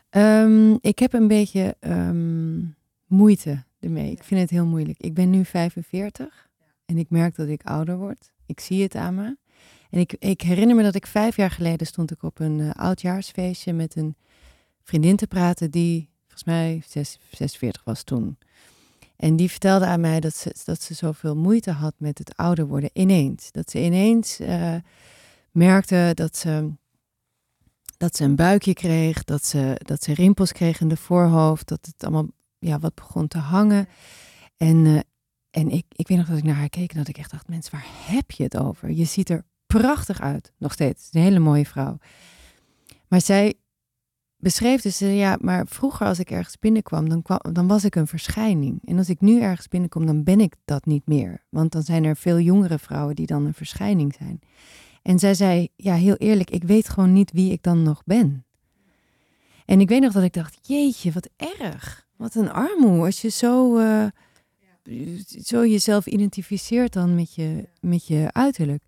Ehm, 0.09 0.77
ik 0.81 0.99
heb 0.99 1.13
een 1.13 1.27
beetje 1.27 1.75
ehm, 1.79 2.59
moeite 3.05 3.63
ermee. 3.79 4.11
Ik 4.11 4.23
vind 4.23 4.39
het 4.41 4.49
heel 4.49 4.65
moeilijk. 4.65 4.99
Ik 4.99 5.13
ben 5.13 5.29
nu 5.29 5.45
45 5.45 6.49
en 6.85 6.97
ik 6.97 7.09
merk 7.09 7.35
dat 7.35 7.47
ik 7.47 7.63
ouder 7.63 7.97
word. 7.97 8.31
Ik 8.45 8.59
zie 8.59 8.83
het 8.83 8.95
aan 8.95 9.15
me. 9.15 9.37
En 9.89 9.99
ik, 9.99 10.13
ik 10.19 10.41
herinner 10.41 10.75
me 10.75 10.83
dat 10.83 10.95
ik 10.95 11.07
vijf 11.07 11.35
jaar 11.35 11.51
geleden 11.51 11.87
stond 11.87 12.11
ik 12.11 12.23
op 12.23 12.39
een 12.39 12.59
eh, 12.59 12.69
oudjaarsfeestje 12.69 13.73
met 13.73 13.95
een 13.95 14.15
vriendin 14.83 15.15
te 15.15 15.27
praten 15.27 15.71
die 15.71 16.11
volgens 16.33 16.43
mij 16.43 16.83
zes- 16.87 17.19
46 17.31 17.83
was 17.83 18.03
toen. 18.03 18.37
En 19.15 19.35
die 19.35 19.49
vertelde 19.49 19.85
aan 19.85 19.99
mij 19.99 20.19
dat 20.19 20.35
ze, 20.35 20.55
dat 20.65 20.81
ze 20.81 20.93
zoveel 20.93 21.35
moeite 21.35 21.71
had 21.71 21.93
met 21.97 22.17
het 22.17 22.35
ouder 22.37 22.67
worden 22.67 22.89
ineens. 22.93 23.51
Dat 23.51 23.69
ze 23.69 23.83
ineens 23.83 24.39
eh, 24.39 24.75
merkte 25.51 26.11
dat 26.13 26.37
ze, 26.37 26.71
dat 27.97 28.15
ze 28.15 28.23
een 28.23 28.35
buikje 28.35 28.73
kreeg, 28.73 29.23
dat 29.23 29.45
ze, 29.45 29.79
dat 29.85 30.03
ze 30.03 30.13
rimpels 30.13 30.51
kreeg 30.51 30.81
in 30.81 30.87
de 30.87 30.97
voorhoofd, 30.97 31.67
dat 31.67 31.85
het 31.85 32.03
allemaal 32.03 32.27
ja, 32.59 32.79
wat 32.79 32.95
begon 32.95 33.27
te 33.27 33.37
hangen. 33.37 33.87
En, 34.57 34.85
eh, 34.85 34.99
en 35.49 35.69
ik, 35.69 35.85
ik 35.89 36.07
weet 36.07 36.17
nog 36.17 36.27
dat 36.27 36.37
ik 36.37 36.43
naar 36.43 36.55
haar 36.55 36.69
keek 36.69 36.91
en 36.91 36.97
dat 36.97 37.07
ik 37.07 37.17
echt 37.17 37.31
dacht, 37.31 37.47
mensen, 37.47 37.71
waar 37.71 37.87
heb 37.87 38.31
je 38.31 38.43
het 38.43 38.57
over? 38.57 38.91
Je 38.91 39.05
ziet 39.05 39.29
er 39.29 39.45
prachtig 39.65 40.21
uit, 40.21 40.51
nog 40.57 40.73
steeds. 40.73 41.07
Een 41.11 41.21
hele 41.21 41.39
mooie 41.39 41.65
vrouw. 41.65 41.97
Maar 43.07 43.21
zij 43.21 43.53
beschreef 44.43 44.81
dus, 44.81 45.01
eh, 45.01 45.17
ja, 45.17 45.37
maar 45.41 45.67
vroeger 45.67 46.07
als 46.07 46.19
ik 46.19 46.31
ergens 46.31 46.59
binnenkwam, 46.59 47.09
dan, 47.09 47.23
dan 47.51 47.67
was 47.67 47.83
ik 47.83 47.95
een 47.95 48.07
verschijning. 48.07 48.81
En 48.85 48.97
als 48.97 49.09
ik 49.09 49.21
nu 49.21 49.41
ergens 49.41 49.67
binnenkom, 49.67 50.05
dan 50.05 50.23
ben 50.23 50.39
ik 50.39 50.55
dat 50.65 50.85
niet 50.85 51.07
meer. 51.07 51.43
Want 51.49 51.71
dan 51.71 51.83
zijn 51.83 52.03
er 52.03 52.15
veel 52.15 52.39
jongere 52.39 52.79
vrouwen 52.79 53.15
die 53.15 53.25
dan 53.25 53.45
een 53.45 53.53
verschijning 53.53 54.15
zijn. 54.17 54.39
En 55.01 55.19
zij 55.19 55.33
zei, 55.33 55.67
ja, 55.75 55.95
heel 55.95 56.15
eerlijk, 56.15 56.49
ik 56.49 56.63
weet 56.63 56.89
gewoon 56.89 57.13
niet 57.13 57.31
wie 57.31 57.51
ik 57.51 57.63
dan 57.63 57.83
nog 57.83 58.03
ben. 58.05 58.45
En 59.65 59.79
ik 59.79 59.89
weet 59.89 60.01
nog 60.01 60.13
dat 60.13 60.23
ik 60.23 60.33
dacht, 60.33 60.67
jeetje, 60.67 61.11
wat 61.11 61.29
erg. 61.59 62.07
Wat 62.15 62.35
een 62.35 62.51
armoe. 62.51 63.05
Als 63.05 63.21
je 63.21 63.29
zo, 63.29 63.77
eh, 63.77 64.05
zo 65.43 65.65
jezelf 65.65 66.05
identificeert 66.05 66.93
dan 66.93 67.15
met 67.15 67.35
je, 67.35 67.69
met 67.79 68.07
je 68.07 68.27
uiterlijk. 68.31 68.83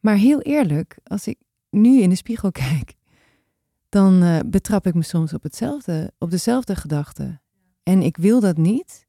Maar 0.00 0.16
heel 0.16 0.40
eerlijk, 0.40 0.98
als 1.04 1.26
ik 1.26 1.38
nu 1.70 2.00
in 2.00 2.08
de 2.08 2.14
spiegel 2.14 2.50
kijk, 2.66 2.94
dan 3.96 4.22
eh, 4.22 4.38
betrap 4.46 4.86
ik 4.86 4.94
me 4.94 5.02
soms 5.02 5.32
op 5.32 5.42
hetzelfde, 5.42 6.12
op 6.18 6.30
dezelfde 6.30 6.76
gedachte. 6.76 7.40
En 7.82 8.02
ik 8.02 8.16
wil 8.16 8.40
dat 8.40 8.56
niet. 8.56 9.06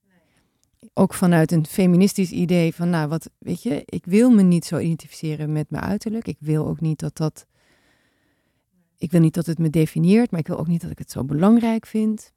Ook 0.94 1.14
vanuit 1.14 1.52
een 1.52 1.66
feministisch 1.66 2.32
idee 2.32 2.74
van, 2.76 2.90
nou, 2.90 3.08
wat, 3.08 3.30
weet 3.38 3.64
je, 3.64 3.82
ik 3.86 4.06
wil 4.06 4.30
me 4.30 4.42
niet 4.42 4.66
zo 4.66 4.78
identificeren 4.78 5.52
met 5.52 5.70
mijn 5.70 5.84
uiterlijk. 5.84 6.28
Ik 6.28 6.38
wil 6.40 6.68
ook 6.68 6.82
niet 6.82 7.00
dat 7.00 7.18
dat, 7.18 7.46
ik 8.98 9.12
wil 9.12 9.20
niet 9.20 9.34
dat 9.34 9.46
het 9.46 9.58
me 9.58 9.70
definieert, 9.70 10.32
maar 10.32 10.40
ik 10.40 10.48
wil 10.48 10.58
ook 10.60 10.68
niet 10.68 10.82
dat 10.82 10.92
ik 10.92 11.00
het 11.00 11.12
zo 11.12 11.24
belangrijk 11.24 11.86
vind. 11.86 12.32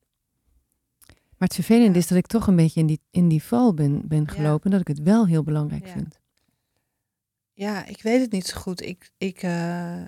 Maar 1.07 1.49
het 1.49 1.55
vervelende 1.55 1.93
Ja. 1.93 1.99
is 1.99 2.07
dat 2.07 2.19
ik 2.19 2.27
toch 2.27 2.47
een 2.47 2.57
beetje 2.57 2.81
in 2.81 2.87
die, 2.87 3.01
in 3.11 3.29
die 3.29 3.43
val 3.43 3.75
ben, 3.75 4.09
ben 4.09 4.23
Ja. 4.27 4.33
gelopen, 4.33 4.71
dat 4.71 4.81
ik 4.81 4.89
het 4.89 5.03
wel 5.03 5.27
heel 5.27 5.43
belangrijk 5.43 5.87
Ja. 5.87 5.93
vind. 5.93 6.21
Ja, 7.53 7.87
ik 7.87 8.03
weet 8.03 8.21
het 8.21 8.33
niet 8.33 8.47
zo 8.47 8.61
goed. 8.61 8.83
Ik, 8.83 9.11
ik, 9.19 9.43
eh, 9.43 10.03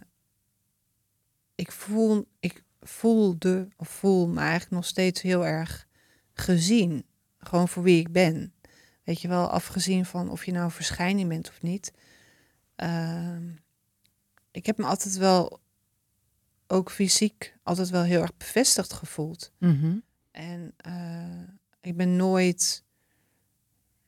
ik, 1.55 1.73
voel, 1.73 2.29
ik 2.41 2.63
voelde, 2.81 3.69
of 3.77 3.89
voel 3.89 4.29
me 4.29 4.41
eigenlijk 4.41 4.71
nog 4.71 4.85
steeds 4.85 5.23
heel 5.23 5.47
erg 5.47 5.87
gezien. 6.33 7.05
Gewoon 7.39 7.69
voor 7.69 7.83
wie 7.83 8.01
ik 8.01 8.13
ben. 8.13 8.55
Weet 9.05 9.21
je 9.21 9.29
wel, 9.29 9.49
afgezien 9.49 10.05
van 10.05 10.31
of 10.31 10.45
je 10.45 10.53
nou 10.53 10.65
een 10.65 10.71
verschijning 10.71 11.29
bent 11.29 11.49
of 11.49 11.63
niet. 11.63 11.93
Ehm, 12.77 13.51
ik 14.51 14.67
heb 14.67 14.79
me 14.79 14.85
altijd 14.85 15.17
wel, 15.17 15.61
ook 16.67 16.91
fysiek, 16.91 17.55
altijd 17.63 17.91
wel 17.91 18.03
heel 18.03 18.21
erg 18.21 18.37
bevestigd 18.37 18.93
gevoeld. 18.93 19.53
Mhm. 19.59 19.97
En 20.31 20.75
eh, 20.77 21.49
ik 21.81 21.97
ben 21.97 22.17
nooit 22.17 22.85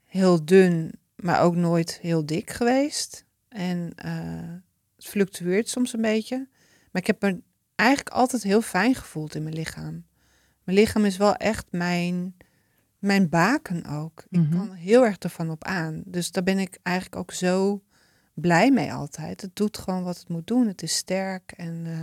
heel 0.05 0.45
dun, 0.45 0.93
maar 1.17 1.43
ook 1.43 1.57
nooit 1.57 1.99
heel 1.99 2.27
dik 2.27 2.51
geweest. 2.51 3.25
En 3.49 3.93
eh, 3.95 4.55
het 4.97 5.07
fluctueert 5.07 5.69
soms 5.69 5.93
een 5.93 6.01
beetje. 6.01 6.49
Maar 6.95 7.03
ik 7.03 7.07
heb 7.07 7.23
me 7.23 7.41
eigenlijk 7.75 8.17
altijd 8.17 8.43
heel 8.43 8.61
fijn 8.63 8.95
gevoeld 8.95 9.35
in 9.35 9.43
mijn 9.43 9.55
lichaam. 9.55 10.05
Mijn 10.65 10.79
lichaam 10.79 11.05
is 11.05 11.17
wel 11.17 11.35
echt 11.35 11.67
mijn, 11.71 12.37
mijn 12.99 13.29
baken 13.29 13.87
ook. 13.87 14.25
Ik 14.31 14.41
Mhm. 14.41 14.57
kan 14.57 14.73
heel 14.73 15.05
erg 15.05 15.19
ervan 15.19 15.51
op 15.51 15.65
aan. 15.65 16.03
Dus 16.07 16.31
daar 16.31 16.43
ben 16.43 16.59
ik 16.59 16.79
eigenlijk 16.83 17.17
ook 17.17 17.33
zo 17.33 17.83
blij 18.35 18.71
mee 18.71 18.93
altijd. 18.93 19.41
Het 19.41 19.57
doet 19.57 19.79
gewoon 19.79 20.03
wat 20.03 20.19
het 20.19 20.29
moet 20.29 20.47
doen. 20.47 20.67
Het 20.67 20.83
is 20.83 20.97
sterk 20.97 21.53
en... 21.57 21.83
eh, 21.87 21.99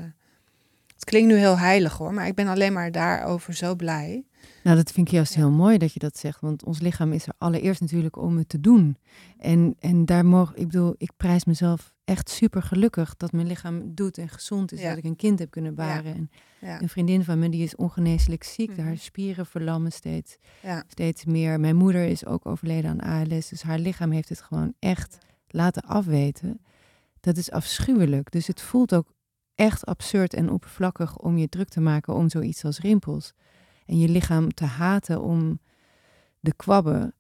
het 0.96 1.10
klinkt 1.10 1.28
nu 1.34 1.36
heel 1.38 1.58
heilig 1.58 1.98
hoor, 1.98 2.14
maar 2.14 2.28
ik 2.28 2.36
ben 2.36 2.48
alleen 2.48 2.74
maar 2.74 2.92
daarover 2.92 3.54
zo 3.54 3.76
blij. 3.76 4.26
Nou, 4.64 4.76
dat 4.78 4.92
vind 4.92 5.08
ik 5.08 5.14
juist 5.14 5.34
Ja. 5.34 5.40
heel 5.40 5.52
mooi 5.52 5.78
dat 5.78 5.94
je 5.94 6.00
dat 6.00 6.18
zegt. 6.18 6.42
Want 6.42 6.64
ons 6.64 6.80
lichaam 6.80 7.14
is 7.14 7.28
er 7.28 7.34
allereerst 7.38 7.82
natuurlijk 7.82 8.18
om 8.18 8.38
het 8.38 8.50
te 8.50 8.60
doen. 8.60 8.98
En, 9.38 9.76
en 9.80 10.06
daar 10.06 10.26
mogen, 10.26 10.56
ik 10.58 10.68
bedoel, 10.68 10.96
ik 10.98 11.12
prijs 11.18 11.46
mezelf 11.46 11.94
echt 12.12 12.30
super 12.30 12.64
gelukkig 12.64 13.18
dat 13.18 13.32
mijn 13.32 13.48
lichaam 13.48 13.96
doet 13.96 14.18
en 14.18 14.30
gezond 14.30 14.72
is. 14.72 14.82
Ja. 14.82 14.90
Dat 14.90 14.98
ik 14.98 15.04
een 15.04 15.16
kind 15.16 15.40
heb 15.40 15.52
kunnen 15.52 15.76
baren. 15.76 16.16
En 16.16 16.30
Ja, 16.60 16.82
een 16.82 16.90
vriendin 16.90 17.24
van 17.24 17.40
me 17.40 17.50
die 17.50 17.64
is 17.64 17.76
ongeneeslijk 17.76 18.44
ziek. 18.44 18.70
Mhm. 18.70 18.82
Haar 18.82 18.98
spieren 18.98 19.46
verlammen 19.46 19.92
steeds, 19.92 20.38
steeds 20.88 21.26
meer. 21.26 21.60
Mijn 21.60 21.76
moeder 21.76 22.04
is 22.04 22.26
ook 22.26 22.46
overleden 22.46 23.02
aan 23.02 23.28
ALS. 23.30 23.50
Dus 23.50 23.62
haar 23.62 23.80
lichaam 23.80 24.12
heeft 24.12 24.30
het 24.30 24.42
gewoon 24.42 24.74
echt 24.80 25.18
laten 25.48 25.82
afweten. 25.82 26.62
Dat 27.20 27.38
is 27.38 27.52
afschuwelijk. 27.52 28.32
Dus 28.32 28.48
het 28.48 28.62
voelt 28.62 28.96
ook 28.96 29.14
echt 29.56 29.86
absurd 29.86 30.34
en 30.34 30.50
oppervlakkig 30.50 31.18
om 31.18 31.38
je 31.38 31.50
druk 31.50 31.70
te 31.70 31.82
maken 31.82 32.14
om 32.14 32.30
zoiets 32.30 32.66
als 32.66 32.80
rimpels. 32.80 33.34
En 33.86 33.98
je 33.98 34.10
lichaam 34.10 34.54
te 34.54 34.66
haten 34.66 35.22
om 35.22 35.60
de 36.40 36.54
kwabben. 36.56 37.14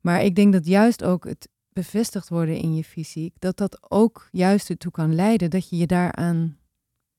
Maar 0.00 0.22
ik 0.22 0.34
denk 0.34 0.52
dat 0.52 0.66
juist 0.66 1.04
ook 1.04 1.24
het 1.24 1.48
bevestigd 1.74 2.28
worden 2.28 2.56
in 2.56 2.74
je 2.74 2.84
fysiek, 2.84 3.34
dat 3.38 3.56
dat 3.56 3.86
ook 3.90 4.28
juist 4.32 4.70
ertoe 4.70 4.92
kan 4.92 5.14
leiden 5.14 5.50
dat 5.50 5.68
je 5.68 5.76
je 5.76 5.86
daaraan 5.86 6.56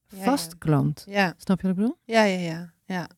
Ja, 0.08 0.24
vastklampt. 0.24 1.04
ja, 1.10 1.34
Snap 1.38 1.62
je 1.62 1.68
wat 1.68 1.76
ik 1.78 1.82
bedoel? 1.82 1.98
ja, 2.04 2.24
ja, 2.24 2.40
ja. 2.40 2.74
ja. 2.86 3.10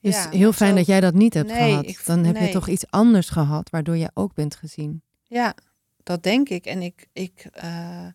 Dus 0.00 0.14
Ja, 0.14 0.30
heel 0.30 0.52
fijn 0.52 0.70
zo- 0.70 0.76
dat 0.76 0.86
jij 0.86 1.00
dat 1.00 1.14
niet 1.14 1.34
hebt 1.34 1.48
Nee, 1.50 1.68
gehad. 1.70 1.86
ik- 1.86 2.02
Dan 2.06 2.24
heb 2.24 2.36
je 2.36 2.48
toch 2.48 2.68
iets 2.68 2.90
anders 2.90 3.28
gehad, 3.28 3.70
waardoor 3.70 3.96
jij 3.96 4.10
ook 4.14 4.34
bent 4.34 4.54
gezien. 4.56 5.02
Ja, 5.22 5.54
dat 6.02 6.22
denk 6.22 6.48
ik. 6.48 6.66
En 6.66 6.82
ik, 6.82 7.06
ik 7.12 7.46
eh, 7.52 8.06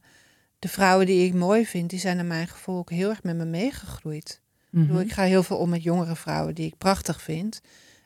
de 0.59 0.67
vrouwen 0.67 1.05
die 1.05 1.25
ik 1.27 1.34
mooi 1.34 1.65
vind, 1.65 1.89
die 1.89 1.99
zijn 1.99 2.15
naar 2.15 2.25
mijn 2.25 2.47
gevoel 2.47 2.77
ook 2.77 2.89
heel 2.89 3.09
erg 3.09 3.23
met 3.23 3.36
me 3.36 3.45
meegegroeid. 3.45 4.41
Ik, 4.65 4.79
bedoel, 4.79 4.95
Mhm. 4.95 5.05
ik 5.05 5.11
ga 5.11 5.23
heel 5.23 5.43
veel 5.43 5.57
om 5.57 5.69
met 5.69 5.84
jongere 5.84 6.15
vrouwen 6.15 6.55
die 6.55 6.65
ik 6.67 6.77
prachtig 6.77 7.21
vind. 7.21 7.61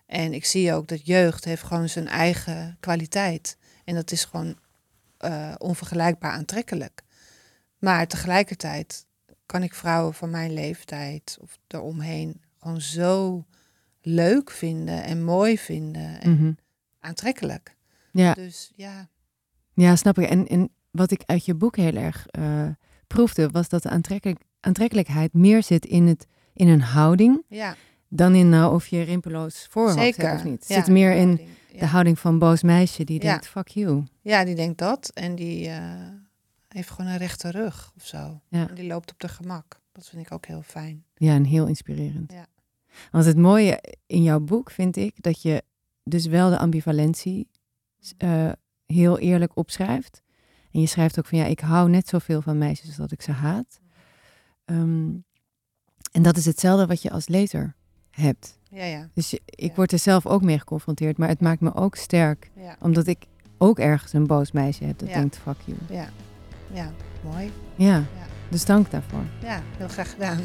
En 0.05 0.33
ik 0.33 0.45
zie 0.45 0.73
ook 0.73 0.87
dat 0.87 1.05
jeugd 1.05 1.45
heeft 1.45 1.63
gewoon 1.63 1.89
zijn 1.89 2.07
eigen 2.07 2.77
kwaliteit. 2.79 3.57
En 3.87 3.95
dat 3.95 4.11
is 4.11 4.25
gewoon 4.25 4.57
eh, 5.17 5.53
onvergelijkbaar 5.57 6.31
aantrekkelijk. 6.31 7.03
Maar 7.79 8.07
tegelijkertijd 8.07 9.05
kan 9.45 9.63
ik 9.63 9.73
vrouwen 9.73 10.13
van 10.13 10.29
mijn 10.29 10.53
leeftijd 10.53 11.37
of 11.41 11.57
eromheen 11.67 12.41
gewoon 12.59 12.81
zo 12.81 13.45
leuk 14.01 14.51
vinden 14.51 15.03
en 15.03 15.23
mooi 15.23 15.57
vinden 15.57 16.21
en 16.21 16.31
Mhm. 16.31 16.51
aantrekkelijk. 16.99 17.75
Ja, 18.11 18.33
Dus 18.33 18.71
ja, 18.75 19.09
ja, 19.73 19.95
snap 19.95 20.17
ik. 20.19 20.29
En, 20.29 20.47
en 20.47 20.69
wat 20.91 21.11
ik 21.11 21.21
uit 21.25 21.45
je 21.45 21.53
boek 21.55 21.75
heel 21.75 21.95
erg 21.95 22.27
eh, 22.27 22.67
proefde, 23.07 23.49
was 23.49 23.69
dat 23.69 23.83
de 23.83 23.89
aantrekkelijk, 23.89 24.41
aantrekkelijkheid 24.59 25.33
meer 25.33 25.63
zit 25.63 25.85
in, 25.85 26.07
het, 26.07 26.27
in 26.53 26.67
een 26.67 26.81
houding 26.81 27.43
ja 27.47 27.75
dan 28.09 28.35
in 28.35 28.49
nou 28.49 28.73
of 28.73 28.87
je 28.87 29.01
rimpeloos 29.01 29.67
voorhoofd 29.69 29.99
zeker. 29.99 30.27
hebt 30.27 30.39
of 30.39 30.43
niet. 30.43 30.59
Het 30.59 30.67
Ja, 30.67 30.75
zit 30.75 30.87
meer 30.87 31.11
in 31.11 31.39
de 31.79 31.85
houding 31.85 32.19
van 32.19 32.39
boos 32.39 32.61
meisje 32.63 33.03
die 33.03 33.21
Ja. 33.23 33.29
denkt, 33.29 33.47
fuck 33.47 33.67
you. 33.67 34.03
Ja, 34.21 34.45
die 34.45 34.55
denkt 34.55 34.77
dat. 34.77 35.11
En 35.13 35.35
die 35.35 35.67
eh, 35.67 36.07
heeft 36.67 36.89
gewoon 36.89 37.11
een 37.11 37.17
rechte 37.17 37.51
rug 37.51 37.91
of 37.95 38.05
zo. 38.05 38.41
Ja. 38.49 38.69
En 38.69 38.75
die 38.75 38.87
loopt 38.87 39.11
op 39.11 39.19
de 39.19 39.27
gemak. 39.27 39.79
Dat 39.91 40.07
vind 40.09 40.25
ik 40.25 40.31
ook 40.31 40.45
heel 40.45 40.61
fijn. 40.61 41.03
Ja, 41.15 41.33
en 41.33 41.43
heel 41.43 41.65
inspirerend. 41.67 42.31
Ja. 42.31 42.45
Want 43.11 43.25
het 43.25 43.37
mooie 43.37 43.83
in 44.05 44.23
jouw 44.23 44.39
boek 44.39 44.71
vind 44.71 44.95
ik 44.95 45.21
dat 45.23 45.41
je 45.41 45.63
dus 46.03 46.25
wel 46.25 46.49
de 46.49 46.57
ambivalentie 46.57 47.49
eh, 48.17 48.51
heel 48.85 49.19
eerlijk 49.19 49.55
opschrijft. 49.55 50.21
En 50.71 50.79
je 50.81 50.87
schrijft 50.87 51.19
ook 51.19 51.25
van 51.25 51.37
ja, 51.37 51.45
ik 51.45 51.59
hou 51.59 51.89
net 51.89 52.07
zoveel 52.07 52.41
van 52.41 52.57
meisjes 52.57 52.87
als 52.87 52.95
dat 52.95 53.11
ik 53.11 53.21
ze 53.21 53.31
haat. 53.31 53.79
Ehm, 54.65 55.09
en 56.11 56.21
dat 56.21 56.37
is 56.37 56.45
hetzelfde 56.45 56.85
wat 56.85 57.01
je 57.01 57.11
als 57.11 57.27
lezer 57.27 57.75
hebt. 58.21 58.57
Ja, 58.69 58.83
ja. 58.83 59.07
Dus 59.13 59.33
ik 59.33 59.41
Ja. 59.55 59.69
word 59.75 59.91
er 59.91 59.99
zelf 59.99 60.25
ook 60.25 60.41
mee 60.41 60.59
geconfronteerd, 60.59 61.17
maar 61.17 61.27
het 61.27 61.41
maakt 61.41 61.61
me 61.61 61.75
ook 61.75 61.95
sterk. 61.95 62.49
Ja, 62.55 62.75
Omdat 62.81 63.07
ik 63.07 63.17
ook 63.57 63.79
ergens 63.79 64.13
een 64.13 64.27
boos 64.27 64.51
meisje 64.51 64.83
heb 64.83 64.99
dat 64.99 65.07
Ja. 65.09 65.13
denkt 65.15 65.37
fuck 65.37 65.55
you. 65.65 65.77
ja. 65.89 66.05
ja. 66.73 66.91
mooi. 67.23 67.51
Ja, 67.75 68.03
dus 68.49 68.65
dank 68.65 68.91
daarvoor. 68.91 69.23
Ja, 69.41 69.61
heel 69.77 69.87
graag 69.87 70.11
gedaan. 70.11 70.39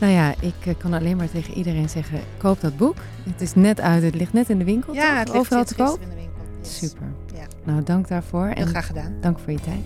Nou 0.00 0.12
ja, 0.12 0.34
ik 0.40 0.66
eh, 0.66 0.74
kan 0.78 0.92
alleen 0.92 1.16
maar 1.16 1.30
tegen 1.30 1.54
iedereen 1.54 1.88
zeggen, 1.88 2.20
koop 2.36 2.60
dat 2.60 2.76
boek. 2.76 2.96
Het 3.22 3.40
is 3.40 3.54
net 3.54 3.80
uit, 3.80 4.02
het 4.02 4.14
ligt 4.14 4.32
net 4.32 4.48
in 4.50 4.58
de 4.58 4.64
winkel, 4.64 4.94
Ja, 4.94 5.00
toch? 5.08 5.18
het 5.18 5.28
ligt 5.28 5.38
overal 5.40 5.64
te 5.64 5.74
koop. 5.74 6.00
in 6.00 6.08
de 6.08 6.14
winkel. 6.14 6.42
Yes. 6.62 6.78
Super. 6.78 7.06
Ja. 7.34 7.46
Nou, 7.64 7.82
dank 7.82 8.08
daarvoor 8.08 8.44
Heel 8.46 8.54
en 8.54 8.66
graag 8.66 8.86
gedaan. 8.86 9.14
dank 9.20 9.38
voor 9.38 9.52
je 9.52 9.60
tijd. 9.60 9.84